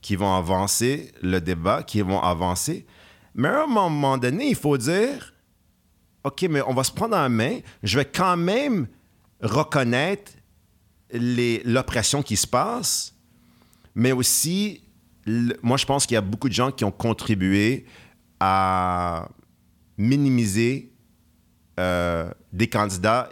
qui 0.00 0.16
vont 0.16 0.34
avancer 0.34 1.12
le 1.22 1.40
débat, 1.40 1.82
qui 1.82 2.00
vont 2.00 2.20
avancer. 2.20 2.86
Mais 3.34 3.48
à 3.48 3.64
un 3.64 3.66
moment 3.66 4.18
donné, 4.18 4.48
il 4.48 4.56
faut 4.56 4.76
dire, 4.76 5.32
OK, 6.24 6.42
mais 6.50 6.62
on 6.62 6.74
va 6.74 6.84
se 6.84 6.92
prendre 6.92 7.16
en 7.16 7.28
main. 7.28 7.60
Je 7.82 7.98
vais 7.98 8.04
quand 8.04 8.36
même 8.36 8.88
reconnaître 9.40 10.32
l'oppression 11.12 12.22
qui 12.22 12.36
se 12.36 12.46
passe, 12.46 13.14
mais 13.94 14.12
aussi, 14.12 14.82
le- 15.26 15.56
moi, 15.62 15.76
je 15.76 15.86
pense 15.86 16.06
qu'il 16.06 16.14
y 16.14 16.18
a 16.18 16.20
beaucoup 16.22 16.48
de 16.48 16.54
gens 16.54 16.70
qui 16.72 16.84
ont 16.84 16.90
contribué 16.90 17.86
à 18.40 19.28
minimiser 19.96 20.92
euh, 21.80 22.30
des 22.52 22.68
candidats 22.68 23.30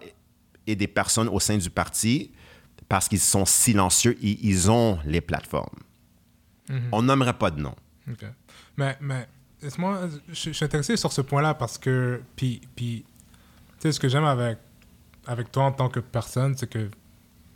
et 0.66 0.76
des 0.76 0.87
personnes 0.88 1.28
au 1.28 1.40
sein 1.40 1.56
du 1.56 1.70
parti 1.70 2.32
parce 2.88 3.08
qu'ils 3.08 3.20
sont 3.20 3.44
silencieux 3.44 4.16
et 4.22 4.38
ils 4.46 4.70
ont 4.70 4.98
les 5.04 5.20
plateformes. 5.20 5.78
On 6.90 7.02
n'aimerait 7.02 7.37
pas 7.37 7.50
de 7.50 7.61
nom. 7.61 7.74
Ok. 8.11 8.24
Mais, 8.76 8.96
mais 9.00 9.28
laisse-moi, 9.61 10.08
je, 10.28 10.35
je 10.35 10.52
suis 10.52 10.64
intéressé 10.64 10.96
sur 10.96 11.12
ce 11.12 11.20
point-là 11.20 11.54
parce 11.54 11.76
que, 11.78 12.22
puis, 12.37 12.61
puis 12.74 13.04
tu 13.74 13.82
sais, 13.82 13.92
ce 13.92 14.00
que 14.00 14.08
j'aime 14.08 14.24
avec, 14.24 14.58
avec 15.26 15.52
toi 15.52 15.64
en 15.64 15.72
tant 15.72 15.88
que 15.88 16.00
personne, 16.00 16.56
c'est 16.56 16.68
que, 16.68 16.90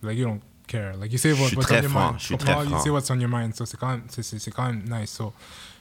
like, 0.02 0.18
you 0.18 0.24
don't 0.26 0.40
care. 0.66 0.96
Like, 0.96 1.12
you 1.12 1.18
say 1.18 1.32
what, 1.32 1.50
what's 1.56 1.70
on 1.70 1.74
your 1.82 1.90
franc, 1.90 2.10
mind. 2.12 2.20
je 2.20 2.24
suis 2.26 2.36
très 2.36 2.52
You 2.64 2.68
franc. 2.70 2.78
say 2.82 2.90
what's 2.90 3.10
on 3.10 3.20
your 3.20 3.30
mind. 3.30 3.54
So, 3.54 3.64
c'est 3.66 3.76
quand 3.78 3.88
même, 3.88 4.02
c'est, 4.08 4.22
c'est, 4.22 4.38
c'est 4.38 4.50
quand 4.50 4.66
même 4.66 4.82
nice. 4.88 5.10
So, 5.10 5.32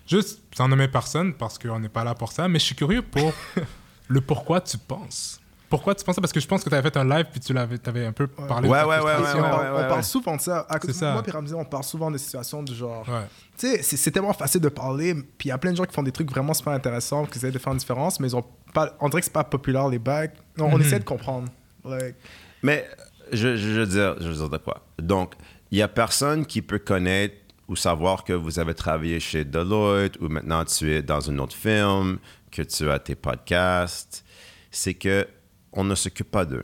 juste, 0.08 0.42
sans 0.56 0.68
nommer 0.68 0.88
personne 0.88 1.34
parce 1.34 1.58
qu'on 1.58 1.80
n'est 1.80 1.90
pas 1.90 2.04
là 2.04 2.14
pour 2.16 2.32
ça, 2.32 2.48
mais 2.48 2.60
je 2.60 2.66
suis 2.66 2.76
curieux 2.76 3.02
pour 3.02 3.34
le 4.08 4.22
pourquoi 4.22 4.62
tu 4.62 4.78
penses. 4.78 5.40
Pourquoi 5.68 5.96
tu 5.96 6.06
penses 6.06 6.16
ça? 6.16 6.22
Parce 6.22 6.32
que 6.32 6.40
je 6.40 6.48
pense 6.48 6.64
que 6.64 6.70
tu 6.70 6.76
avais 6.76 6.88
fait 6.90 6.96
un 6.98 7.04
live 7.10 7.26
puis 7.32 7.40
tu 7.40 7.52
l'avais, 7.52 7.80
avais 7.88 8.06
un 8.06 8.12
peu 8.12 8.28
parlé 8.28 8.70
Ouais, 8.70 8.82
de 8.82 8.86
ouais, 8.88 8.98
ouais, 9.00 9.04
ouais, 9.04 9.12
on, 9.16 9.16
ouais, 9.18 9.70
on 9.74 9.76
ouais, 9.78 9.88
parle 9.88 10.04
souvent 10.04 10.36
de 10.36 10.42
ça. 10.42 10.60
À 10.70 10.78
C'est 10.80 10.94
ça. 10.94 11.14
Moi, 11.14 11.24
puis 11.24 11.32
Ramsey, 11.32 11.56
on 11.56 11.66
parle 11.66 11.84
souvent 11.84 12.12
de 12.12 12.20
situations 12.20 12.62
du 12.62 12.76
genre. 12.76 13.04
Ouais. 13.10 13.26
Tu 13.58 13.68
sais, 13.84 13.98
c'est- 13.98 14.12
tellement 14.12 14.32
facile 14.32 14.62
de 14.62 14.70
parler, 14.70 15.16
puis 15.16 15.46
il 15.46 15.48
y 15.50 15.52
a 15.52 15.58
plein 15.58 15.72
de 15.72 15.76
gens 15.78 15.86
qui 15.86 15.94
font 15.94 16.04
des 16.04 16.12
trucs 16.12 16.30
vraiment 16.30 16.54
super 16.54 16.72
intéressants, 16.74 17.26
qui 17.26 17.40
essaient 17.40 17.52
de 17.52 17.58
faire 17.58 17.74
une 17.74 17.80
différence, 17.80 18.20
mais 18.20 18.28
ils 18.28 18.36
ont 18.36 18.46
pas, 18.76 18.96
on 19.02 19.10
dirait 19.10 19.22
que 19.22 19.26
c'est 19.26 19.34
pas 19.34 19.44
populaire 19.44 19.88
les 19.90 19.98
bacs. 20.00 20.36
On, 20.60 20.66
on 20.66 20.76
Mhm. 20.78 20.82
essaie 20.82 21.00
de 21.00 21.04
comprendre. 21.04 21.50
Like, 21.84 22.16
Mais 22.62 22.88
je, 23.32 23.56
je, 23.56 23.80
veux 23.80 23.86
dire, 23.86 24.16
je 24.20 24.30
veux 24.30 24.36
dire 24.36 24.50
de 24.50 24.58
quoi? 24.58 24.86
Donc, 25.00 25.34
il 25.72 25.78
y 25.78 25.82
a 25.82 25.88
personne 25.88 26.46
qui 26.46 26.62
peut 26.62 26.80
connaître 26.80 27.36
ou 27.68 27.76
savoir 27.76 28.24
que 28.24 28.34
vous 28.34 28.60
avez 28.60 28.74
travaillé 28.74 29.20
chez 29.20 29.44
Deloitte 29.44 30.18
ou 30.22 30.30
maintenant 30.30 30.64
tu 30.66 30.94
es 30.94 31.02
dans 31.02 31.20
une 31.20 31.40
autre 31.40 31.56
film, 31.56 32.20
que 32.52 32.62
tu 32.62 32.90
as 32.90 33.00
tes 33.00 33.16
podcasts. 33.16 34.24
C'est 34.72 34.94
que 34.94 35.28
on 35.74 35.84
ne 35.84 35.96
s'occupe 35.96 36.32
pas 36.32 36.46
d'eux. 36.46 36.64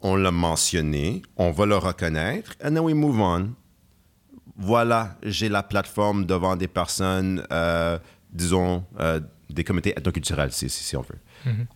On 0.00 0.16
l'a 0.16 0.30
mentionné, 0.30 1.22
on 1.36 1.50
va 1.50 1.66
le 1.66 1.76
reconnaître, 1.76 2.54
and 2.64 2.74
then 2.74 2.80
we 2.80 2.94
move 2.94 3.20
on. 3.20 3.50
Voilà, 4.56 5.16
j'ai 5.22 5.48
la 5.48 5.62
plateforme 5.62 6.26
devant 6.26 6.56
des 6.56 6.68
personnes, 6.68 7.44
euh, 7.50 7.98
disons, 8.30 8.84
euh, 8.98 9.20
des 9.48 9.64
comités 9.64 9.92
ethnoculturels, 9.96 10.52
si, 10.52 10.68
si, 10.68 10.84
si 10.84 10.96
on 10.96 11.02
veut. 11.02 11.18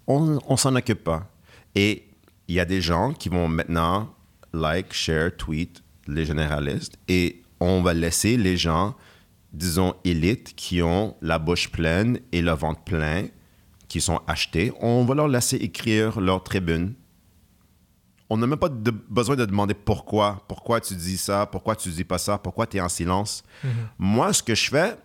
On 0.07 0.39
on 0.47 0.57
s'en 0.57 0.75
occupe 0.77 1.03
pas. 1.05 1.27
Et 1.75 2.05
il 2.49 2.55
y 2.55 2.61
a 2.61 2.65
des 2.65 2.81
gens 2.81 3.13
qui 3.13 3.29
vont 3.29 3.49
maintenant 3.49 4.15
like, 4.53 4.93
share, 4.93 5.37
tweet 5.37 5.83
les 6.07 6.25
généralistes 6.27 6.99
et 7.09 7.43
on 7.61 7.83
va 7.83 7.95
laisser 7.95 8.37
les 8.37 8.57
gens, 8.57 8.95
disons, 9.53 9.95
élites 10.05 10.55
qui 10.55 10.83
ont 10.83 11.17
la 11.23 11.39
bouche 11.39 11.71
pleine 11.71 12.19
et 12.33 12.43
le 12.43 12.53
ventre 12.53 12.83
plein, 12.83 13.27
qui 13.89 14.01
sont 14.01 14.21
achetés, 14.27 14.73
on 14.81 15.05
va 15.05 15.15
leur 15.15 15.29
laisser 15.29 15.57
écrire 15.57 16.21
leur 16.21 16.43
tribune. 16.43 16.95
On 18.31 18.37
n'a 18.39 18.47
même 18.47 18.59
pas 18.59 18.69
de- 18.71 18.91
besoin 18.91 19.37
de 19.37 19.45
demander 19.45 19.75
pourquoi. 19.75 20.43
Pourquoi 20.49 20.81
tu 20.81 20.95
dis 20.95 21.17
ça? 21.19 21.47
Pourquoi 21.47 21.77
tu 21.77 21.91
dis 21.91 22.05
pas 22.05 22.19
ça? 22.19 22.39
Pourquoi 22.39 22.67
tu 22.67 22.79
es 22.79 22.81
en 22.81 22.89
silence? 22.89 23.45
Moi, 23.99 24.33
ce 24.33 24.43
que 24.43 24.55
je 24.55 24.69
fais, 24.71 24.97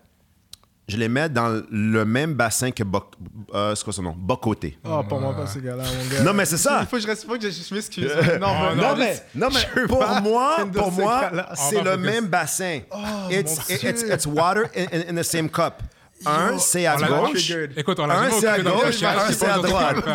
je 0.89 0.97
les 0.97 1.07
mets 1.07 1.29
dans 1.29 1.61
le 1.71 2.03
même 2.05 2.33
bassin 2.33 2.71
que 2.71 2.83
Boc- 2.83 3.13
euh, 3.53 3.73
c'est 3.75 3.83
quoi 3.83 3.93
son 3.93 4.03
nom? 4.03 4.15
Bocoté. 4.17 4.77
oh, 4.83 5.01
pour 5.07 5.19
moi, 5.21 5.35
pas 5.35 5.47
ces 5.47 5.61
gars-là, 5.61 5.83
mon 5.83 6.15
gars. 6.17 6.23
Non, 6.23 6.33
mais 6.33 6.45
c'est 6.45 6.57
ça. 6.57 6.79
Il 6.81 6.87
faut 6.87 6.97
que 6.97 7.01
je, 7.01 7.07
reste, 7.07 7.25
faut 7.25 7.37
que 7.37 7.41
je, 7.41 7.49
je 7.49 7.73
m'excuse. 7.73 8.11
non, 8.41 8.47
Oh, 8.71 8.75
mais- 8.75 8.81
non, 8.81 8.95
mais, 8.97 9.23
non, 9.35 9.47
mais 9.53 9.85
pour 9.87 10.03
moi, 10.21 10.57
pour 10.73 10.91
moi, 10.91 11.31
c'est 11.55 11.77
On 11.79 11.83
va 11.83 11.91
le 11.91 11.97
même 11.97 12.27
bassin. 12.27 12.79
it's, 13.29 13.69
it- 13.69 13.83
it's, 13.83 14.03
Dieu. 14.03 14.13
it's 14.13 14.25
water 14.25 14.65
in, 14.75 14.85
in, 14.91 15.03
in 15.11 15.15
the 15.21 15.23
same 15.23 15.49
cup. 15.49 15.81
Un, 16.25 16.57
c'est 16.57 16.85
à 16.85 16.97
gauche. 16.97 17.51
Écoute, 17.77 17.99
on 17.99 18.05
l'a 18.05 18.19
Un, 18.19 18.31
c'est 18.31 18.47
à 18.47 18.59
gauche, 18.59 19.03
un, 19.03 19.31
c'est 19.31 19.45
à 19.45 19.57
droite. 19.59 19.95
le. 20.05 20.11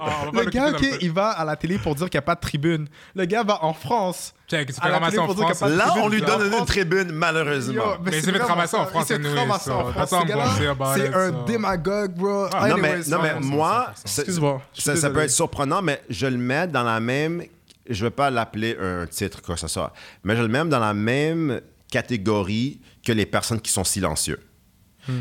Ah, 0.00 0.44
gars, 0.50 0.70
ok, 0.70 0.86
il 1.00 1.12
va 1.12 1.28
à 1.30 1.44
la 1.44 1.56
télé 1.56 1.78
pour 1.78 1.94
dire 1.94 2.08
qu'il 2.08 2.18
n'y 2.18 2.22
a 2.22 2.26
pas 2.26 2.34
de 2.34 2.40
tribune. 2.40 2.88
Le 3.14 3.24
gars 3.24 3.42
va 3.42 3.64
en 3.64 3.74
France. 3.74 4.34
Check, 4.48 4.68
il 4.70 4.74
fait 4.74 4.88
ramasser 4.88 5.18
en 5.18 5.26
pour 5.26 5.34
dire 5.34 5.46
qu'il 5.46 5.54
y 5.54 5.56
a 5.56 5.56
France. 5.56 5.70
pas 5.70 5.74
de 5.74 5.78
Là, 5.78 5.94
on 6.04 6.08
lui 6.08 6.22
donne 6.22 6.52
une 6.52 6.64
tribune, 6.64 7.12
malheureusement. 7.12 7.82
Mais 8.04 8.18
il 8.18 8.22
s'est 8.22 8.32
fait 8.32 8.38
ramasser 8.42 8.76
en 8.76 8.86
France. 8.86 9.10
Il 9.10 9.22
s'est 9.22 9.38
en 9.38 10.56
say 10.56 10.66
about 10.66 10.84
C'est 10.96 11.14
un 11.14 11.44
démagogue, 11.44 12.14
bro. 12.14 12.46
Ah, 12.52 12.68
non, 12.68 12.76
mais, 12.76 12.98
non, 13.08 13.18
mais 13.22 13.34
100%, 13.34 13.40
moi, 13.44 13.86
100%. 13.94 14.02
c'est- 14.04 14.22
Excuse-moi, 14.22 14.62
je 14.74 14.80
suis 14.80 14.96
ça, 14.98 15.10
peut 15.10 15.20
être 15.20 15.30
surprenant, 15.30 15.82
mais 15.82 16.02
je 16.08 16.26
le 16.26 16.36
mets 16.38 16.66
dans 16.66 16.82
la 16.84 17.00
même. 17.00 17.44
Je 17.88 18.04
ne 18.04 18.06
vais 18.08 18.14
pas 18.14 18.30
l'appeler 18.30 18.76
un 18.80 19.06
titre, 19.06 19.42
quoi 19.42 19.56
que 19.56 19.60
ce 19.60 19.68
soit, 19.68 19.92
mais 20.22 20.36
je 20.36 20.42
le 20.42 20.48
mets 20.48 20.64
dans 20.64 20.78
la 20.78 20.94
même 20.94 21.60
catégorie 21.90 22.80
que 23.04 23.12
les 23.12 23.26
personnes 23.26 23.60
qui 23.60 23.70
sont 23.72 23.84
silencieux. 23.84 24.38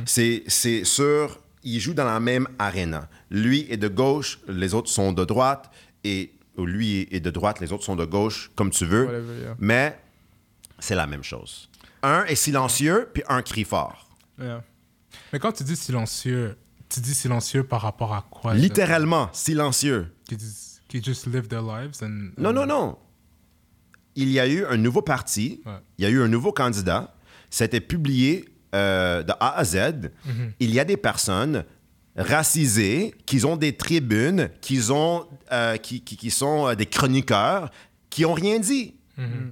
C'est 0.05 0.43
c'est 0.47 0.83
sûr, 0.83 1.39
ils 1.63 1.79
jouent 1.79 1.93
dans 1.93 2.05
la 2.05 2.19
même 2.19 2.47
arène. 2.59 3.07
Lui 3.29 3.67
est 3.69 3.77
de 3.77 3.87
gauche, 3.87 4.39
les 4.47 4.73
autres 4.73 4.89
sont 4.89 5.11
de 5.11 5.25
droite, 5.25 5.71
et 6.03 6.33
lui 6.57 7.07
est 7.11 7.19
de 7.19 7.31
droite, 7.31 7.59
les 7.59 7.71
autres 7.71 7.83
sont 7.83 7.95
de 7.95 8.05
gauche, 8.05 8.51
comme 8.55 8.71
tu 8.71 8.85
veux. 8.85 9.05
Whatever, 9.05 9.41
yeah. 9.41 9.55
Mais 9.59 9.99
c'est 10.79 10.95
la 10.95 11.07
même 11.07 11.23
chose. 11.23 11.69
Un 12.03 12.25
est 12.25 12.35
silencieux, 12.35 13.09
puis 13.13 13.23
un 13.27 13.41
crie 13.41 13.63
fort. 13.63 14.09
Yeah. 14.39 14.63
Mais 15.33 15.39
quand 15.39 15.51
tu 15.51 15.63
dis 15.63 15.75
silencieux, 15.75 16.57
tu 16.89 16.99
dis 16.99 17.13
silencieux 17.13 17.63
par 17.63 17.81
rapport 17.81 18.13
à 18.13 18.25
quoi 18.29 18.53
Littéralement, 18.53 19.29
silencieux. 19.33 20.11
Qui, 20.87 21.01
just 21.01 21.25
live 21.27 21.47
their 21.47 21.61
lives 21.61 22.03
and, 22.03 22.31
Non, 22.37 22.51
non, 22.51 22.65
non. 22.65 22.97
Il 24.15 24.29
y 24.29 24.39
a 24.39 24.47
eu 24.47 24.65
un 24.65 24.75
nouveau 24.77 25.01
parti, 25.01 25.61
Ouais. 25.65 25.71
il 25.97 26.03
y 26.03 26.05
a 26.05 26.09
eu 26.09 26.21
un 26.21 26.27
nouveau 26.27 26.51
candidat, 26.51 27.15
été 27.59 27.79
publié 27.79 28.45
euh, 28.75 29.23
de 29.23 29.33
A 29.39 29.57
à 29.57 29.63
Z. 29.63 30.11
Mhm. 30.25 30.53
Il 30.59 30.73
y 30.73 30.79
a 30.79 30.85
des 30.85 30.97
personnes 30.97 31.63
racisées 32.15 33.13
qui 33.25 33.43
ont 33.45 33.57
des 33.57 33.75
tribunes, 33.75 34.49
qui, 34.61 34.79
ont, 34.91 35.25
euh, 35.51 35.77
qui, 35.77 36.01
qui- 36.01 36.17
qui 36.17 36.29
sont 36.31 36.67
euh, 36.67 36.75
des 36.75 36.85
chroniqueurs, 36.85 37.71
qui 38.09 38.25
ont 38.25 38.33
rien 38.33 38.59
dit. 38.59 38.95
Mhm. 39.17 39.51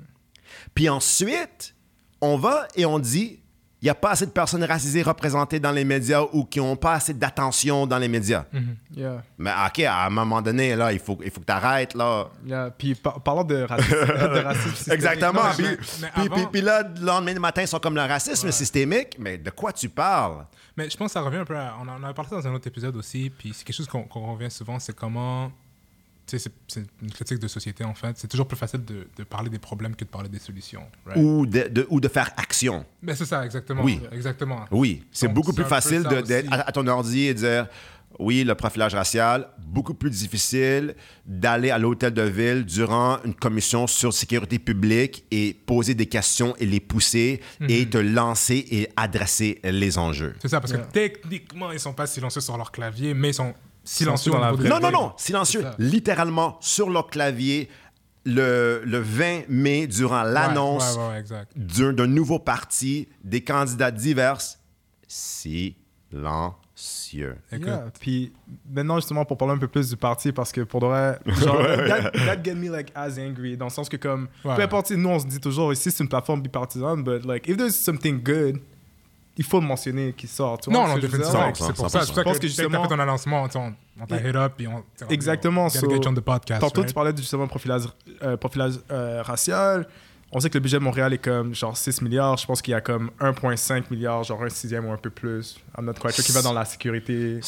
Puis 0.75 0.89
ensuite, 0.89 1.75
on 2.21 2.37
va 2.37 2.67
et 2.75 2.85
on 2.85 2.99
dit, 2.99 3.39
il 3.81 3.85
n'y 3.85 3.89
a 3.89 3.95
pas 3.95 4.11
assez 4.11 4.25
de 4.25 4.31
personnes 4.31 4.63
racisées 4.63 5.01
représentées 5.01 5.59
dans 5.59 5.71
les 5.71 5.85
médias 5.85 6.23
ou 6.33 6.43
qui 6.43 6.59
n'ont 6.59 6.75
pas 6.75 6.93
assez 6.93 7.13
d'attention 7.13 7.87
dans 7.87 7.97
les 7.97 8.07
médias. 8.09 8.43
Mhm. 8.51 8.75
Yeah. 8.95 9.23
Mais 9.37 9.51
OK, 9.67 9.79
à 9.85 10.05
un 10.05 10.09
moment 10.09 10.41
donné, 10.41 10.75
là, 10.75 10.91
il 10.91 10.99
faut, 10.99 11.17
il 11.23 11.31
faut 11.31 11.39
que 11.39 11.45
tu 11.45 11.51
arrêtes, 11.53 11.93
là. 11.95 12.27
Yeah. 12.45 12.71
Puis 12.77 12.95
par- 12.95 13.21
parlant 13.21 13.43
de 13.45 13.61
racisme, 13.63 13.89
de 13.95 14.39
racisme 14.43 14.69
systémique, 14.75 14.93
Exactement. 14.93 15.43
non, 15.43 15.49
Puis, 15.55 15.63
mais- 15.63 15.77
mais 16.01 16.07
puis- 16.13 16.21
avant- 16.25 16.35
puis- 16.35 16.45
puis 16.51 16.61
là, 16.61 16.83
le 16.83 17.05
lendemain 17.05 17.39
matin, 17.39 17.61
ils 17.61 17.67
sont 17.67 17.79
comme 17.79 17.95
le 17.95 18.01
racisme 18.01 18.51
systémique. 18.51 19.15
Mais 19.17 19.37
de 19.37 19.49
quoi 19.49 19.71
tu 19.71 19.87
parles? 19.87 20.45
Mais 20.75 20.89
je 20.89 20.97
pense 20.97 21.07
que 21.07 21.13
ça 21.13 21.21
revient 21.21 21.37
un 21.37 21.45
peu 21.45 21.57
à... 21.57 21.75
On 21.81 21.87
en 21.87 22.03
a 22.03 22.13
parlé 22.13 22.31
dans 22.31 22.47
un 22.47 22.53
autre 22.53 22.67
épisode 22.67 22.95
aussi, 22.97 23.29
puis 23.29 23.53
c'est 23.53 23.63
quelque 23.63 23.75
chose 23.75 23.87
qu'on 23.87 24.03
qu'on 24.03 24.33
revient 24.33 24.51
souvent, 24.51 24.79
c'est 24.79 24.95
comment... 24.95 25.51
C'est- 26.37 26.85
une 27.01 27.11
critique 27.11 27.39
de 27.39 27.47
société, 27.47 27.83
en 27.83 27.93
fait. 27.95 28.17
C'est 28.17 28.27
toujours 28.27 28.47
plus 28.47 28.57
facile 28.57 28.83
de, 28.85 29.07
de 29.17 29.23
parler 29.23 29.49
des 29.49 29.59
problèmes 29.59 29.95
que 29.95 30.03
de 30.05 30.09
parler 30.09 30.29
des 30.29 30.39
solutions. 30.39 30.83
right? 31.05 31.17
Ou 31.17 31.45
de, 31.45 31.67
de- 31.67 31.87
ou 31.89 31.99
de 31.99 32.07
faire 32.07 32.29
action. 32.37 32.85
Mais 33.01 33.15
c'est 33.15 33.25
ça, 33.25 33.43
exactement. 33.45 33.83
Oui. 33.83 33.99
Exactement. 34.11 34.65
Oui, 34.71 35.03
c'est 35.11 35.27
beaucoup 35.27 35.53
plus 35.53 35.65
facile 35.65 36.03
d'être 36.25 36.51
à, 36.51 36.67
à 36.67 36.71
ton 36.71 36.85
ordi 36.87 37.27
et 37.27 37.33
dire 37.33 37.67
oui, 38.17 38.43
le 38.43 38.53
profilage 38.55 38.95
racial, 38.95 39.47
beaucoup 39.59 39.93
plus 39.93 40.09
difficile 40.09 40.95
d'aller 41.25 41.69
à 41.69 41.77
l'hôtel 41.77 42.11
de 42.13 42.23
ville 42.23 42.65
durant 42.65 43.19
une 43.23 43.35
commission 43.35 43.87
sur 43.87 44.11
sécurité 44.13 44.59
publique 44.59 45.23
et 45.31 45.53
poser 45.65 45.93
des 45.93 46.07
questions 46.07 46.53
et 46.57 46.65
les 46.65 46.79
pousser 46.81 47.39
et 47.69 47.85
Mhm. 47.85 47.89
te 47.89 47.97
lancer 47.99 48.65
et 48.71 48.89
adresser 48.97 49.59
les 49.63 49.97
enjeux. 49.97 50.35
C'est 50.41 50.49
ça, 50.49 50.59
parce 50.59 50.73
Yeah. 50.73 50.81
que 50.81 50.91
techniquement, 50.91 51.71
ils 51.71 51.79
sont 51.79 51.93
pas 51.93 52.07
silencieux 52.07 52.41
sur 52.41 52.57
leur 52.57 52.71
clavier, 52.71 53.13
mais 53.13 53.29
ils 53.29 53.33
sont 53.35 53.53
silencieux 53.93 54.31
dans 54.31 54.39
la 54.39 54.51
vraie 54.51 54.69
Non, 54.69 54.79
non, 54.79 54.91
non, 54.91 55.13
silencieux. 55.17 55.63
Littéralement 55.77 56.57
sur 56.61 56.89
leur 56.89 57.07
clavier 57.07 57.69
le, 58.25 58.81
le 58.85 58.99
20 58.99 59.49
mai 59.49 59.87
durant 59.87 60.23
l'annonce 60.23 60.95
Ouais, 60.95 61.01
ouais, 61.03 61.09
ouais, 61.09 61.19
exact. 61.19 61.51
d'un 61.55 61.93
d'un 61.93 62.07
nouveau 62.07 62.39
parti, 62.39 63.07
des 63.23 63.41
candidats 63.43 63.91
divers. 63.91 64.39
Silencieux. 65.07 65.75
Écoute, 67.51 67.67
Yeah. 67.67 67.85
Puis 67.99 68.31
maintenant, 68.71 68.95
justement, 68.97 69.25
pour 69.25 69.37
parler 69.37 69.55
un 69.55 69.57
peu 69.57 69.67
plus 69.67 69.89
du 69.89 69.97
parti, 69.97 70.31
parce 70.31 70.51
que 70.51 70.61
pour 70.61 70.79
de 70.79 70.85
vrai, 70.85 71.19
genre, 71.25 71.57
that, 71.61 72.11
that 72.11 72.43
get 72.43 72.55
me 72.55 72.69
like 72.69 72.91
as 72.95 73.17
angry, 73.19 73.57
dans 73.57 73.65
le 73.65 73.71
sens 73.71 73.89
que 73.89 73.97
comme, 73.97 74.27
Ouais. 74.45 74.55
peu 74.55 74.61
importe, 74.61 74.91
nous 74.91 75.09
on 75.09 75.19
se 75.19 75.25
dit 75.25 75.39
toujours 75.39 75.73
ici 75.73 75.91
c'est 75.91 76.03
une 76.03 76.09
plateforme 76.09 76.41
bipartisane, 76.41 77.03
but 77.03 77.25
like, 77.25 77.47
if 77.49 77.57
there's 77.57 77.75
something 77.75 78.21
good, 78.23 78.61
il 79.39 79.45
faut 79.45 79.61
le 79.61 79.65
mentionner 79.65 80.11
qui 80.11 80.27
sort. 80.27 80.59
Tu 80.59 80.69
vois 80.69 80.81
non, 80.81 80.87
non, 80.89 80.97
définitivement. 80.97 81.53
C'est 81.55 81.73
pour 81.73 81.87
100%. 81.87 81.89
ça. 81.89 82.01
C'est 82.01 82.13
pour 82.13 82.13
ça 82.13 82.13
Je 82.13 82.21
pense 82.23 82.35
que, 82.35 82.41
que 82.41 82.47
justement, 82.47 82.83
fait 82.83 82.89
ton 82.89 82.99
sais, 82.99 83.73
on, 84.01 84.05
t'a 84.05 84.17
hit 84.17 84.35
up, 84.35 84.53
puis 84.57 84.67
on... 84.67 84.83
Exactement, 85.09 85.67
on 85.67 86.13
the 86.13 86.19
podcast, 86.19 86.59
Tantôt, 86.59 86.81
right? 86.81 86.89
tu 86.89 86.93
parlais 86.93 87.13
de, 87.13 87.17
justement 87.19 87.45
de 87.45 87.49
profilage, 87.49 87.83
euh, 88.21 88.35
profilage 88.35 88.73
euh, 88.91 89.23
racial. 89.23 89.87
On 90.33 90.41
sait 90.41 90.49
que 90.49 90.57
le 90.57 90.59
budget 90.59 90.77
de 90.77 90.83
Montréal 90.83 91.13
est 91.13 91.23
comme 91.23 91.55
genre 91.55 91.75
6 91.75 92.01
milliards. 92.01 92.35
Je 92.35 92.45
pense 92.45 92.61
qu'il 92.61 92.73
y 92.73 92.75
a 92.75 92.81
comme 92.81 93.11
1,5 93.21 93.85
milliard, 93.91 94.25
genre 94.25 94.43
un 94.43 94.49
sixième 94.49 94.85
ou 94.85 94.91
un 94.91 94.97
peu 94.97 95.09
plus. 95.09 95.55
I'm 95.77 95.85
not 95.85 95.93
quite 95.93 96.11
sure, 96.11 96.25
qui 96.25 96.33
va 96.33 96.41
dans 96.41 96.53
la 96.53 96.65
sécurité. 96.65 97.39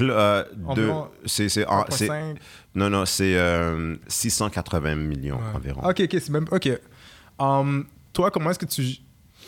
Euh, 0.00 0.44
de- 0.76 0.92
c'est, 1.24 1.48
c'est, 1.48 1.66
en- 1.66 1.86
c'est- 1.88 2.08
1,5. 2.08 2.36
non, 2.74 2.90
non, 2.90 3.06
c'est 3.06 3.36
euh, 3.36 3.96
680 4.06 4.96
millions 4.96 5.36
Ouais. 5.36 5.56
environ. 5.56 5.80
Ok, 5.82 6.00
ok, 6.00 6.10
c'est 6.20 6.28
même. 6.28 6.46
Ok. 6.52 6.68
Um, 7.40 7.86
toi, 8.12 8.30
comment 8.30 8.50
est-ce 8.50 8.58
que 8.58 8.66
tu 8.66 8.98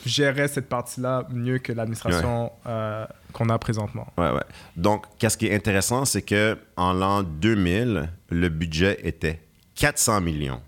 g- 0.04 0.10
gérais 0.10 0.48
cette 0.48 0.68
partie-là 0.68 1.26
mieux 1.30 1.58
que 1.58 1.72
l'administration 1.72 2.52
euh, 2.66 3.06
qu'on 3.32 3.48
a 3.48 3.58
présentement? 3.58 4.06
Ouais, 4.18 4.30
ouais. 4.30 4.42
Donc, 4.76 5.06
qu'est-ce 5.18 5.36
qui 5.36 5.46
est 5.46 5.54
intéressant, 5.54 6.04
c'est 6.04 6.22
que 6.22 6.58
en 6.76 6.92
l'an 6.92 7.22
2000, 7.22 8.08
le 8.30 8.48
budget 8.48 8.98
était 9.02 9.40
400 9.74 10.20
millions. 10.20 10.60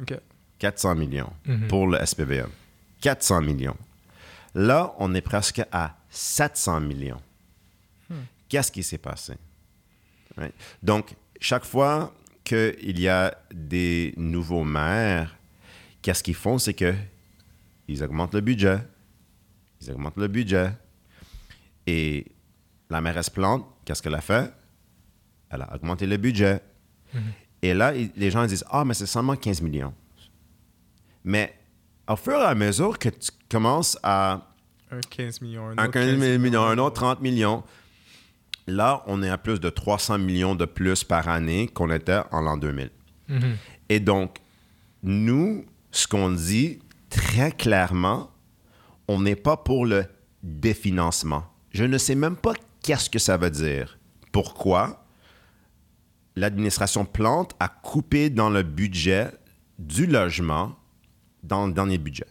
Ok. 0.00 0.14
400 0.58 0.94
millions 0.94 1.32
Mhm. 1.46 1.68
pour 1.68 1.86
le 1.86 1.98
SPVM. 2.04 2.48
400 3.00 3.40
millions. 3.42 3.76
Là, 4.54 4.92
on 4.98 5.14
est 5.14 5.20
presque 5.20 5.62
à 5.72 5.96
700 6.10 6.80
millions. 6.80 7.20
Qu'est-ce 8.48 8.72
qui 8.72 8.82
s'est 8.82 8.98
passé? 8.98 9.34
Donc, 10.82 11.14
chaque 11.40 11.64
fois 11.64 12.12
qu'il 12.44 12.98
y 13.00 13.08
a 13.08 13.34
des 13.54 14.12
nouveaux 14.16 14.64
maires, 14.64 15.36
qu'est-ce 16.02 16.22
qu'ils 16.22 16.34
font? 16.34 16.58
C'est 16.58 16.74
que 16.74 16.92
ils 17.92 18.02
augmentent 18.02 18.34
le 18.34 18.40
budget. 18.40 18.78
Ils 19.80 19.90
augmentent 19.90 20.16
le 20.16 20.28
budget. 20.28 20.70
Et 21.86 22.26
la 22.88 23.00
mairesse 23.00 23.30
Plante, 23.30 23.66
qu'est-ce 23.84 24.02
qu'elle 24.02 24.14
a 24.14 24.20
fait? 24.20 24.52
elle 25.52 25.62
a 25.62 25.74
augmenté 25.74 26.06
le 26.06 26.16
budget. 26.16 26.60
Et 27.60 27.74
là, 27.74 27.92
il- 27.94 28.12
les 28.16 28.30
gens 28.30 28.46
disent 28.46 28.64
Ah, 28.70 28.84
mais 28.84 28.94
c'est 28.94 29.06
seulement 29.06 29.34
15 29.34 29.60
millions. 29.62 29.92
Mais 31.24 31.52
au 32.08 32.14
fur 32.16 32.34
et 32.40 32.44
à 32.44 32.54
mesure 32.54 32.96
que 32.98 33.08
tu 33.08 33.30
commences 33.50 33.98
à 34.04 34.46
Un 34.92 35.00
15 35.00 35.40
millions, 35.40 35.68
un, 35.68 35.76
un 35.78 35.84
autre 35.86 35.90
15 35.92 36.38
millions, 36.38 36.64
un 36.64 36.78
autre 36.78 36.94
30 36.94 37.20
millions. 37.20 37.64
Là, 38.68 39.02
on 39.06 39.22
est 39.24 39.28
à 39.28 39.38
plus 39.38 39.58
de 39.58 39.68
300 39.70 40.18
millions 40.18 40.54
de 40.54 40.64
plus 40.64 41.02
par 41.02 41.28
année 41.28 41.66
qu'on 41.66 41.90
était 41.90 42.20
en 42.30 42.40
l'an 42.42 42.56
2000. 42.56 42.90
Et 43.88 43.98
donc, 43.98 44.38
nous, 45.02 45.64
ce 45.90 46.06
qu'on 46.06 46.30
dit 46.30 46.78
très 47.10 47.52
clairement, 47.52 48.30
on 49.08 49.20
n'est 49.20 49.36
pas 49.36 49.56
pour 49.56 49.84
le 49.84 50.06
définancement. 50.42 51.44
Je 51.70 51.84
ne 51.84 51.98
sais 51.98 52.14
même 52.14 52.36
pas 52.36 52.54
qu'est-ce 52.82 53.10
que 53.10 53.18
ça 53.18 53.36
veut 53.36 53.50
dire. 53.50 53.98
Pourquoi? 54.32 55.04
L'administration 56.36 57.04
Plante 57.04 57.54
a 57.60 57.68
coupé 57.68 58.30
dans 58.30 58.48
le 58.50 58.62
budget 58.62 59.28
du 59.78 60.06
logement 60.06 60.76
dans 61.42 61.66
le 61.66 61.72
dernier 61.72 61.98
budget. 61.98 62.26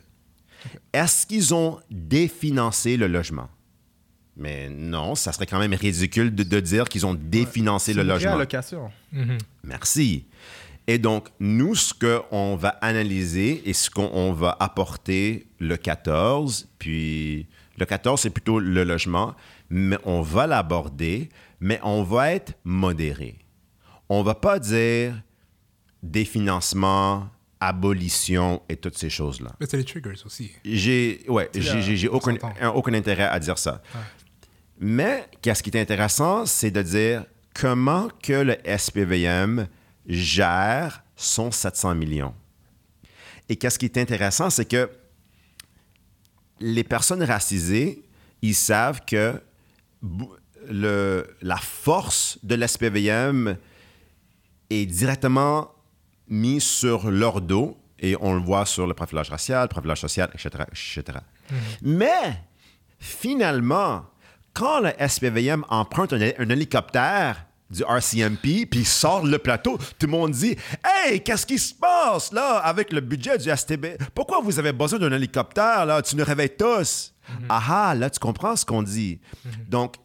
Est-ce 0.94 1.26
qu'ils 1.26 1.54
ont 1.54 1.80
définancé 1.92 2.98
le 2.98 3.08
logement? 3.08 3.50
Mais 4.38 4.70
non, 4.70 5.16
ça 5.16 5.34
serait 5.34 5.46
quand 5.46 5.60
même 5.60 5.74
ridicule 5.74 6.34
de, 6.34 6.44
de 6.44 6.60
dire 6.62 6.86
qu'ils 6.86 7.06
ont 7.06 7.14
définancé 7.14 7.94
le 7.94 8.04
logement. 8.04 8.34
allocation. 8.34 8.90
Merci. 9.64 10.26
Et 10.90 10.98
donc, 10.98 11.28
nous, 11.40 11.76
ce 11.76 11.94
qu'on 11.94 12.56
va 12.56 12.70
analyser 12.82 13.62
et 13.70 13.74
ce 13.74 13.92
qu'on 13.92 14.34
va 14.34 14.58
apporter 14.60 15.46
le 15.60 15.78
14, 15.78 16.68
puis 16.80 17.46
le 17.78 17.86
14, 17.86 18.20
c'est 18.20 18.32
plutôt 18.32 18.60
le 18.60 18.84
logement, 18.84 19.36
mais 19.70 19.98
on 20.04 20.24
va 20.24 20.48
l'aborder, 20.48 21.30
mais 21.60 21.80
on 21.84 22.02
va 22.02 22.32
être 22.32 22.54
modéré. 22.64 23.38
On 24.10 24.24
va 24.24 24.34
pas 24.34 24.58
dire 24.58 25.14
définancement, 26.02 27.30
abolition 27.60 28.64
et 28.68 28.76
toutes 28.76 28.98
ces 28.98 29.12
choses-là. 29.12 29.52
Mais 29.60 29.68
c'est 29.70 29.78
les 29.78 29.86
triggers 29.86 30.26
aussi. 30.26 30.54
J'ai 30.66 31.24
ouais, 31.28 31.52
j'ai 31.54 32.08
aucun, 32.08 32.36
aucun 32.74 32.94
intérêt 32.96 33.26
à 33.28 33.40
dire 33.40 33.60
ça. 33.60 33.84
Mais 34.80 35.28
qu'est-ce 35.44 35.62
qui 35.62 35.70
est 35.70 35.80
intéressant, 35.80 36.48
c'est 36.48 36.72
de 36.72 36.82
dire 36.82 37.26
comment 37.54 38.08
que 38.24 38.34
le 38.34 38.58
SPVM 38.66 39.68
gère 40.10 41.04
son 41.16 41.52
700 41.52 41.96
millions. 41.96 42.34
Et 43.48 43.56
qu'est-ce 43.56 43.80
qui 43.80 43.86
est 43.86 43.98
intéressant, 43.98 44.50
c'est 44.50 44.66
que 44.66 44.90
les 46.60 46.84
personnes 46.84 47.24
racisées, 47.24 48.04
ils 48.42 48.56
savent 48.56 49.02
que 49.06 49.42
le, 50.68 51.28
la 51.42 51.58
force 51.58 52.38
de 52.44 52.56
l'SPVM 52.56 53.58
est 54.70 54.86
directement 54.86 55.72
mise 56.28 56.64
sur 56.64 57.10
leur 57.10 57.42
dos 57.42 57.78
et 58.00 58.16
on 58.20 58.34
le 58.34 58.42
voit 58.42 58.66
sur 58.66 58.88
le 58.88 58.94
profilage 58.94 59.30
racial, 59.30 59.64
le 59.64 59.68
profilage 59.68 60.02
social, 60.02 60.30
etc. 60.34 60.64
etc. 60.70 61.20
Mais 61.82 62.44
finalement, 63.00 64.06
quand 64.54 64.82
le 64.82 64.92
SPVM 65.06 65.66
emprunte 65.70 66.14
un, 66.14 66.22
un 66.38 66.50
hélicoptère 66.50 67.46
du 67.70 67.84
RCMP 67.84 68.66
puis 68.70 68.84
sort 68.84 69.26
le 69.26 69.38
plateau, 69.38 69.78
tout 69.78 70.06
le 70.06 70.12
monde 70.12 70.32
dit 70.32 70.56
Hey, 70.84 71.22
qu'est-ce 71.22 71.46
qui 71.46 71.60
se 71.60 71.74
passe 71.74 72.32
là 72.32 72.58
avec 72.58 72.92
le 72.92 73.02
budget 73.02 73.38
du 73.38 73.50
STB 73.56 73.98
Pourquoi 74.14 74.42
vous 74.42 74.58
avez 74.60 74.74
besoin 74.74 75.00
d'un 75.00 75.12
hélicoptère 75.12 75.86
là? 75.86 76.02
Tu 76.02 76.16
nous 76.16 76.26
réveilles 76.26 76.56
tous. 76.58 77.14
Ah 77.48 77.62
ah, 77.70 77.96
là 77.96 78.10
tu 78.10 78.20
comprends 78.20 78.56
ce 78.56 78.66
qu'on 78.66 78.82
dit. 78.82 79.20
Donc, 79.68 79.96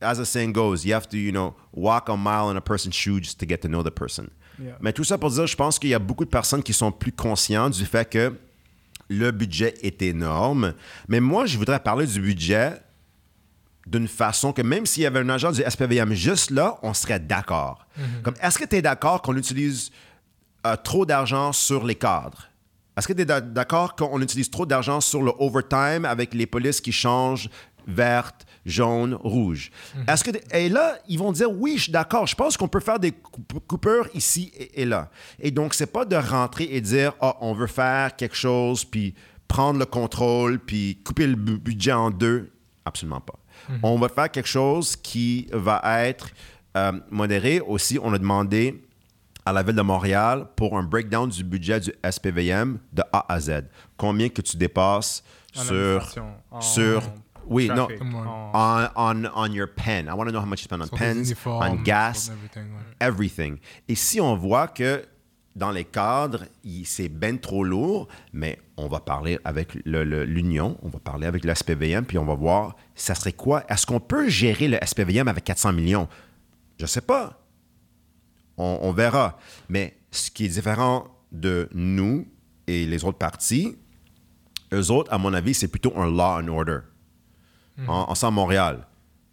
as 0.00 0.18
the 0.18 0.24
saying 0.24 0.52
goes, 0.52 0.84
you 0.84 0.94
have 0.94 1.08
to, 1.08 1.16
you 1.16 1.32
know, 1.32 1.54
walk 1.72 2.08
a 2.08 2.16
mile 2.16 2.50
in 2.50 2.56
a 2.56 2.60
person's 2.60 2.94
shoes 2.94 3.34
to 3.38 3.46
get 3.46 3.58
to 3.58 3.68
know 3.68 3.82
the 3.82 3.90
person. 3.90 4.30
Yeah. 4.58 4.76
Mais 4.80 4.92
tout 4.92 5.04
ça 5.04 5.18
pour 5.18 5.30
dire, 5.30 5.46
je 5.46 5.56
pense 5.56 5.78
qu'il 5.78 5.90
y 5.90 5.94
a 5.94 5.98
beaucoup 5.98 6.24
de 6.24 6.30
personnes 6.30 6.62
qui 6.62 6.72
sont 6.72 6.92
plus 6.92 7.12
conscientes 7.12 7.72
du 7.72 7.86
fait 7.86 8.08
que 8.08 8.34
le 9.08 9.30
budget 9.30 9.74
est 9.82 10.00
énorme. 10.02 10.74
Mais 11.08 11.20
moi, 11.20 11.46
je 11.46 11.58
voudrais 11.58 11.80
parler 11.80 12.06
du 12.06 12.20
budget 12.20 12.80
d'une 13.86 14.08
façon 14.08 14.52
que 14.52 14.62
même 14.62 14.86
s'il 14.86 15.02
y 15.02 15.06
avait 15.06 15.20
un 15.20 15.28
agent 15.28 15.52
du 15.52 15.62
SPVM 15.62 16.12
juste 16.14 16.50
là, 16.50 16.78
on 16.82 16.94
serait 16.94 17.20
d'accord. 17.20 17.86
Comme, 18.22 18.34
est-ce 18.42 18.58
que 18.58 18.64
tu 18.64 18.76
es 18.76 18.82
d'accord 18.82 19.20
qu'on 19.22 19.36
utilise 19.36 19.90
euh, 20.66 20.76
trop 20.76 21.04
d'argent 21.04 21.52
sur 21.52 21.84
les 21.84 21.94
cadres? 21.94 22.48
Est-ce 22.96 23.08
que 23.08 23.12
tu 23.12 23.22
es 23.22 23.24
d'accord 23.26 23.94
qu'on 23.96 24.20
utilise 24.22 24.50
trop 24.50 24.66
d'argent 24.66 25.00
sur 25.00 25.22
le 25.22 25.32
overtime 25.38 26.04
avec 26.04 26.32
les 26.32 26.46
polices 26.46 26.80
qui 26.80 26.92
changent 26.92 27.50
verte, 27.86 28.46
jaune, 28.64 29.14
rouge? 29.14 29.70
Est-ce 30.08 30.24
que 30.24 30.30
et 30.56 30.68
là, 30.68 30.96
ils 31.08 31.18
vont 31.18 31.32
dire 31.32 31.50
oui, 31.52 31.74
je 31.76 31.82
suis 31.84 31.92
d'accord. 31.92 32.26
Je 32.26 32.34
pense 32.36 32.56
qu'on 32.56 32.68
peut 32.68 32.80
faire 32.80 32.98
des 32.98 33.12
coup- 33.12 33.42
coupures 33.66 34.08
ici 34.14 34.50
et, 34.56 34.82
et 34.82 34.84
là. 34.86 35.10
Et 35.40 35.50
donc, 35.50 35.74
c'est 35.74 35.92
pas 35.92 36.04
de 36.04 36.16
rentrer 36.16 36.68
et 36.70 36.80
dire 36.80 37.12
ah, 37.20 37.36
on 37.40 37.52
veut 37.52 37.66
faire 37.66 38.16
quelque 38.16 38.36
chose 38.36 38.84
puis 38.84 39.14
prendre 39.48 39.78
le 39.78 39.86
contrôle 39.86 40.58
puis 40.58 41.00
couper 41.04 41.26
le 41.26 41.34
bu- 41.34 41.58
budget 41.58 41.92
en 41.92 42.10
deux. 42.10 42.50
Absolument 42.86 43.20
pas. 43.20 43.34
On 43.82 43.98
va 43.98 44.08
faire 44.08 44.30
quelque 44.30 44.48
chose 44.48 44.96
qui 44.96 45.48
va 45.52 45.80
être 46.06 46.28
euh, 46.76 46.92
modéré. 47.10 47.60
Aussi, 47.60 47.98
on 48.02 48.12
a 48.12 48.18
demandé 48.18 48.82
à 49.46 49.52
la 49.52 49.62
ville 49.62 49.76
de 49.76 49.82
Montréal 49.82 50.46
pour 50.56 50.76
un 50.78 50.82
breakdown 50.82 51.28
du 51.28 51.44
budget 51.44 51.80
du 51.80 51.92
SPVM 52.08 52.78
de 52.92 53.02
A 53.12 53.26
à 53.32 53.40
Z. 53.40 53.64
Combien 53.96 54.28
que 54.28 54.40
tu 54.42 54.56
dépasses 54.56 55.22
En 55.56 55.62
sur... 55.62 56.14
en 56.50 56.60
sur 56.60 57.02
oui, 57.46 57.68
Comme 57.68 58.14
en- 58.14 58.50
On, 58.54 58.88
on, 58.96 59.30
on 59.34 59.52
your 59.52 59.68
pen. 59.68 60.06
I 60.06 60.12
want 60.14 60.24
to 60.24 60.30
know 60.30 60.40
how 60.40 60.46
much 60.46 60.60
you 60.62 60.64
spend 60.64 60.80
on 60.80 60.86
Sur 60.86 60.96
des 60.96 61.34
pens, 61.34 61.34
on 61.44 61.74
gas, 61.82 62.30
everything, 62.32 62.62
ouais. 62.72 63.06
everything. 63.06 63.58
Et 63.86 63.94
si 63.94 64.18
on 64.18 64.34
voit 64.34 64.68
que 64.68 65.04
dans 65.56 65.70
les 65.70 65.84
cadres, 65.84 66.46
c'est 66.84 67.08
ben 67.08 67.38
trop 67.38 67.62
lourd, 67.64 68.08
mais 68.32 68.58
on 68.76 68.88
va 68.88 68.98
parler 69.00 69.38
avec 69.44 69.74
l'Union, 69.84 70.76
on 70.82 70.88
va 70.88 70.98
parler 70.98 71.26
avec 71.26 71.44
le 71.44 71.54
SPVM, 71.54 72.04
puis 72.06 72.18
on 72.18 72.24
va 72.24 72.34
voir, 72.34 72.74
ça 72.94 73.14
serait 73.14 73.32
quoi? 73.32 73.64
Est-ce 73.68 73.86
qu'on 73.86 74.00
peut 74.00 74.28
gérer 74.28 74.66
le 74.68 74.78
SPVM 74.84 75.28
avec 75.28 75.44
400 75.44 75.72
millions? 75.72 76.08
Je 76.80 76.86
sais 76.86 77.00
pas. 77.00 77.40
On, 78.56 78.78
on 78.82 78.92
verra. 78.92 79.38
Mais 79.68 79.96
ce 80.10 80.30
qui 80.30 80.46
est 80.46 80.48
différent 80.48 81.06
de 81.30 81.68
nous 81.72 82.26
et 82.66 82.86
les 82.86 83.04
autres 83.04 83.18
partis, 83.18 83.76
eux 84.72 84.90
autres, 84.90 85.12
à 85.12 85.18
mon 85.18 85.32
avis, 85.34 85.54
c'est 85.54 85.68
plutôt 85.68 85.92
un 85.96 86.06
law 86.10 86.40
and 86.42 86.48
order. 86.48 86.78
En, 87.88 88.06
en 88.10 88.14
Centre 88.14 88.32
Montréal, 88.32 88.86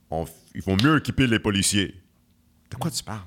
on 0.09 0.23
f- 0.25 0.29
il 0.55 0.61
faut 0.61 0.75
mieux 0.75 0.97
équiper 0.97 1.25
les 1.27 1.39
policiers. 1.39 1.95
De 2.71 2.75
quoi 2.75 2.89
tu 2.91 3.03
parles? 3.03 3.19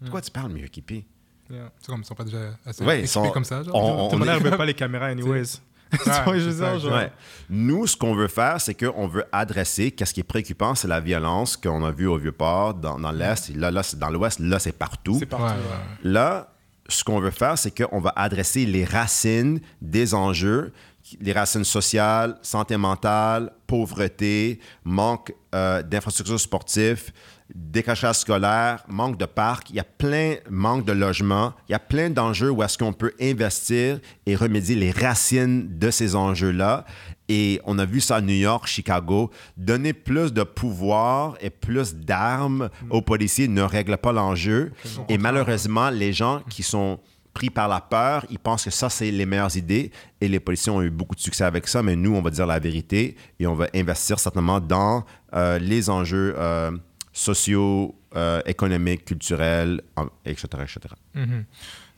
De 0.00 0.08
quoi 0.10 0.20
tu 0.20 0.30
parles, 0.30 0.52
mieux 0.52 0.64
équipés? 0.64 1.06
Yeah. 1.50 1.70
C'est 1.80 1.90
comme 1.90 2.00
ils 2.00 2.04
sont 2.04 2.14
pas 2.14 2.24
déjà 2.24 2.38
assez 2.64 2.84
Ouais, 2.84 3.06
sont- 3.06 3.28
comme 3.30 3.44
ça. 3.44 3.62
Genre? 3.62 3.74
on- 3.74 4.08
Tout 4.08 4.18
le 4.18 4.24
monde 4.24 4.56
pas 4.56 4.64
les 4.64 4.74
caméras, 4.74 5.06
anyways. 5.08 5.60
Tu. 5.90 6.86
Ouais. 6.86 7.12
Nous, 7.48 7.86
ce 7.88 7.96
qu'on 7.96 8.14
veut 8.14 8.28
faire, 8.28 8.60
c'est 8.60 8.74
qu'on 8.74 9.08
veut 9.08 9.24
adresser, 9.32 9.90
qu'est-ce 9.90 10.14
qui 10.14 10.20
est 10.20 10.24
préoccupant, 10.24 10.76
c'est 10.76 10.86
la 10.86 11.00
violence 11.00 11.56
qu'on 11.56 11.84
a 11.84 11.90
vue 11.90 12.06
au 12.06 12.16
Vieux-Port, 12.16 12.74
dans, 12.74 12.96
dans 12.98 13.10
l'Est, 13.10 13.48
là, 13.56 13.72
là 13.72 13.82
c'est 13.82 13.98
dans 13.98 14.08
l'Ouest, 14.10 14.38
là, 14.38 14.60
c'est 14.60 14.70
partout. 14.70 15.16
C'est 15.18 15.26
partout. 15.26 15.46
Ouais, 15.46 15.50
ouais. 15.50 15.56
ouais. 15.56 16.12
Là, 16.12 16.52
ce 16.88 17.02
qu'on 17.02 17.18
veut 17.18 17.32
faire, 17.32 17.58
c'est 17.58 17.72
qu'on 17.76 17.98
va 18.00 18.12
adresser 18.14 18.66
les 18.66 18.84
racines 18.84 19.60
des 19.82 20.14
enjeux, 20.14 20.72
les 21.20 21.32
racines 21.32 21.64
sociales, 21.64 22.38
santé 22.42 22.76
mentale, 22.76 23.52
pauvreté, 23.66 24.60
manque 24.84 25.32
euh, 25.56 25.82
d'infrastructures 25.82 26.38
sportives, 26.38 27.10
décrochage 27.54 28.16
scolaire, 28.16 28.84
manque 28.88 29.18
de 29.18 29.26
parcs. 29.26 29.70
Il 29.70 29.76
y 29.76 29.80
a 29.80 29.84
plein, 29.84 30.36
manque 30.48 30.84
de 30.84 30.92
logement. 30.92 31.52
Il 31.68 31.72
y 31.72 31.74
a 31.74 31.78
plein 31.78 32.10
d'enjeux 32.10 32.50
où 32.50 32.62
est-ce 32.62 32.78
qu'on 32.78 32.92
peut 32.92 33.12
investir 33.20 34.00
et 34.26 34.36
remédier 34.36 34.76
les 34.76 34.90
racines 34.90 35.78
de 35.78 35.90
ces 35.90 36.14
enjeux-là. 36.14 36.84
Et 37.28 37.60
on 37.64 37.78
a 37.78 37.84
vu 37.84 38.00
ça 38.00 38.16
à 38.16 38.20
New 38.20 38.34
York, 38.34 38.66
Chicago. 38.66 39.30
Donner 39.56 39.92
plus 39.92 40.32
de 40.32 40.42
pouvoir 40.42 41.36
et 41.40 41.50
plus 41.50 41.94
d'armes 41.94 42.70
aux 42.90 43.02
policiers 43.02 43.46
ne 43.46 43.62
règle 43.62 43.96
pas 43.98 44.12
l'enjeu. 44.12 44.72
Et 45.08 45.16
malheureusement, 45.16 45.90
les 45.90 46.12
gens 46.12 46.42
qui 46.50 46.64
sont 46.64 46.98
pris 47.32 47.50
par 47.50 47.68
la 47.68 47.80
peur, 47.80 48.26
ils 48.30 48.38
pensent 48.40 48.64
que 48.64 48.70
ça, 48.70 48.90
c'est 48.90 49.12
les 49.12 49.26
meilleures 49.26 49.56
idées. 49.56 49.92
Et 50.20 50.26
les 50.26 50.40
policiers 50.40 50.72
ont 50.72 50.82
eu 50.82 50.90
beaucoup 50.90 51.14
de 51.14 51.20
succès 51.20 51.44
avec 51.44 51.68
ça. 51.68 51.84
Mais 51.84 51.94
nous, 51.94 52.14
on 52.14 52.20
va 52.20 52.30
dire 52.30 52.46
la 52.46 52.58
vérité 52.58 53.16
et 53.38 53.46
on 53.46 53.54
va 53.54 53.68
investir 53.74 54.18
certainement 54.18 54.58
dans 54.58 55.04
euh, 55.34 55.60
les 55.60 55.88
enjeux 55.88 56.34
euh, 56.36 56.72
sociaux, 57.12 57.94
euh, 58.16 58.40
économiques, 58.46 59.04
culturels, 59.04 59.80
etc., 60.24 60.48
etc. 60.62 60.80
Mhm. 61.14 61.44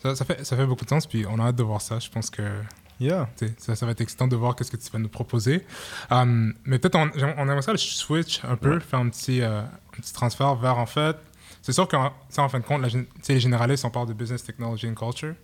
Ça, 0.03 0.17
ça 0.17 0.25
fait, 0.25 0.45
ça 0.45 0.57
fait 0.57 0.67
beaucoup 0.67 0.85
de 0.85 0.91
sens, 0.91 1.07
puis 1.07 1.25
on 1.29 1.39
a 1.39 1.45
hâte 1.49 1.57
de 1.57 1.63
voir 1.63 1.81
ça. 1.81 1.99
Je 1.99 2.11
pense 2.11 2.31
que 2.31 2.43
Yeah. 3.01 3.29
ça, 3.59 3.75
ça 3.75 3.85
va 3.85 3.93
être 3.93 4.01
excitant 4.01 4.29
de 4.29 4.37
voir 4.37 4.55
qu'est-ce 4.55 4.71
que 4.71 4.77
tu 4.77 4.89
vas 4.91 4.99
nous 5.01 5.09
proposer. 5.09 5.67
Um, 6.11 6.55
mais 6.65 6.79
peut-être 6.79 6.95
on, 6.95 7.11
on 7.37 7.49
aimerait 7.49 7.63
ça 7.63 7.73
le 7.73 7.79
switch 7.79 8.45
un 8.45 8.55
peu, 8.57 8.79
faire 8.79 9.01
un 9.01 9.09
petit, 9.09 9.41
euh, 9.41 9.63
un 9.63 10.01
petit 10.01 10.13
transfert 10.13 10.55
vers, 10.55 10.79
en 10.79 10.87
fait, 10.87 11.17
c'est 11.63 11.73
sûr 11.73 11.89
qu'en 11.89 12.13
en 12.37 12.49
fin 12.49 12.61
de 12.61 12.65
compte, 12.65 12.81
la 12.83 12.89
les 13.29 13.41
généralistes, 13.41 13.85
on 13.85 13.91
parle 13.91 14.07
de 14.09 14.13
business, 14.13 14.45
technology 14.45 14.89
and 14.89 14.95
culture. 14.95 15.35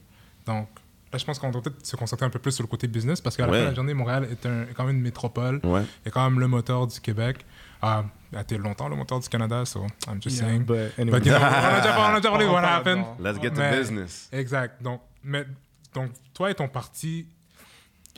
Donc, 0.47 0.69
Là, 1.13 1.19
je 1.19 1.25
pense 1.25 1.39
qu'on 1.39 1.51
doit 1.51 1.63
peut-être 1.63 1.87
se 1.87 1.97
concentrer 1.97 2.27
un 2.27 2.31
peu 2.31 2.39
plus 2.39 2.53
sur 2.53 2.63
le 2.63 2.69
côté 2.69 2.87
business 2.87 3.21
parce 3.21 3.37
qu'à 3.37 3.47
la 3.47 3.53
Ouais. 3.53 3.59
fin 3.59 3.65
de 3.65 3.69
la 3.71 3.75
journée, 3.75 3.95
Montréal 3.95 4.29
est, 4.31 4.45
un- 4.47 4.63
est 4.65 4.75
quand 4.75 4.85
même 4.85 4.97
une 4.97 5.03
métropole. 5.03 5.61
Ouais. 5.65 5.83
est 6.05 6.11
quand 6.11 6.29
même 6.29 6.39
le 6.39 6.49
moteur 6.49 6.87
du 6.87 7.01
Québec. 7.01 7.45
Ah, 7.81 8.05
a 8.35 8.41
été 8.43 8.59
longtemps 8.59 8.89
le 8.89 8.97
moteur 8.97 9.21
du 9.21 9.29
Canada, 9.29 9.65
so 9.65 9.87
I'm 10.07 10.21
just 10.23 10.37
saying. 10.39 10.65
But 10.65 10.99
anyway. 10.99 11.19
But, 11.21 11.27
you 11.27 11.33
know, 11.33 11.39
on 11.41 11.45
a 11.45 11.81
déjà, 11.81 11.99
on 12.01 12.15
a 12.15 12.17
déjà 12.21 12.29
parlé 12.31 12.47
what 12.47 12.63
happened? 12.65 13.05
Let's 13.21 13.41
get 13.41 13.51
to 13.53 13.57
Mais- 13.61 13.79
business. 13.79 14.29
Exact. 14.33 14.83
Donc, 14.83 15.01
mais, 15.25 15.47
donc, 15.95 16.11
toi 16.35 16.51
et 16.51 16.55
ton 16.55 16.69
parti, 16.69 17.27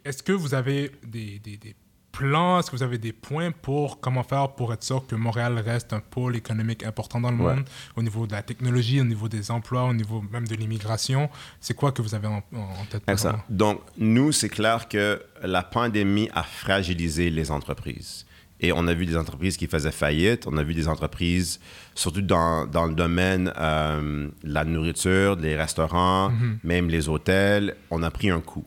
est-ce 0.04 0.22
que 0.22 0.32
vous 0.32 0.54
avez 0.54 0.90
des, 1.06 1.38
des, 1.38 1.56
des 1.58 1.76
plans, 2.12 2.58
est-ce 2.58 2.70
que 2.70 2.76
vous 2.76 2.82
avez 2.82 2.98
des 2.98 3.12
points 3.12 3.50
pour 3.52 4.00
comment 4.00 4.22
faire 4.22 4.48
pour 4.54 4.72
être 4.72 4.82
sûr 4.82 5.06
que 5.06 5.14
Montréal 5.14 5.58
reste 5.58 5.92
un 5.92 6.00
pôle 6.00 6.36
économique 6.36 6.82
important 6.84 7.20
dans 7.20 7.30
le 7.30 7.36
Ouais. 7.36 7.54
monde, 7.56 7.64
au 7.96 8.02
niveau 8.02 8.26
de 8.26 8.32
la 8.32 8.42
technologie, 8.42 9.00
au 9.00 9.04
niveau 9.04 9.28
des 9.28 9.50
emplois, 9.50 9.84
au 9.84 9.94
niveau 9.94 10.22
même 10.32 10.46
de 10.48 10.54
l'immigration? 10.54 11.30
C'est 11.60 11.74
quoi 11.74 11.92
que 11.92 12.02
vous 12.02 12.14
avez 12.14 12.26
en, 12.26 12.42
en 12.52 12.84
tête? 12.90 13.02
Excellent. 13.08 13.40
Donc, 13.48 13.80
nous, 13.96 14.32
c'est 14.32 14.48
clair 14.48 14.88
que 14.88 15.22
la 15.42 15.62
pandémie 15.62 16.28
a 16.34 16.42
fragilisé 16.42 17.30
les 17.30 17.50
entreprises. 17.50 18.26
Et 18.62 18.72
on 18.72 18.86
a 18.88 18.92
vu 18.92 19.06
des 19.06 19.16
entreprises 19.16 19.56
qui 19.56 19.66
faisaient 19.66 19.90
faillite. 19.90 20.46
On 20.46 20.56
a 20.58 20.62
vu 20.62 20.74
des 20.74 20.86
entreprises, 20.86 21.60
surtout 21.94 22.20
dans, 22.20 22.66
dans 22.66 22.84
le 22.84 22.92
domaine 22.94 23.50
euh, 23.56 24.28
de 24.44 24.52
la 24.52 24.64
nourriture, 24.64 25.38
des 25.38 25.56
restaurants, 25.56 26.30
même 26.62 26.88
les 26.90 27.08
hôtels. 27.08 27.74
On 27.90 28.02
a 28.02 28.10
pris 28.10 28.28
un 28.28 28.40
coup. 28.42 28.66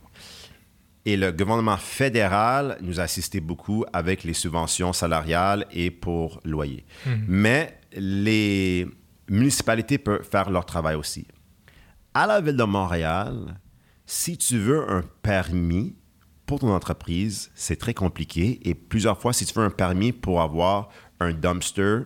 Et 1.06 1.18
le 1.18 1.32
gouvernement 1.32 1.76
fédéral 1.78 2.78
nous 2.82 3.00
a 3.00 3.04
assisté 3.04 3.42
beaucoup 3.42 3.84
avec 3.92 4.24
les 4.24 4.34
subventions 4.34 4.94
salariales 4.94 5.66
et 5.72 5.92
pour 5.92 6.40
loyer. 6.46 6.86
Mais 7.28 7.78
les 7.94 8.88
municipalités 9.30 9.98
peuvent 9.98 10.24
faire 10.24 10.50
leur 10.50 10.66
travail 10.66 10.96
aussi. 10.96 11.28
À 12.14 12.26
la 12.28 12.40
ville 12.40 12.56
de 12.56 12.64
Montréal, 12.64 13.60
si 14.06 14.38
tu 14.38 14.58
veux 14.60 14.90
un 14.90 15.04
permis 15.22 15.96
pour 16.46 16.60
ton 16.60 16.74
entreprise, 16.74 17.52
c'est 17.56 17.78
très 17.78 17.94
compliqué. 17.94 18.60
Et 18.68 18.74
plusieurs 18.76 19.20
fois, 19.20 19.34
si 19.34 19.46
tu 19.46 19.54
veux 19.58 19.66
un 19.66 19.70
permis 19.70 20.12
pour 20.12 20.42
avoir 20.42 20.90
un 21.20 21.34
dumpster 21.34 22.00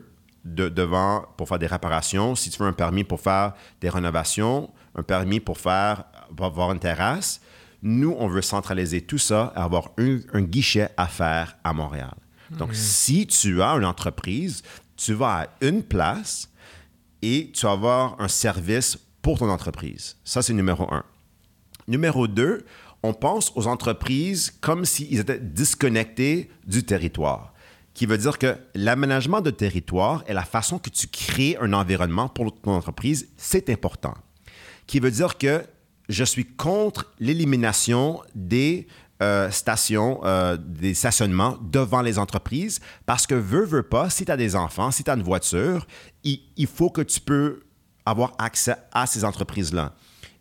de- 0.46 0.70
devant 0.70 1.26
pour 1.38 1.48
faire 1.48 1.60
des 1.60 1.68
réparations, 1.68 2.34
si 2.36 2.50
tu 2.50 2.60
veux 2.60 2.68
un 2.68 2.74
permis 2.74 3.04
pour 3.04 3.20
faire 3.20 3.54
des 3.82 3.90
rénovations, 3.90 4.72
un 4.96 5.04
permis 5.04 5.40
pour 5.40 5.58
faire 5.58 6.06
pour 6.36 6.46
avoir 6.46 6.72
une 6.72 6.80
terrasse, 6.80 7.42
nous, 7.82 8.16
on 8.18 8.28
veut 8.28 8.42
centraliser 8.42 9.02
tout 9.02 9.18
ça 9.18 9.54
et 9.56 9.60
avoir 9.60 9.92
un, 9.98 10.20
un 10.34 10.42
guichet 10.42 10.90
à 10.98 11.08
faire 11.08 11.58
à 11.64 11.74
Montréal. 11.74 12.16
Donc, 12.52 12.74
si 12.74 13.28
tu 13.28 13.62
as 13.62 13.72
une 13.72 13.86
entreprise, 13.86 14.64
tu 14.96 15.14
vas 15.14 15.42
à 15.42 15.48
une 15.62 15.84
place 15.84 16.50
et 17.22 17.52
tu 17.54 17.66
vas 17.66 17.74
avoir 17.74 18.22
un 18.22 18.28
service 18.28 18.98
pour 19.22 19.40
ton 19.40 19.50
entreprise. 19.50 20.16
Ça, 20.24 20.42
c'est 20.42 20.54
numéro 20.54 20.92
un. 20.94 21.04
Numéro 21.88 22.28
deux, 22.28 22.66
on 23.04 23.14
pense 23.14 23.52
aux 23.56 23.68
entreprises 23.68 24.52
comme 24.62 24.86
s'ils 24.86 25.20
étaient 25.20 25.40
disconnectés 25.40 26.50
du 26.66 26.84
territoire. 26.84 27.54
Qui 27.94 28.06
veut 28.06 28.18
dire 28.18 28.38
que 28.38 28.58
l'aménagement 28.76 29.42
de 29.42 29.50
territoire 29.50 30.24
et 30.28 30.34
la 30.34 30.44
façon 30.44 30.78
que 30.78 30.90
tu 30.90 31.08
crées 31.08 31.58
un 31.60 31.74
environnement 31.74 32.30
pour 32.30 32.54
ton 32.62 32.72
entreprise, 32.72 33.30
c'est 33.38 33.70
important. 33.70 34.14
Qui 34.86 35.00
veut 35.00 35.12
dire 35.12 35.38
que 35.38 35.64
je 36.10 36.24
suis 36.24 36.46
contre 36.46 37.14
l'élimination 37.20 38.22
des 38.36 38.88
euh, 39.22 39.50
stations, 39.50 40.22
euh, 40.26 40.58
des 40.58 40.94
stationnements 40.94 41.58
devant 41.62 42.02
les 42.02 42.20
entreprises 42.20 42.80
parce 43.08 43.26
que 43.26 43.34
veux, 43.34 43.66
veux 43.66 43.84
pas, 43.84 44.12
si 44.12 44.26
tu 44.26 44.32
as 44.32 44.38
des 44.38 44.56
enfants, 44.56 44.92
si 44.92 45.04
tu 45.04 45.10
as 45.10 45.16
une 45.16 45.24
voiture, 45.24 45.88
il, 46.24 46.68
faut 46.68 46.90
que 46.90 47.02
tu 47.02 47.20
peux 47.20 47.64
avoir 48.06 48.34
accès 48.38 48.76
à 48.92 49.08
ces 49.08 49.26
entreprises-là. 49.26 49.94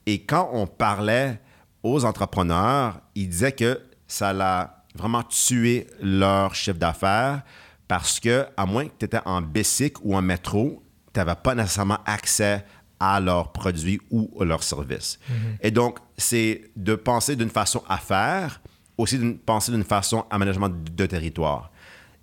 Et 0.04 0.24
quand 0.24 0.50
on 0.52 0.66
parlait 0.66 1.40
aux 1.82 2.04
entrepreneurs, 2.04 3.00
ils 3.14 3.28
disaient 3.28 3.52
que 3.52 3.80
ça 4.06 4.34
l'a 4.34 4.84
vraiment 4.94 5.22
tué 5.22 5.86
leur 6.02 6.54
chiffre 6.54 6.78
d'affaires 6.78 7.42
parce 7.88 8.20
que, 8.20 8.46
à 8.56 8.66
moins 8.66 8.86
que 8.86 8.92
tu 8.98 9.06
étais 9.06 9.20
en 9.24 9.40
bicycle 9.40 10.00
ou 10.04 10.14
en 10.14 10.22
métro, 10.22 10.82
tu 11.14 11.20
n'avais 11.20 11.34
pas 11.34 11.54
nécessairement 11.54 11.98
accès 12.04 12.64
à 13.00 13.20
leurs 13.20 13.52
produits 13.52 14.00
ou 14.10 14.30
à 14.40 14.44
leurs 14.44 14.62
services. 14.62 15.18
Et 15.60 15.70
donc, 15.70 15.98
c'est 16.16 16.70
de 16.76 16.94
penser 16.94 17.36
d'une 17.36 17.50
façon 17.50 17.82
à 17.88 17.98
faire, 17.98 18.60
aussi 18.96 19.18
de 19.18 19.32
penser 19.32 19.72
d'une 19.72 19.84
façon 19.84 20.24
aménagement 20.30 20.68
de 20.70 21.06
territoire. 21.06 21.70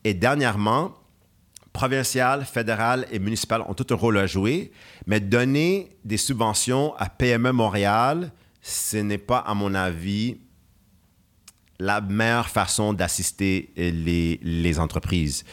Et 0.03 0.13
dernièrement, 0.13 0.93
provincial, 1.71 2.45
fédéral 2.45 3.07
et 3.11 3.19
municipal 3.19 3.61
ont 3.67 3.73
tout 3.73 3.87
un 3.89 3.95
rôle 3.95 4.17
à 4.17 4.27
jouer, 4.27 4.71
mais 5.07 5.19
donner 5.19 5.97
des 6.05 6.17
subventions 6.17 6.95
à 6.97 7.09
PME 7.09 7.51
Montréal, 7.51 8.31
ce 8.61 8.97
n'est 8.97 9.17
pas, 9.17 9.39
à 9.39 9.53
mon 9.53 9.73
avis, 9.73 10.37
la 11.79 11.99
meilleure 11.99 12.49
façon 12.49 12.93
d'assister 12.93 13.71
les, 13.75 14.39
les 14.41 14.79
entreprises. 14.79 15.43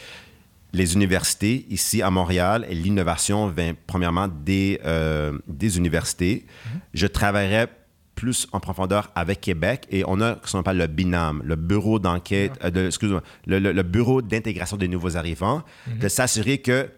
Les 0.73 0.93
universités, 0.95 1.65
ici 1.69 2.01
à 2.01 2.09
Montréal, 2.09 2.65
et 2.69 2.75
l'innovation 2.75 3.47
vient 3.49 3.73
premièrement 3.87 4.27
des, 4.29 4.79
euh, 4.85 5.37
des 5.47 5.77
universités. 5.77 6.45
Je 6.93 7.07
travaillerai 7.07 7.67
plus 8.15 8.47
en 8.51 8.59
profondeur 8.59 9.11
avec 9.15 9.41
Québec 9.41 9.85
et 9.89 10.03
on 10.07 10.21
a 10.21 10.37
ce 10.45 10.51
qu'on 10.51 10.59
appelle 10.59 10.77
le 10.77 10.87
BINAM, 10.87 11.41
le 11.43 11.55
bureau 11.55 11.97
d'enquête, 11.99 12.53
euh, 12.63 12.69
de- 12.69 12.85
excuse-moi, 12.87 13.21
le, 13.47 13.59
le- 13.59 13.71
le 13.71 13.83
bureau 13.83 14.21
d'intégration 14.21 14.77
des 14.77 14.87
nouveaux 14.87 15.17
arrivants, 15.17 15.63
de 15.99 16.07
s'assurer 16.07 16.59
que 16.59 16.89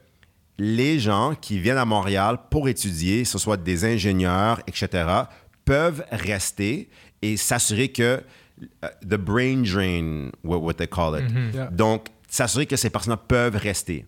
les 0.59 0.99
gens 0.99 1.33
qui 1.39 1.59
viennent 1.59 1.77
à 1.77 1.85
Montréal 1.85 2.37
pour 2.51 2.67
étudier, 2.67 3.25
ce 3.25 3.37
soit 3.39 3.57
des 3.57 3.85
ingénieurs, 3.85 4.59
etc., 4.67 4.87
peuvent 5.65 6.03
rester 6.11 6.89
et 7.21 7.37
s'assurer 7.37 7.87
que 7.87 8.21
euh, 8.83 8.87
the 9.01 9.15
brain 9.15 9.63
drain, 9.63 10.29
what, 10.43 10.57
what 10.57 10.73
they 10.73 10.87
call 10.87 11.19
it. 11.19 11.25
Yeah. 11.55 11.69
Donc, 11.71 12.07
s'assurer 12.33 12.65
que 12.65 12.75
ces 12.75 12.89
personnes 12.89 13.15
peuvent 13.15 13.55
rester. 13.55 14.07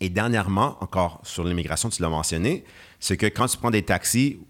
Et 0.00 0.08
dernièrement, 0.08 0.76
encore 0.80 1.20
sur 1.22 1.44
l'immigration, 1.44 1.88
tu 1.88 2.02
l'as 2.02 2.08
mentionné, 2.08 2.64
c'est 2.98 3.16
que 3.16 3.26
quand 3.26 3.46
tu 3.46 3.56
prends 3.56 3.70
des 3.70 3.82
taxis, 3.82 4.40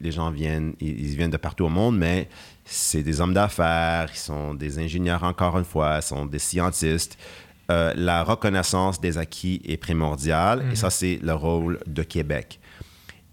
les 0.00 0.10
gens 0.10 0.30
viennent, 0.30 0.72
ils 0.80 1.14
viennent 1.16 1.30
de 1.30 1.36
partout 1.36 1.64
au 1.64 1.68
monde, 1.68 1.98
mais 1.98 2.30
c'est 2.64 3.02
des 3.02 3.20
hommes 3.20 3.34
d'affaires, 3.34 4.08
ils 4.10 4.18
sont 4.18 4.54
des 4.54 4.78
ingénieurs 4.78 5.22
encore 5.22 5.58
une 5.58 5.66
fois, 5.66 5.96
ils 5.96 6.02
sont 6.02 6.24
des 6.24 6.38
scientistes. 6.38 7.18
Euh, 7.70 7.92
la 7.94 8.24
reconnaissance 8.24 8.98
des 9.02 9.18
acquis 9.18 9.60
est 9.66 9.76
primordiale 9.76 10.64
et 10.72 10.76
ça, 10.76 10.88
c'est 10.88 11.18
le 11.22 11.34
rôle 11.34 11.78
de 11.86 12.02
Québec. 12.02 12.58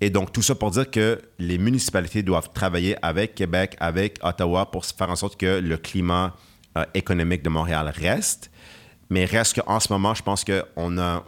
Et 0.02 0.10
donc, 0.10 0.34
tout 0.34 0.42
ça 0.42 0.54
pour 0.54 0.72
dire 0.72 0.92
que 0.92 1.22
les 1.40 1.58
municipalités 1.58 2.24
doivent 2.24 2.52
travailler 2.54 2.98
avec 3.02 3.36
Québec, 3.36 3.78
avec 3.80 4.20
Ottawa 4.22 4.70
pour 4.70 4.86
faire 4.86 5.10
en 5.10 5.16
sorte 5.16 5.38
que 5.38 5.60
le 5.60 5.78
climat 5.78 6.36
euh, 6.78 6.84
économique 6.94 7.42
de 7.42 7.50
Montréal 7.50 7.92
reste. 7.96 8.52
Mais 9.10 9.26
reste 9.26 9.62
qu'en 9.62 9.80
ce 9.80 9.92
moment, 9.92 10.14
je 10.14 10.24
pense 10.24 10.44
qu'on 10.44 10.98
a, 10.98 11.24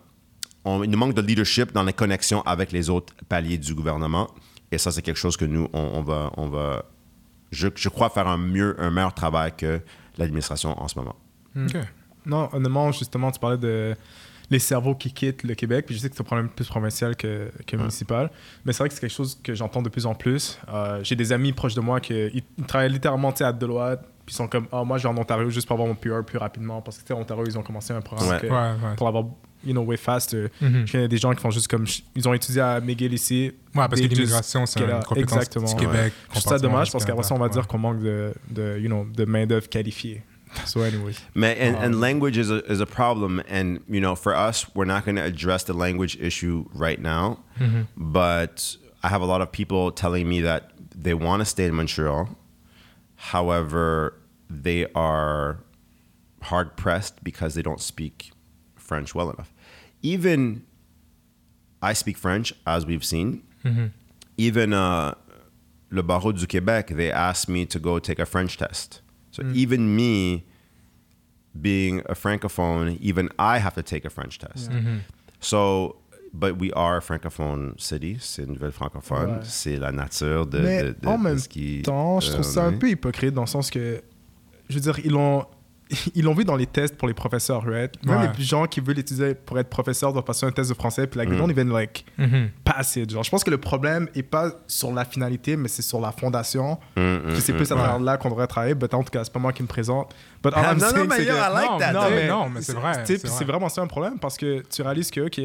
on, 0.65 0.83
il 0.83 0.89
nous 0.89 0.97
manque 0.97 1.13
de 1.13 1.21
leadership 1.21 1.71
dans 1.71 1.83
les 1.83 1.93
connexions 1.93 2.41
avec 2.41 2.71
les 2.71 2.89
autres 2.89 3.13
paliers 3.27 3.57
du 3.57 3.73
gouvernement. 3.73 4.29
Et 4.71 4.77
ça, 4.77 4.91
c'est 4.91 5.01
quelque 5.01 5.17
chose 5.17 5.37
que 5.37 5.45
nous, 5.45 5.67
on, 5.73 5.79
on 5.95 6.01
va, 6.01 6.31
on 6.37 6.47
va 6.49 6.83
je, 7.51 7.67
je 7.75 7.89
crois, 7.89 8.09
faire 8.09 8.27
un, 8.27 8.37
mieux, 8.37 8.75
un 8.79 8.91
meilleur 8.91 9.13
travail 9.13 9.53
que 9.55 9.81
l'administration 10.17 10.79
en 10.81 10.87
ce 10.87 10.97
moment. 10.99 11.15
OK. 11.55 11.77
Non, 12.25 12.49
honnêtement, 12.53 12.91
justement, 12.91 13.31
tu 13.31 13.39
parlais 13.39 13.57
de 13.57 13.95
les 14.51 14.59
cerveaux 14.59 14.95
qui 14.95 15.11
quittent 15.13 15.43
le 15.43 15.55
Québec. 15.55 15.85
Puis 15.85 15.95
je 15.95 16.01
sais 16.01 16.09
que 16.09 16.15
c'est 16.15 16.21
un 16.21 16.25
problème 16.25 16.49
plus 16.49 16.67
provincial 16.67 17.15
que, 17.15 17.51
que 17.65 17.75
municipal. 17.75 18.31
Mais 18.65 18.73
c'est 18.73 18.79
vrai 18.79 18.89
que 18.89 18.95
c'est 18.95 19.01
quelque 19.01 19.13
chose 19.13 19.39
que 19.43 19.53
j'entends 19.53 19.81
de 19.81 19.89
plus 19.89 20.05
en 20.05 20.15
plus. 20.15 20.59
Euh, 20.69 20.99
J'ai 21.03 21.15
des 21.15 21.31
amis 21.31 21.53
proches 21.53 21.75
de 21.75 21.81
moi 21.81 21.99
qui 21.99 22.13
ils, 22.13 22.65
travaillent 22.65 22.91
littéralement 22.91 23.29
à 23.29 23.53
Deloitte. 23.53 24.01
Puis 24.29 24.35
ils 24.35 24.37
sont 24.37 24.47
comme, 24.47 24.67
ah, 24.71 24.83
moi, 24.83 24.99
je 24.99 25.07
vais 25.07 25.09
en 25.09 25.17
Ontario 25.17 25.49
juste 25.49 25.65
pour 25.67 25.73
avoir 25.73 25.87
mon 25.87 25.95
PR 25.95 26.23
plus 26.23 26.37
rapidement. 26.37 26.83
Parce 26.83 26.97
que, 26.97 27.01
tu 27.01 27.07
sais, 27.07 27.13
Ontario, 27.13 27.43
ils 27.47 27.57
ont 27.57 27.63
commencé 27.63 27.93
un 27.93 28.01
programme 28.01 28.29
Ouais. 28.29 28.39
que- 28.39 28.45
Ouais, 28.45 28.51
ouais. 28.89 28.95
pour 28.95 29.07
l'avoir, 29.07 29.23
you 29.65 29.71
know, 29.73 29.81
way 29.81 29.97
faster. 29.97 30.49
Mhm. 30.61 30.85
Je 30.85 30.91
connais 30.91 31.07
des 31.07 31.17
gens 31.17 31.33
qui 31.33 31.41
font 31.41 31.49
juste 31.49 31.67
comme, 31.67 31.85
ils 32.15 32.29
ont 32.29 32.33
étudié 32.35 32.61
à 32.61 32.79
McGill 32.79 33.11
ici. 33.11 33.51
Ouais, 33.73 33.87
parce 33.87 33.99
que 33.99 34.05
l'immigration, 34.05 34.67
c'est 34.67 34.81
une 34.81 34.99
compétence 35.03 35.33
Exactement. 35.33 35.65
du 35.65 35.75
Québec. 35.75 36.13
Je 36.35 36.39
trouve 36.41 36.43
ça 36.51 36.59
dommage 36.59 36.91
parce 36.91 37.05
qu'après 37.05 37.23
ça, 37.23 37.33
on 37.33 37.39
va 37.39 37.49
dire 37.49 37.65
qu'on 37.67 37.79
manque 37.79 38.01
de, 38.01 38.35
de, 38.51 38.77
you 38.77 38.87
know, 38.87 39.03
de 39.11 39.25
main-d'œuvre 39.25 39.67
qualifiée. 39.67 40.21
So, 40.65 40.81
anyways. 40.83 41.15
Man, 41.33 41.55
and, 41.59 41.75
and 41.83 41.93
Um, 41.95 41.99
language 42.01 42.37
is 42.37 42.51
a, 42.51 42.61
is 42.71 42.81
a 42.81 42.85
problem. 42.85 43.41
And, 43.51 43.77
you 43.89 43.99
know, 43.99 44.15
for 44.15 44.35
us, 44.35 44.67
we're 44.75 44.85
not 44.87 45.05
going 45.05 45.15
to 45.15 45.23
address 45.23 45.63
the 45.63 45.73
language 45.73 46.17
issue 46.21 46.65
right 46.75 46.99
now. 47.01 47.37
But 47.97 48.77
I 49.03 49.07
have 49.09 49.21
a 49.23 49.25
lot 49.25 49.41
of 49.41 49.51
people 49.51 49.91
telling 49.91 50.27
me 50.27 50.41
that 50.41 50.71
they 50.95 51.13
want 51.13 51.41
to 51.41 51.45
stay 51.45 51.65
in 51.65 51.73
Montreal. 51.75 52.29
However, 53.19 54.15
they 54.49 54.85
are 54.95 55.59
hard 56.41 56.77
pressed 56.77 57.21
because 57.21 57.53
they 57.53 57.61
don't 57.61 57.81
speak 57.81 58.31
French 58.77 59.13
well 59.13 59.29
enough. 59.29 59.53
Even 60.01 60.65
I 61.81 61.91
speak 61.91 62.17
French, 62.17 62.53
as 62.65 62.85
we've 62.85 63.03
seen. 63.03 63.43
Mm-hmm. 63.65 63.87
Even 64.37 64.71
uh, 64.71 65.15
Le 65.91 66.01
Barreau 66.01 66.31
du 66.31 66.47
Québec, 66.47 66.95
they 66.95 67.11
asked 67.11 67.49
me 67.49 67.65
to 67.65 67.77
go 67.77 67.99
take 67.99 68.19
a 68.19 68.25
French 68.25 68.57
test. 68.57 69.01
So 69.31 69.43
mm. 69.43 69.53
even 69.53 69.97
me, 69.97 70.45
being 71.59 71.99
a 72.05 72.15
francophone, 72.15 72.97
even 73.01 73.29
I 73.37 73.57
have 73.57 73.75
to 73.75 73.83
take 73.83 74.05
a 74.05 74.09
French 74.09 74.39
test. 74.39 74.71
Mm-hmm. 74.71 74.99
So 75.41 75.97
but 76.33 76.53
we 76.59 76.71
are 76.75 76.97
a 76.97 77.01
francophone 77.01 77.73
city. 77.77 78.17
C'est 78.19 78.43
une 78.43 78.55
ville 78.57 78.71
francophone. 78.71 79.31
Ouais. 79.31 79.39
C'est 79.43 79.77
la 79.77 79.91
nature 79.91 80.45
de, 80.45 80.59
Mais 80.59 80.83
de, 80.83 80.95
de- 81.01 81.07
en 81.07 81.17
de 81.17 81.23
même 81.23 81.39
ce 81.39 81.49
qui. 81.49 81.81
temps, 81.81 82.19
je 82.19 82.31
trouve 82.31 82.43
ça 82.43 82.63
un 82.65 82.73
peu 82.73 82.89
hypocrite 82.89 83.33
dans 83.33 83.41
le 83.43 83.47
sens 83.47 83.69
que, 83.69 84.01
je 84.69 84.75
veux 84.75 84.81
dire, 84.81 84.99
ils 85.03 85.11
l'ont, 85.11 85.45
ils 86.13 86.23
l'ont 86.23 86.35
vu 86.35 86.45
dans 86.45 86.55
les 86.55 86.67
tests 86.67 86.95
pour 86.95 87.07
les 87.07 87.15
professeurs, 87.15 87.63
right? 87.65 87.91
Même 88.05 88.19
Ouais. 88.21 88.29
les 88.37 88.43
gens 88.43 88.67
qui 88.67 88.79
veulent 88.79 88.99
étudier 88.99 89.33
pour 89.33 89.57
être 89.57 89.69
professeur 89.69 90.13
doivent 90.13 90.23
passer 90.23 90.45
un 90.45 90.51
test 90.51 90.69
de 90.69 90.75
français, 90.75 91.07
puis 91.07 91.17
like, 91.17 91.29
Mm. 91.29 91.31
they 91.31 91.39
don't 91.41 91.49
even 91.51 91.69
like 91.73 92.05
Mhm. 92.19 92.49
pass 92.63 92.95
it. 92.95 93.09
Genre, 93.09 93.23
je 93.23 93.31
pense 93.31 93.43
que 93.43 93.49
le 93.49 93.57
problème 93.57 94.07
est 94.13 94.21
pas 94.21 94.51
sur 94.67 94.93
la 94.93 95.03
finalité, 95.03 95.57
mais 95.57 95.67
c'est 95.67 95.81
sur 95.81 95.99
la 95.99 96.11
fondation. 96.11 96.77
Mm, 96.95 97.01
mm, 97.01 97.21
Puis 97.29 97.41
c'est 97.41 97.53
mm. 97.53 97.57
plus 97.57 97.71
à 97.71 97.75
Ouais. 97.75 97.81
travers 97.81 97.99
là 97.99 98.17
qu'on 98.17 98.29
devrait 98.29 98.45
travailler. 98.45 98.75
But 98.75 98.93
en 98.93 99.01
tout 99.03 99.09
cas, 99.09 99.23
c'est 99.23 99.33
pas 99.33 99.39
moi 99.39 99.51
qui 99.51 99.63
me 99.63 99.67
présente. 99.67 100.13
But 100.43 100.53
Ah, 100.55 100.73
I'm 100.73 100.77
non, 100.79 100.87
non, 100.95 101.05
mais 101.07 101.25
yo, 101.25 101.33
I 101.33 101.51
like 101.51 101.69
non, 101.71 101.77
that, 101.79 101.93
non, 101.93 102.09
mais, 102.11 102.27
non, 102.27 102.49
mais 102.49 102.61
c'est 102.61 102.73
vrai. 102.73 103.03
c'est 103.05 103.45
vraiment 103.45 103.67
ça 103.69 103.81
un 103.81 103.87
problème 103.87 104.19
parce 104.19 104.37
que 104.37 104.61
tu 104.69 104.83
réalises 104.83 105.09
que, 105.09 105.21
OK, 105.21 105.41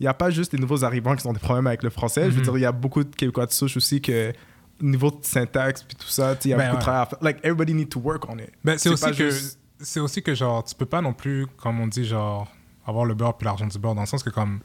il 0.00 0.04
n'y 0.04 0.08
a 0.08 0.14
pas 0.14 0.30
juste 0.30 0.52
les 0.52 0.58
nouveaux 0.58 0.84
arrivants 0.84 1.16
qui 1.16 1.26
ont 1.26 1.32
des 1.32 1.38
problèmes 1.38 1.66
avec 1.66 1.82
le 1.82 1.90
français. 1.90 2.24
Je 2.26 2.30
veux 2.30 2.36
Mhm. 2.38 2.42
dire, 2.44 2.56
il 2.58 2.60
y 2.62 2.66
a 2.66 2.72
beaucoup 2.72 3.02
de 3.04 3.14
Québécois 3.14 3.46
de 3.46 3.52
souche 3.52 3.76
aussi 3.76 4.00
que 4.00 4.32
niveau 4.80 5.10
de 5.10 5.18
syntaxe 5.22 5.82
puis 5.82 5.96
tout 5.96 6.06
ça, 6.08 6.36
il 6.44 6.50
y 6.50 6.54
a 6.54 6.56
Ben 6.58 6.64
beaucoup 6.64 6.74
de 6.74 6.78
ouais. 6.78 6.82
travail 6.82 7.02
à 7.02 7.06
faire. 7.06 7.18
Like, 7.22 7.38
everybody 7.42 7.72
need 7.74 7.88
to 7.88 7.98
work 8.00 8.28
on 8.28 8.38
it. 8.38 8.50
Ben, 8.64 8.76
c'est 8.76 8.90
aussi 8.90 9.06
que 9.12 9.30
juste- 9.30 9.58
c'est 9.80 10.00
aussi 10.00 10.22
que 10.22 10.34
genre 10.34 10.62
tu 10.64 10.74
peux 10.74 10.84
pas 10.86 11.00
non 11.00 11.12
plus 11.14 11.46
comme 11.56 11.80
on 11.80 11.86
dit 11.86 12.04
genre 12.04 12.46
avoir 12.86 13.04
le 13.04 13.14
beurre 13.14 13.36
puis 13.36 13.44
l'argent 13.46 13.66
du 13.66 13.78
beurre 13.78 13.94
dans 13.94 14.02
le 14.02 14.06
sens 14.06 14.22
que 14.22 14.30
comme 14.30 14.60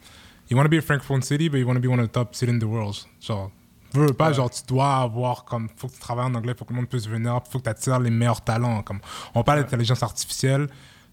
you 0.49 0.57
want 0.57 0.63
to 0.63 0.69
be 0.69 0.75
a 0.75 0.81
francophone 0.81 1.21
city 1.21 1.49
but 1.49 1.59
you 1.59 1.65
want 1.67 1.75
to 1.75 1.79
be 1.81 1.87
one 1.87 1.99
of 1.99 2.07
the 2.07 2.11
top 2.11 2.35
cities 2.35 2.51
in 2.53 2.59
the 2.59 2.63
world 2.63 2.95
genre 3.21 3.51
veux 3.93 4.07
veux 4.07 4.13
pas 4.13 4.27
Ouais. 4.29 4.33
genre 4.35 4.49
tu 4.49 4.61
dois 4.67 4.97
avoir 4.97 5.43
comme 5.45 5.67
faut 5.75 5.87
que 5.87 5.93
tu 5.93 5.99
travailles 5.99 6.25
en 6.27 6.35
anglais 6.35 6.53
faut 6.57 6.63
que 6.65 6.71
le 6.71 6.77
monde 6.77 6.87
puisse 6.89 7.07
venir 7.07 7.41
faut 7.49 7.59
que 7.59 7.63
tu 7.63 7.69
attires 7.69 7.99
les 7.99 8.09
meilleurs 8.09 8.41
talents 8.41 8.83
comme 8.83 8.99
on 9.35 9.43
parle 9.43 9.59
d'intelligence 9.63 10.01
artificielle 10.03 10.67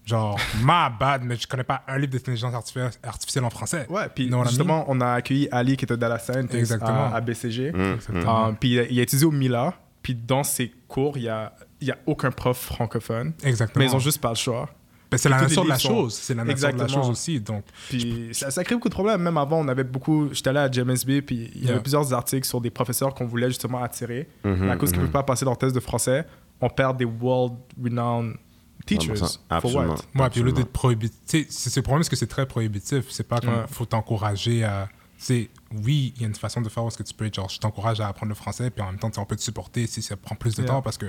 genre 0.09 0.37
my 0.61 0.89
bad 0.99 1.23
mais 1.23 1.35
je 1.35 1.47
connais 1.47 1.63
pas 1.63 1.83
un 1.87 1.97
livre 1.97 2.11
d'intelligence 2.13 2.53
artificielle, 2.53 2.91
artificielle 3.03 3.43
en 3.45 3.49
français 3.49 3.85
Ouais, 3.89 4.07
puis 4.13 4.25
You 4.25 4.29
know 4.29 4.39
what 4.39 4.45
I 4.45 4.49
justement, 4.49 4.85
on 4.87 4.99
a 5.01 5.13
accueilli 5.13 5.47
Ali 5.51 5.77
qui 5.77 5.85
était 5.85 5.95
dans 5.97 6.09
la 6.09 6.19
scène 6.19 6.47
Exactement. 6.51 7.05
à, 7.11 7.15
à 7.15 7.21
BCG. 7.21 7.71
Mm, 7.71 7.93
Exactement. 7.95 8.47
Um, 8.47 8.55
puis 8.55 8.69
il 8.73 8.79
a, 8.79 8.83
il 8.89 8.99
a 8.99 9.03
étudié 9.03 9.25
au 9.25 9.31
Mila. 9.31 9.73
Puis 10.01 10.15
dans 10.15 10.43
ses 10.43 10.71
cours, 10.87 11.17
il 11.17 11.23
n'y 11.23 11.29
a, 11.29 11.53
il 11.81 11.87
y 11.87 11.91
a 11.91 11.97
aucun 12.05 12.31
prof 12.31 12.57
francophone. 12.57 13.33
exactement 13.43 13.83
Mais 13.85 13.91
ils 13.91 13.95
ont 13.95 13.99
juste 13.99 14.19
pas 14.21 14.29
le 14.29 14.35
choix. 14.35 14.69
Ben, 15.11 15.17
c'est 15.17 15.27
la 15.27 15.41
nature 15.41 15.63
de 15.63 15.69
la 15.69 15.77
sont- 15.79 15.89
chose 15.89 16.13
c'est 16.13 16.35
la 16.35 16.43
nature 16.43 16.71
de 16.71 16.77
la 16.77 16.87
chose 16.87 17.09
aussi 17.09 17.39
donc 17.39 17.63
Puis 17.89 18.29
ça, 18.31 18.51
ça 18.51 18.63
crée 18.63 18.75
beaucoup 18.75 18.89
de 18.89 18.93
problèmes. 18.93 19.21
Même 19.21 19.37
avant, 19.37 19.57
on 19.59 19.67
avait 19.67 19.83
beaucoup. 19.83 20.29
J'étais 20.31 20.49
allé 20.51 20.59
à 20.59 20.71
JMSB, 20.71 21.21
puis 21.23 21.49
il 21.55 21.61
y 21.61 21.63
Yeah. 21.65 21.71
avait 21.73 21.81
plusieurs 21.81 22.13
articles 22.13 22.47
sur 22.47 22.61
des 22.61 22.69
professeurs 22.69 23.13
qu'on 23.15 23.25
voulait 23.25 23.47
justement 23.47 23.81
attirer. 23.83 24.29
À 24.43 24.75
cause 24.77 24.91
qu'ils 24.91 24.99
ne 25.01 25.05
peuvent 25.05 25.11
pas 25.13 25.23
passer 25.23 25.45
leur 25.45 25.57
test 25.57 25.73
de 25.73 25.79
français, 25.79 26.25
on 26.61 26.69
perd 26.69 26.95
des 26.97 27.05
world-renowned 27.05 28.35
teachers. 28.97 29.15
100%. 29.15 29.19
For 29.19 29.39
Absolument. 29.49 29.95
what? 30.15 30.21
Ouais, 30.23 30.29
puis 30.29 30.41
au 30.41 30.43
lieu 30.43 30.51
d'être 30.51 30.71
prohibitif, 30.71 31.47
c'est 31.49 31.75
le 31.75 31.81
problème, 31.83 32.03
c'est 32.03 32.09
que 32.09 32.15
c'est 32.15 32.27
très 32.27 32.45
prohibitif. 32.47 33.05
C'est 33.09 33.27
pas 33.27 33.39
comme 33.39 33.49
Ouais. 33.53 33.65
faut 33.69 33.85
t'encourager 33.85 34.63
à. 34.63 34.89
C'est 35.21 35.49
oui, 35.83 36.13
il 36.15 36.21
y 36.21 36.25
a 36.25 36.29
une 36.29 36.35
façon 36.35 36.61
de 36.61 36.69
faire 36.69 36.81
où 36.83 36.87
est-ce 36.87 36.97
que 36.97 37.03
tu 37.03 37.13
peux 37.13 37.29
genre, 37.33 37.49
je 37.49 37.59
t'encourage 37.59 37.99
à 37.99 38.07
apprendre 38.07 38.29
le 38.29 38.35
français, 38.35 38.69
puis 38.69 38.81
en 38.81 38.85
même 38.85 38.97
temps, 38.99 39.11
on 39.17 39.25
peut 39.25 39.35
te 39.35 39.41
supporter 39.41 39.85
si 39.85 40.01
ça 40.01 40.15
prend 40.15 40.33
plus 40.35 40.55
de 40.55 40.61
Yeah. 40.61 40.71
temps 40.71 40.81
parce 40.81 40.97
que 40.97 41.07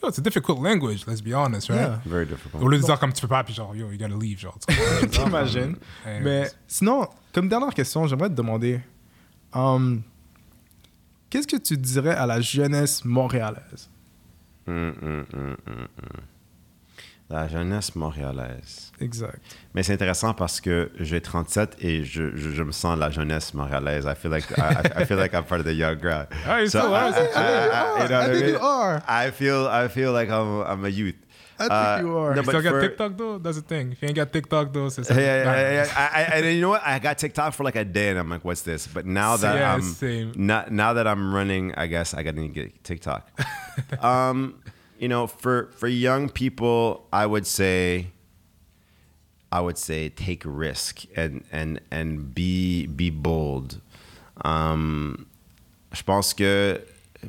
yo, 0.00 0.10
c'est 0.12 0.22
difficult 0.22 0.62
language, 0.62 1.04
let's 1.08 1.20
be 1.20 1.34
honest, 1.34 1.68
right? 1.68 1.80
Yeah. 1.80 2.00
Very 2.06 2.24
difficult. 2.26 2.62
Au 2.62 2.68
lieu 2.68 2.78
de 2.78 2.84
dire 2.84 2.98
comme 3.00 3.12
tu 3.12 3.20
peux 3.20 3.26
pas, 3.26 3.42
puis 3.42 3.52
genre, 3.54 3.74
yo, 3.74 3.90
you 3.90 3.98
gotta 3.98 4.14
leave, 4.14 4.38
genre. 4.38 4.56
T'imagines? 5.10 5.74
Mais 6.22 6.48
sinon, 6.68 7.08
comme 7.32 7.48
dernière 7.48 7.74
question, 7.74 8.06
j'aimerais 8.06 8.28
te 8.28 8.34
demander 8.34 8.80
um, 9.52 10.02
qu'est-ce 11.28 11.48
que 11.48 11.56
tu 11.56 11.76
dirais 11.76 12.14
à 12.14 12.26
la 12.26 12.40
jeunesse 12.40 13.04
montréalaise? 13.04 13.90
Mm, 14.68 14.72
mm, 14.72 14.92
mm, 15.02 15.26
mm, 15.34 15.56
mm. 15.72 15.86
La 17.30 17.46
jeunesse 17.46 17.94
montréalaise. 17.94 18.90
Exact. 19.02 19.38
Mais 19.74 19.82
c'est 19.82 19.92
intéressant 19.92 20.32
parce 20.32 20.62
que 20.62 20.90
j'ai 20.98 21.20
37 21.20 21.76
et 21.82 22.02
je, 22.02 22.34
je, 22.34 22.50
je 22.52 22.62
me 22.62 22.72
sens 22.72 22.98
la 22.98 23.10
jeunesse 23.10 23.52
montréalaise. 23.52 24.06
I 24.06 24.14
feel 24.14 24.30
like 24.30 24.50
I, 24.56 24.62
I- 24.62 25.02
I 25.02 25.04
feel 25.04 25.18
like 25.18 25.34
I'm 25.34 25.44
part 25.44 25.60
of 25.60 25.66
the 25.66 25.74
young 25.74 25.98
crowd. 26.00 26.28
Ah, 26.46 26.60
you 26.60 26.68
still 26.68 26.94
are, 26.94 27.12
I, 27.12 27.18
I- 27.18 27.68
I- 27.68 28.00
I 28.00 28.02
you 28.02 28.08
know 28.08 28.20
I 28.20 28.24
think 28.30 28.44
mean? 28.46 28.54
you 28.54 28.58
are. 28.60 29.02
I 29.06 29.30
feel 29.30 29.66
I 29.68 29.88
feel 29.88 30.12
like 30.12 30.30
I'm 30.30 30.62
I'm 30.62 30.84
a 30.86 30.88
youth. 30.88 31.16
I 31.60 31.62
think 31.64 31.72
Uh, 31.72 31.98
you 32.00 32.16
are. 32.16 32.34
no, 32.34 32.40
You 32.40 32.48
still 32.48 32.62
got 32.62 32.70
for- 32.70 32.80
TikTok 32.80 33.16
though? 33.18 33.38
That's 33.38 33.56
the 33.56 33.62
thing. 33.66 33.92
If 33.92 34.00
you 34.00 34.08
ain't 34.08 34.16
got 34.16 34.32
TikTok 34.32 34.72
though, 34.72 34.88
ça. 34.88 35.02
Yeah, 35.10 35.16
yeah, 35.18 35.44
yeah, 35.44 35.72
yeah. 35.84 35.86
I, 35.96 36.20
I, 36.20 36.22
and 36.38 36.46
you 36.54 36.60
know 36.62 36.70
what? 36.70 36.82
I 36.86 36.98
got 36.98 37.18
TikTok 37.18 37.52
for 37.52 37.62
like 37.64 37.76
a 37.76 37.84
day, 37.84 38.08
and 38.10 38.18
I'm 38.18 38.30
like, 38.30 38.42
"What's 38.44 38.62
this?" 38.62 38.86
But 38.86 39.04
now 39.04 39.36
that 39.36 39.54
Yeah, 39.56 39.74
I'm 39.74 40.32
not, 40.46 40.70
now 40.72 40.94
that 40.94 41.06
I'm 41.06 41.34
running, 41.34 41.74
I 41.76 41.88
guess 41.88 42.14
I 42.14 42.22
gotta 42.22 42.48
get 42.48 42.84
TikTok. 42.84 43.28
um, 44.02 44.54
you 44.98 45.08
know, 45.08 45.26
for 45.26 45.70
for 45.76 45.88
young 45.88 46.28
people, 46.28 47.06
I 47.12 47.26
would 47.26 47.46
say, 47.46 48.08
I 49.50 49.60
would 49.60 49.78
say, 49.78 50.08
take 50.10 50.44
a 50.44 50.50
risk 50.50 51.04
and 51.16 51.44
and 51.52 51.80
and 51.90 52.34
be 52.34 52.86
be 52.86 53.10
bold. 53.10 53.80
Um, 54.44 55.26
je 55.92 56.02
pense 56.02 56.32
que 56.34 56.80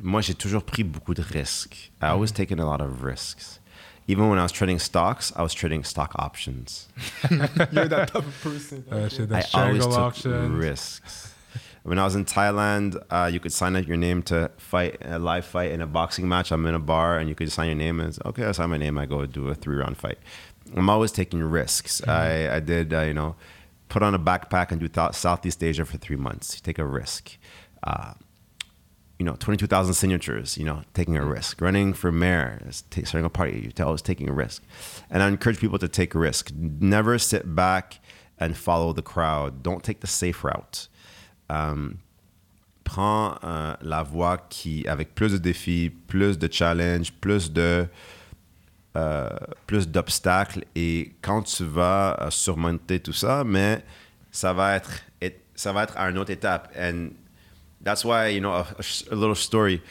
moi 0.02 0.20
j'ai 0.20 0.34
toujours 0.34 0.62
pris 0.64 0.84
beaucoup 0.84 1.14
de 1.14 1.22
risques. 1.22 1.90
I 2.00 2.08
always 2.08 2.32
taken 2.32 2.58
a 2.60 2.66
lot 2.66 2.80
of 2.80 3.02
risks. 3.02 3.58
Even 4.06 4.28
when 4.28 4.38
I 4.38 4.42
was 4.42 4.50
trading 4.52 4.80
stocks, 4.80 5.32
I 5.36 5.42
was 5.42 5.54
trading 5.54 5.84
stock 5.84 6.12
options. 6.16 6.88
You're 7.30 7.86
that 7.88 8.08
type 8.08 8.26
of 8.26 8.40
person. 8.42 8.84
Uh, 8.90 9.08
shit, 9.08 9.20
I 9.30 9.40
that 9.42 9.54
always 9.54 9.82
Shangle 9.82 9.90
took 9.90 9.98
auction. 9.98 10.56
risks. 10.56 11.32
When 11.82 11.98
I 11.98 12.04
was 12.04 12.14
in 12.14 12.24
Thailand, 12.24 13.02
uh, 13.10 13.30
you 13.32 13.40
could 13.40 13.52
sign 13.52 13.74
up 13.74 13.86
your 13.86 13.96
name 13.96 14.22
to 14.24 14.50
fight 14.58 14.98
a 15.00 15.18
live 15.18 15.46
fight 15.46 15.70
in 15.70 15.80
a 15.80 15.86
boxing 15.86 16.28
match. 16.28 16.52
I'm 16.52 16.66
in 16.66 16.74
a 16.74 16.78
bar, 16.78 17.18
and 17.18 17.28
you 17.28 17.34
could 17.34 17.50
sign 17.50 17.68
your 17.68 17.76
name, 17.76 18.00
and 18.00 18.16
okay, 18.26 18.44
I 18.44 18.52
sign 18.52 18.70
my 18.70 18.76
name. 18.76 18.98
I 18.98 19.06
go 19.06 19.24
do 19.24 19.48
a 19.48 19.54
three 19.54 19.76
round 19.76 19.96
fight. 19.96 20.18
I'm 20.76 20.90
always 20.90 21.10
taking 21.10 21.42
risks. 21.42 22.02
I, 22.06 22.56
I 22.56 22.60
did, 22.60 22.92
uh, 22.92 23.00
you 23.02 23.14
know, 23.14 23.36
put 23.88 24.02
on 24.02 24.14
a 24.14 24.18
backpack 24.18 24.70
and 24.70 24.80
do 24.80 24.88
th- 24.88 25.14
Southeast 25.14 25.62
Asia 25.62 25.84
for 25.84 25.96
three 25.96 26.16
months. 26.16 26.54
You 26.54 26.60
take 26.62 26.78
a 26.78 26.84
risk. 26.84 27.36
Uh, 27.82 28.14
you 29.18 29.26
know, 29.26 29.34
22,000 29.38 29.92
signatures, 29.92 30.56
you 30.56 30.64
know, 30.64 30.82
taking 30.94 31.16
a 31.16 31.24
risk. 31.24 31.60
Running 31.60 31.92
for 31.92 32.10
mayor, 32.10 32.62
ta- 32.90 33.02
starting 33.04 33.24
a 33.24 33.28
party, 33.28 33.70
you're 33.76 33.86
always 33.86 34.00
taking 34.00 34.28
a 34.28 34.32
risk. 34.32 34.62
And 35.10 35.22
I 35.22 35.28
encourage 35.28 35.58
people 35.58 35.78
to 35.78 35.88
take 35.88 36.14
a 36.14 36.18
risk. 36.18 36.52
Never 36.54 37.18
sit 37.18 37.54
back 37.54 37.98
and 38.38 38.56
follow 38.56 38.92
the 38.94 39.02
crowd. 39.02 39.62
Don't 39.62 39.84
take 39.84 40.00
the 40.00 40.06
safe 40.06 40.42
route. 40.42 40.88
Um, 41.50 41.96
prends 42.84 43.36
euh, 43.44 43.74
la 43.82 44.02
voie 44.02 44.38
qui, 44.48 44.86
avec 44.86 45.14
plus 45.14 45.32
de 45.32 45.38
défis, 45.38 45.92
plus 46.08 46.38
de 46.38 46.48
challenges, 46.50 47.12
plus 47.12 47.52
de 47.52 47.86
euh, 48.96 49.28
plus 49.68 49.88
d'obstacles 49.88 50.64
et 50.74 51.12
quand 51.22 51.42
tu 51.42 51.64
vas 51.64 52.18
euh, 52.20 52.30
surmonter 52.30 52.98
tout 52.98 53.12
ça, 53.12 53.44
mais 53.44 53.84
ça 54.32 54.52
va 54.52 54.74
être 54.74 54.90
ça 55.54 55.72
va 55.72 55.82
être 55.82 55.96
à 55.96 56.08
une 56.08 56.18
autre 56.18 56.30
étape. 56.30 56.72
And 56.76 57.10
that's 57.84 58.04
why 58.04 58.30
you 58.34 58.40
know 58.40 58.52
a, 58.52 58.66
a 59.10 59.14
little 59.14 59.36
story. 59.36 59.82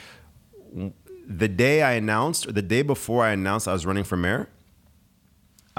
The 0.73 1.47
day 1.47 1.83
I 1.83 1.97
announced, 1.97 2.47
or 2.47 2.53
the 2.53 2.65
day 2.65 2.81
before 2.81 3.23
I 3.23 3.33
announced 3.33 3.67
I 3.67 3.73
was 3.73 3.85
running 3.85 4.03
for 4.03 4.17
mayor, 4.17 4.47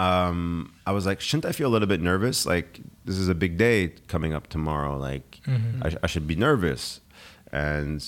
um, 0.00 0.72
I 0.86 0.92
was 0.92 1.04
like, 1.04 1.20
shouldn't 1.20 1.44
I 1.44 1.52
feel 1.52 1.68
a 1.68 1.72
little 1.74 1.88
bit 1.88 2.00
nervous? 2.00 2.46
Like, 2.46 2.80
this 3.04 3.18
is 3.18 3.28
a 3.28 3.34
big 3.34 3.58
day 3.58 3.88
coming 4.08 4.32
up 4.32 4.46
tomorrow. 4.46 4.96
Like, 4.96 5.40
I, 5.82 5.94
I 6.02 6.06
should 6.06 6.26
be 6.26 6.36
nervous. 6.36 7.00
And 7.52 8.00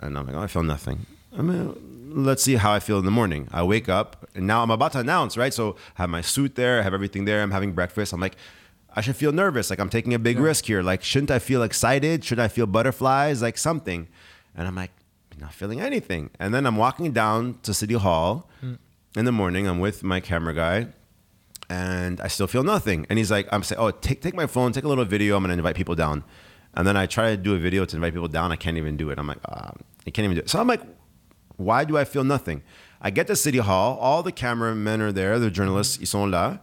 and 0.00 0.18
I'm 0.18 0.26
like, 0.26 0.34
oh, 0.34 0.40
I 0.40 0.48
feel 0.48 0.64
nothing. 0.64 1.06
I 1.38 1.42
mean, 1.42 2.12
let's 2.28 2.42
see 2.42 2.56
how 2.56 2.72
I 2.72 2.80
feel 2.80 2.98
in 2.98 3.04
the 3.04 3.10
morning. 3.20 3.46
I 3.52 3.62
wake 3.62 3.88
up, 3.88 4.28
and 4.34 4.46
now 4.46 4.62
I'm 4.62 4.70
about 4.72 4.92
to 4.92 4.98
announce, 4.98 5.36
right? 5.36 5.54
So 5.54 5.76
I 5.96 6.02
have 6.02 6.10
my 6.10 6.20
suit 6.20 6.56
there, 6.56 6.80
I 6.80 6.82
have 6.82 6.94
everything 6.94 7.26
there. 7.26 7.42
I'm 7.42 7.52
having 7.52 7.72
breakfast. 7.72 8.12
I'm 8.12 8.20
like, 8.20 8.36
I 8.96 9.00
should 9.00 9.16
feel 9.16 9.32
nervous. 9.32 9.70
Like 9.70 9.78
I'm 9.78 9.90
taking 9.90 10.14
a 10.14 10.18
big 10.18 10.38
risk 10.40 10.64
here. 10.64 10.82
Like, 10.82 11.02
shouldn't 11.04 11.30
I 11.30 11.38
feel 11.38 11.62
excited? 11.62 12.24
Should 12.24 12.40
I 12.40 12.48
feel 12.48 12.66
butterflies? 12.66 13.40
Like 13.40 13.56
something. 13.58 14.08
And 14.56 14.66
I'm 14.66 14.74
like, 14.74 14.90
not 15.38 15.52
feeling 15.52 15.80
anything. 15.80 16.30
And 16.40 16.52
then 16.54 16.66
I'm 16.66 16.76
walking 16.76 17.12
down 17.12 17.58
to 17.62 17.72
City 17.74 17.94
Hall 17.94 18.48
in 19.14 19.24
the 19.26 19.32
morning. 19.32 19.68
I'm 19.68 19.80
with 19.80 20.02
my 20.02 20.18
camera 20.18 20.54
guy 20.54 20.88
and 21.68 22.20
I 22.20 22.28
still 22.28 22.46
feel 22.46 22.62
nothing. 22.62 23.06
And 23.08 23.18
he's 23.18 23.30
like, 23.30 23.48
I'm 23.52 23.62
saying, 23.62 23.80
oh, 23.80 23.90
take, 23.90 24.20
take 24.22 24.34
my 24.34 24.46
phone, 24.46 24.72
take 24.72 24.84
a 24.84 24.88
little 24.88 25.04
video. 25.04 25.36
I'm 25.36 25.42
going 25.42 25.50
to 25.50 25.58
invite 25.58 25.76
people 25.76 25.94
down. 25.94 26.24
And 26.74 26.86
then 26.86 26.96
I 26.96 27.06
try 27.06 27.30
to 27.30 27.36
do 27.36 27.54
a 27.54 27.58
video 27.58 27.84
to 27.84 27.96
invite 27.96 28.12
people 28.12 28.28
down. 28.28 28.52
I 28.52 28.56
can't 28.56 28.76
even 28.76 28.96
do 28.96 29.10
it. 29.10 29.18
I'm 29.18 29.26
like, 29.26 29.40
ah, 29.48 29.72
I 30.06 30.10
can't 30.10 30.24
even 30.24 30.36
do 30.36 30.42
it. 30.42 30.50
So 30.50 30.60
I'm 30.60 30.68
like, 30.68 30.82
why 31.56 31.84
do 31.84 31.96
I 31.96 32.04
feel 32.04 32.22
nothing? 32.22 32.62
I 33.00 33.10
get 33.10 33.26
to 33.28 33.36
City 33.36 33.58
Hall. 33.58 33.96
All 33.98 34.22
the 34.22 34.32
cameramen 34.32 35.00
are 35.00 35.12
there. 35.12 35.38
The 35.38 35.50
journalists, 35.50 35.98
ils 36.00 36.08
sont 36.08 36.30
là. 36.30 36.60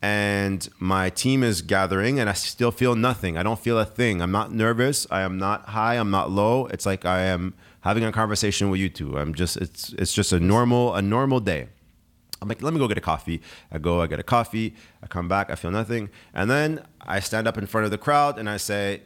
And 0.00 0.68
my 0.78 1.08
team 1.08 1.42
is 1.42 1.62
gathering 1.62 2.20
and 2.20 2.28
I 2.28 2.34
still 2.34 2.70
feel 2.70 2.94
nothing. 2.94 3.38
I 3.38 3.42
don't 3.42 3.58
feel 3.58 3.78
a 3.78 3.86
thing. 3.86 4.20
I'm 4.20 4.32
not 4.32 4.52
nervous. 4.52 5.06
I 5.10 5.22
am 5.22 5.38
not 5.38 5.70
high. 5.70 5.94
I'm 5.94 6.10
not 6.10 6.30
low. 6.30 6.66
It's 6.66 6.84
like 6.84 7.06
I 7.06 7.20
am 7.22 7.54
having 7.80 8.04
a 8.04 8.12
conversation 8.12 8.68
with 8.68 8.80
you 8.80 8.90
two. 8.90 9.18
I'm 9.18 9.34
just, 9.34 9.56
it's, 9.56 9.94
it's 9.94 10.12
just 10.12 10.32
a 10.32 10.40
normal, 10.40 10.94
a 10.94 11.00
normal 11.00 11.40
day. 11.40 11.68
I'm 12.44 12.48
like, 12.48 12.60
let 12.60 12.74
me 12.74 12.78
go 12.78 12.86
get 12.86 12.98
a 12.98 13.00
coffee. 13.00 13.40
I 13.72 13.78
go, 13.78 14.02
I 14.02 14.06
get 14.06 14.20
a 14.20 14.22
coffee. 14.22 14.74
I 15.02 15.06
come 15.06 15.28
back, 15.28 15.48
I 15.48 15.54
feel 15.54 15.70
nothing. 15.70 16.10
And 16.34 16.50
then 16.50 16.84
I 17.00 17.20
stand 17.20 17.48
up 17.48 17.56
in 17.56 17.66
front 17.66 17.86
of 17.86 17.90
the 17.90 17.96
crowd 17.96 18.38
and 18.38 18.50
I 18.50 18.58
say, 18.58 19.00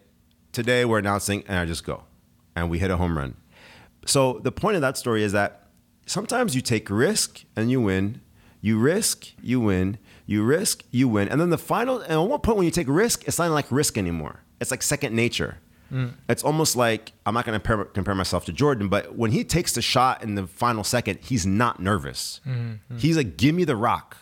today 0.50 0.84
we're 0.84 0.98
announcing, 0.98 1.44
and 1.46 1.56
I 1.56 1.64
just 1.64 1.84
go. 1.84 2.02
And 2.56 2.68
we 2.68 2.80
hit 2.80 2.90
a 2.90 2.96
home 2.96 3.16
run. 3.16 3.36
So 4.06 4.40
the 4.42 4.50
point 4.50 4.74
of 4.74 4.82
that 4.82 4.96
story 4.96 5.22
is 5.22 5.30
that 5.32 5.68
sometimes 6.04 6.56
you 6.56 6.62
take 6.62 6.90
risk 6.90 7.44
and 7.54 7.70
you 7.70 7.80
win. 7.80 8.22
You 8.60 8.76
risk, 8.80 9.28
you 9.40 9.60
win. 9.60 9.98
You 10.26 10.42
risk, 10.42 10.82
you 10.90 11.08
win. 11.08 11.28
And 11.28 11.40
then 11.40 11.50
the 11.50 11.58
final, 11.58 12.00
and 12.00 12.12
at 12.12 12.18
one 12.18 12.40
point 12.40 12.56
when 12.56 12.64
you 12.64 12.72
take 12.72 12.88
risk, 12.88 13.28
it's 13.28 13.38
not 13.38 13.52
like 13.52 13.70
risk 13.70 13.96
anymore. 13.96 14.40
it's 14.60 14.72
like 14.72 14.82
second 14.82 15.14
nature. 15.14 15.58
It's 16.28 16.42
almost 16.42 16.76
like 16.76 17.12
I'm 17.24 17.34
not 17.34 17.44
going 17.46 17.58
to 17.58 17.66
compare, 17.66 17.84
compare 17.86 18.14
myself 18.14 18.44
to 18.46 18.52
Jordan, 18.52 18.88
but 18.88 19.16
when 19.16 19.30
he 19.32 19.44
takes 19.44 19.72
the 19.72 19.82
shot 19.82 20.22
in 20.22 20.34
the 20.34 20.46
final 20.46 20.84
second, 20.84 21.18
he's 21.22 21.46
not 21.46 21.80
nervous. 21.80 22.40
He's 22.98 23.16
like, 23.16 23.36
"Give 23.36 23.54
me 23.54 23.64
the 23.64 23.76
rock," 23.76 24.16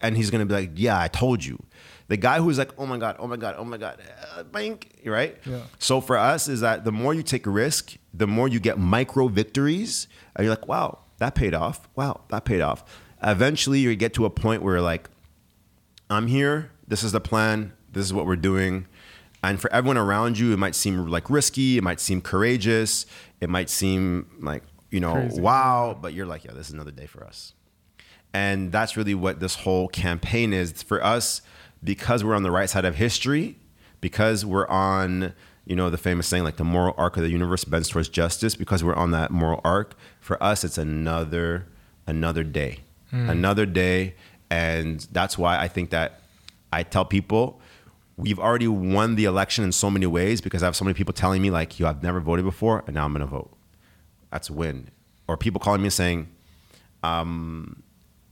and 0.00 0.16
he's 0.16 0.30
going 0.30 0.40
to 0.40 0.46
be 0.46 0.54
like, 0.54 0.70
"Yeah, 0.74 1.00
I 1.00 1.08
told 1.08 1.44
you." 1.44 1.62
The 2.08 2.16
guy 2.16 2.38
who's 2.38 2.58
like, 2.58 2.70
"Oh 2.78 2.86
my 2.86 2.98
god, 2.98 3.16
oh 3.18 3.26
my 3.26 3.36
god, 3.36 3.56
oh 3.58 3.64
my 3.64 3.76
god," 3.78 4.00
uh, 4.36 4.42
bink, 4.44 4.90
right? 5.04 5.36
Yeah. 5.44 5.62
So 5.78 6.00
for 6.00 6.16
us, 6.16 6.48
is 6.48 6.60
that 6.60 6.84
the 6.84 6.92
more 6.92 7.14
you 7.14 7.22
take 7.22 7.46
a 7.46 7.50
risk, 7.50 7.96
the 8.14 8.26
more 8.26 8.48
you 8.48 8.60
get 8.60 8.78
micro 8.78 9.28
victories, 9.28 10.08
and 10.34 10.44
you're 10.44 10.54
like, 10.54 10.68
"Wow, 10.68 10.98
that 11.18 11.34
paid 11.34 11.54
off. 11.54 11.88
Wow, 11.96 12.22
that 12.28 12.44
paid 12.44 12.60
off." 12.60 12.84
Eventually, 13.22 13.78
you 13.80 13.94
get 13.96 14.14
to 14.14 14.24
a 14.24 14.30
point 14.30 14.62
where 14.62 14.74
you're 14.74 14.82
like, 14.82 15.08
I'm 16.10 16.26
here. 16.26 16.70
This 16.86 17.02
is 17.02 17.12
the 17.12 17.20
plan. 17.20 17.72
This 17.92 18.04
is 18.04 18.12
what 18.12 18.26
we're 18.26 18.36
doing. 18.36 18.86
And 19.46 19.60
for 19.60 19.72
everyone 19.72 19.96
around 19.96 20.38
you, 20.38 20.52
it 20.52 20.56
might 20.56 20.74
seem 20.74 21.06
like 21.06 21.30
risky. 21.30 21.78
It 21.78 21.84
might 21.84 22.00
seem 22.00 22.20
courageous. 22.20 23.06
It 23.40 23.48
might 23.48 23.70
seem 23.70 24.26
like, 24.40 24.64
you 24.90 24.98
know, 24.98 25.12
Crazy. 25.12 25.40
wow. 25.40 25.96
But 26.00 26.14
you're 26.14 26.26
like, 26.26 26.44
yeah, 26.44 26.52
this 26.52 26.66
is 26.66 26.74
another 26.74 26.90
day 26.90 27.06
for 27.06 27.24
us. 27.24 27.52
And 28.34 28.72
that's 28.72 28.96
really 28.96 29.14
what 29.14 29.38
this 29.38 29.54
whole 29.54 29.86
campaign 29.88 30.52
is 30.52 30.82
for 30.82 31.02
us 31.02 31.42
because 31.84 32.24
we're 32.24 32.34
on 32.34 32.42
the 32.42 32.50
right 32.50 32.68
side 32.68 32.84
of 32.84 32.96
history, 32.96 33.56
because 34.00 34.44
we're 34.44 34.66
on, 34.66 35.32
you 35.64 35.76
know, 35.76 35.90
the 35.90 35.98
famous 35.98 36.26
saying 36.26 36.42
like 36.42 36.56
the 36.56 36.64
moral 36.64 36.94
arc 36.98 37.16
of 37.16 37.22
the 37.22 37.30
universe 37.30 37.64
bends 37.64 37.88
towards 37.88 38.08
justice, 38.08 38.56
because 38.56 38.82
we're 38.82 38.96
on 38.96 39.12
that 39.12 39.30
moral 39.30 39.60
arc, 39.64 39.96
for 40.20 40.42
us 40.42 40.64
it's 40.64 40.76
another 40.76 41.66
another 42.06 42.42
day. 42.42 42.80
Hmm. 43.10 43.30
Another 43.30 43.64
day. 43.64 44.16
And 44.50 45.00
that's 45.12 45.38
why 45.38 45.58
I 45.58 45.68
think 45.68 45.90
that 45.90 46.20
I 46.72 46.82
tell 46.82 47.04
people 47.04 47.60
we've 48.16 48.38
already 48.38 48.68
won 48.68 49.16
the 49.16 49.24
election 49.24 49.64
in 49.64 49.72
so 49.72 49.90
many 49.90 50.06
ways 50.06 50.40
because 50.40 50.62
I 50.62 50.66
have 50.66 50.76
so 50.76 50.84
many 50.84 50.94
people 50.94 51.12
telling 51.12 51.42
me 51.42 51.50
like, 51.50 51.78
yo, 51.78 51.88
I've 51.88 52.02
never 52.02 52.20
voted 52.20 52.44
before 52.44 52.84
and 52.86 52.94
now 52.94 53.04
I'm 53.04 53.12
gonna 53.12 53.26
vote. 53.26 53.52
That's 54.30 54.50
a 54.50 54.52
win. 54.52 54.90
Or 55.28 55.36
people 55.36 55.60
calling 55.60 55.82
me 55.82 55.90
saying, 55.90 56.28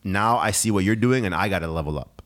now 0.04 0.38
I 0.38 0.50
see 0.50 0.70
what 0.70 0.84
you're 0.84 0.96
doing 0.96 1.26
and 1.26 1.34
I 1.34 1.48
got 1.48 1.60
to 1.60 1.68
level 1.68 1.98
up. 1.98 2.22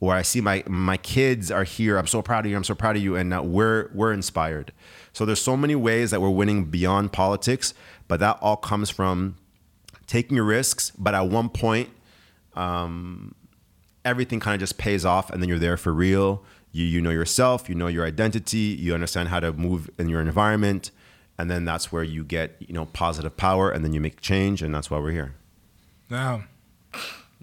Or 0.00 0.14
I 0.14 0.22
see 0.22 0.40
my 0.40 0.62
my 0.68 0.96
kids 0.96 1.50
are 1.50 1.64
here. 1.64 1.98
I'm 1.98 2.06
so 2.06 2.22
proud 2.22 2.44
of 2.44 2.50
you. 2.50 2.56
I'm 2.56 2.64
so 2.64 2.74
proud 2.74 2.96
of 2.96 3.02
you. 3.02 3.16
And 3.16 3.30
now 3.30 3.42
we're 3.42 3.90
we're 3.92 4.12
inspired. 4.12 4.72
So 5.12 5.24
there's 5.24 5.42
so 5.42 5.56
many 5.56 5.74
ways 5.74 6.12
that 6.12 6.20
we're 6.20 6.30
winning 6.30 6.66
beyond 6.66 7.12
politics, 7.12 7.74
but 8.06 8.20
that 8.20 8.38
all 8.40 8.56
comes 8.56 8.90
from 8.90 9.36
taking 10.06 10.36
your 10.36 10.44
risks. 10.44 10.92
But 10.96 11.14
at 11.14 11.22
one 11.22 11.48
point, 11.48 11.90
um, 12.54 13.34
everything 14.04 14.38
kind 14.38 14.54
of 14.54 14.60
just 14.60 14.78
pays 14.78 15.04
off, 15.04 15.30
and 15.30 15.42
then 15.42 15.48
you're 15.48 15.58
there 15.58 15.76
for 15.76 15.92
real. 15.92 16.44
You 16.72 16.84
you 16.84 17.00
know 17.00 17.10
yourself. 17.10 17.68
You 17.68 17.74
know 17.74 17.86
your 17.86 18.04
identity. 18.06 18.76
You 18.78 18.94
understand 18.94 19.28
how 19.28 19.40
to 19.40 19.52
move 19.52 19.90
in 19.98 20.08
your 20.08 20.20
environment, 20.20 20.90
and 21.38 21.50
then 21.50 21.64
that's 21.64 21.90
where 21.90 22.02
you 22.02 22.24
get 22.24 22.56
you 22.60 22.74
know 22.74 22.86
positive 22.86 23.36
power, 23.36 23.70
and 23.70 23.84
then 23.84 23.92
you 23.92 24.00
make 24.00 24.20
change, 24.20 24.62
and 24.62 24.74
that's 24.74 24.90
why 24.90 24.98
we're 24.98 25.12
here. 25.12 25.34
Damn. 26.08 26.48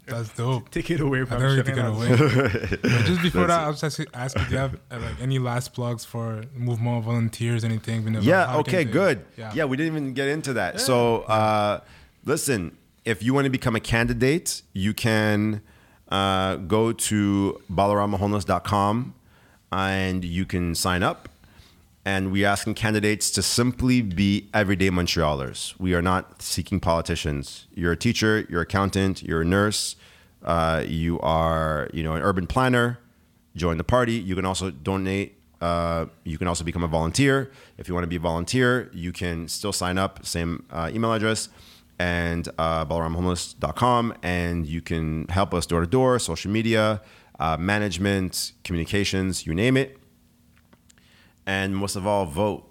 That's 0.08 0.30
dope. 0.34 0.70
Take 0.72 0.92
it 0.92 1.00
away, 1.00 1.22
I 1.22 1.24
bro. 1.24 1.64
take 1.64 1.78
it 1.78 1.86
away. 1.86 2.10
But 2.82 3.06
just 3.06 3.22
before 3.24 3.48
That's 3.48 3.58
that, 3.58 3.64
I 3.64 3.68
was 3.68 3.82
just 3.82 4.02
ask 4.14 4.38
if 4.38 4.52
you 4.52 4.58
have 4.58 4.76
uh, 4.92 5.00
like 5.00 5.20
any 5.20 5.40
last 5.40 5.74
plugs 5.74 6.06
for 6.06 6.44
movement 6.54 7.04
volunteers, 7.04 7.64
anything. 7.64 8.04
Been 8.04 8.22
Yeah. 8.22 8.58
Okay. 8.58 8.84
Good. 8.84 9.26
Yeah. 9.36 9.52
Yeah. 9.56 9.66
We 9.66 9.78
didn't 9.78 9.94
even 9.94 10.14
get 10.14 10.28
into 10.28 10.54
that. 10.54 10.80
So, 10.80 11.22
uh, 11.22 11.82
listen, 12.24 12.78
if 13.04 13.24
you 13.24 13.34
want 13.34 13.46
to 13.46 13.50
become 13.50 13.76
a 13.76 13.80
candidate, 13.80 14.62
you 14.74 14.94
can 14.94 15.62
uh, 16.10 16.58
go 16.58 16.92
to 16.92 17.62
balaramahomeless.com 17.72 19.14
and 19.72 20.26
you 20.26 20.46
can 20.46 20.76
sign 20.76 21.04
up. 21.04 21.30
And 22.08 22.32
we're 22.32 22.48
asking 22.48 22.76
candidates 22.76 23.32
to 23.32 23.42
simply 23.42 24.02
be 24.04 24.48
everyday 24.54 24.92
Montrealers. 24.92 25.74
We 25.80 25.96
are 25.96 26.04
not 26.04 26.40
seeking 26.42 26.80
politicians. 26.80 27.66
You're 27.74 27.94
a 27.94 27.98
teacher, 27.98 28.46
you're 28.48 28.62
an 28.62 28.68
accountant, 28.68 29.24
you're 29.24 29.42
a 29.42 29.46
nurse, 29.46 29.96
uh, 30.44 30.84
you 30.86 31.20
are, 31.22 31.90
you 31.94 32.04
know, 32.04 32.14
an 32.14 32.22
urban 32.22 32.46
planner. 32.46 33.00
Join 33.56 33.78
the 33.78 33.84
party. 33.84 34.14
You 34.14 34.36
can 34.36 34.46
also 34.46 34.70
donate. 34.70 35.40
Uh, 35.60 36.06
you 36.24 36.38
can 36.38 36.48
also 36.48 36.64
become 36.64 36.84
a 36.84 36.88
volunteer. 36.88 37.52
If 37.80 37.88
you 37.88 37.96
want 37.96 38.04
to 38.04 38.10
be 38.10 38.18
a 38.18 38.20
volunteer, 38.20 38.92
you 38.94 39.12
can 39.12 39.48
still 39.48 39.74
sign 39.74 39.98
up. 39.98 40.26
Same 40.26 40.66
uh, 40.70 40.92
email 40.94 41.12
address 41.14 41.50
and 42.00 42.48
uh, 42.58 42.86
balaramhomeless.com, 42.86 44.16
and 44.24 44.66
you 44.66 44.82
can 44.82 45.28
help 45.28 45.54
us 45.54 45.66
door 45.66 45.82
to 45.82 45.88
door, 45.88 46.20
social 46.20 46.52
media, 46.52 47.02
uh, 47.40 47.58
management, 47.58 48.54
communications, 48.64 49.46
you 49.46 49.54
name 49.54 49.78
it 49.78 49.98
and 51.46 51.76
most 51.76 51.96
of 51.96 52.08
all, 52.08 52.26
vote. 52.26 52.70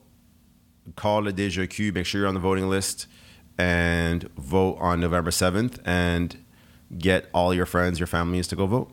Call 0.96 1.22
the 1.22 1.32
DJQ, 1.32 1.94
make 1.94 2.06
sure 2.06 2.20
you're 2.20 2.28
on 2.28 2.34
the 2.34 2.40
voting 2.40 2.68
list, 2.68 3.06
and 3.56 4.28
vote 4.36 4.76
on 4.80 5.00
November 5.00 5.30
7th, 5.30 5.78
and 5.84 6.36
get 6.98 7.28
all 7.32 7.54
your 7.54 7.66
friends, 7.66 7.98
your 7.98 8.06
families 8.06 8.46
to 8.48 8.56
go 8.56 8.66
vote. 8.66 8.90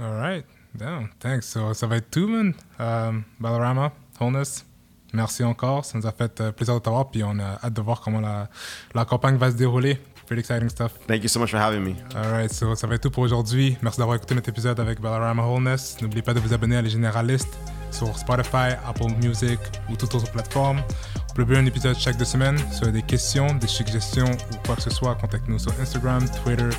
All 0.00 0.14
right. 0.14 0.44
Damn. 0.76 1.12
Thanks. 1.20 1.46
So, 1.46 1.72
ça 1.72 1.88
va 1.88 2.00
man. 2.26 2.54
Um, 2.78 3.24
Balarama, 3.40 3.92
Wholeness, 4.18 4.64
merci 5.12 5.44
encore. 5.44 5.84
Ça 5.84 5.98
nous 5.98 6.06
a 6.06 6.12
fait 6.12 6.40
euh, 6.40 6.52
plaisir 6.52 6.74
de 6.74 6.80
t'avoir. 6.80 7.10
Puis 7.10 7.22
on 7.24 7.38
a 7.38 7.58
hâte 7.64 7.72
de 7.72 7.82
voir 7.82 8.00
comment 8.00 8.20
la, 8.20 8.48
la 8.94 9.04
campagne 9.04 9.36
va 9.36 9.50
se 9.50 9.56
dérouler. 9.56 10.00
Pretty 10.26 10.40
exciting 10.40 10.68
stuff. 10.68 10.92
Thank 11.06 11.22
you 11.22 11.28
so 11.28 11.38
much 11.38 11.50
for 11.50 11.60
having 11.60 11.82
me. 11.82 11.94
Alright, 12.16 12.52
so 12.52 12.74
ça 12.74 12.88
va 12.88 12.96
être 12.96 13.02
tout 13.02 13.10
pour 13.10 13.22
aujourd'hui. 13.22 13.76
Merci 13.80 13.98
d'avoir 13.98 14.16
écouté 14.16 14.34
notre 14.34 14.48
épisode 14.48 14.80
avec 14.80 15.00
Balarama 15.00 15.44
Wholeness. 15.44 15.98
N'oubliez 16.02 16.22
pas 16.22 16.34
de 16.34 16.40
vous 16.40 16.52
abonner 16.52 16.76
à 16.76 16.82
Les 16.82 16.90
Généralistes 16.90 17.56
sur 17.92 18.18
Spotify, 18.18 18.74
Apple 18.86 19.12
Music 19.22 19.60
ou 19.88 19.94
toute 19.94 20.12
autre 20.16 20.30
plateforme. 20.32 20.82
On 21.30 21.34
publie 21.34 21.56
un 21.56 21.66
épisode 21.66 21.96
chaque 21.96 22.16
deux 22.16 22.24
semaines. 22.24 22.58
Si 22.58 22.80
vous 22.80 22.88
avez 22.88 23.00
des 23.00 23.06
questions, 23.06 23.54
des 23.54 23.68
suggestions 23.68 24.26
ou 24.52 24.66
quoi 24.66 24.74
que 24.74 24.82
ce 24.82 24.90
soit, 24.90 25.14
contactez-nous 25.14 25.60
sur 25.60 25.72
Instagram, 25.80 26.24
Twitter 26.42 26.70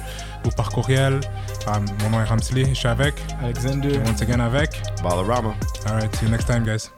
ou 0.45 0.49
par 0.49 0.69
courriel. 0.69 1.21
Um, 1.67 1.86
mon 2.03 2.09
nom 2.09 2.21
est 2.21 2.25
Ramsley, 2.25 2.65
je 2.65 2.73
suis 2.73 2.88
avec. 2.89 3.15
Alexander. 3.41 3.97
Once 4.05 4.21
again 4.21 4.41
avec. 4.41 4.82
Balarama. 5.01 5.53
Alright, 5.86 6.13
see 6.17 6.25
you 6.25 6.32
next 6.32 6.47
time, 6.47 6.65
guys. 6.65 6.97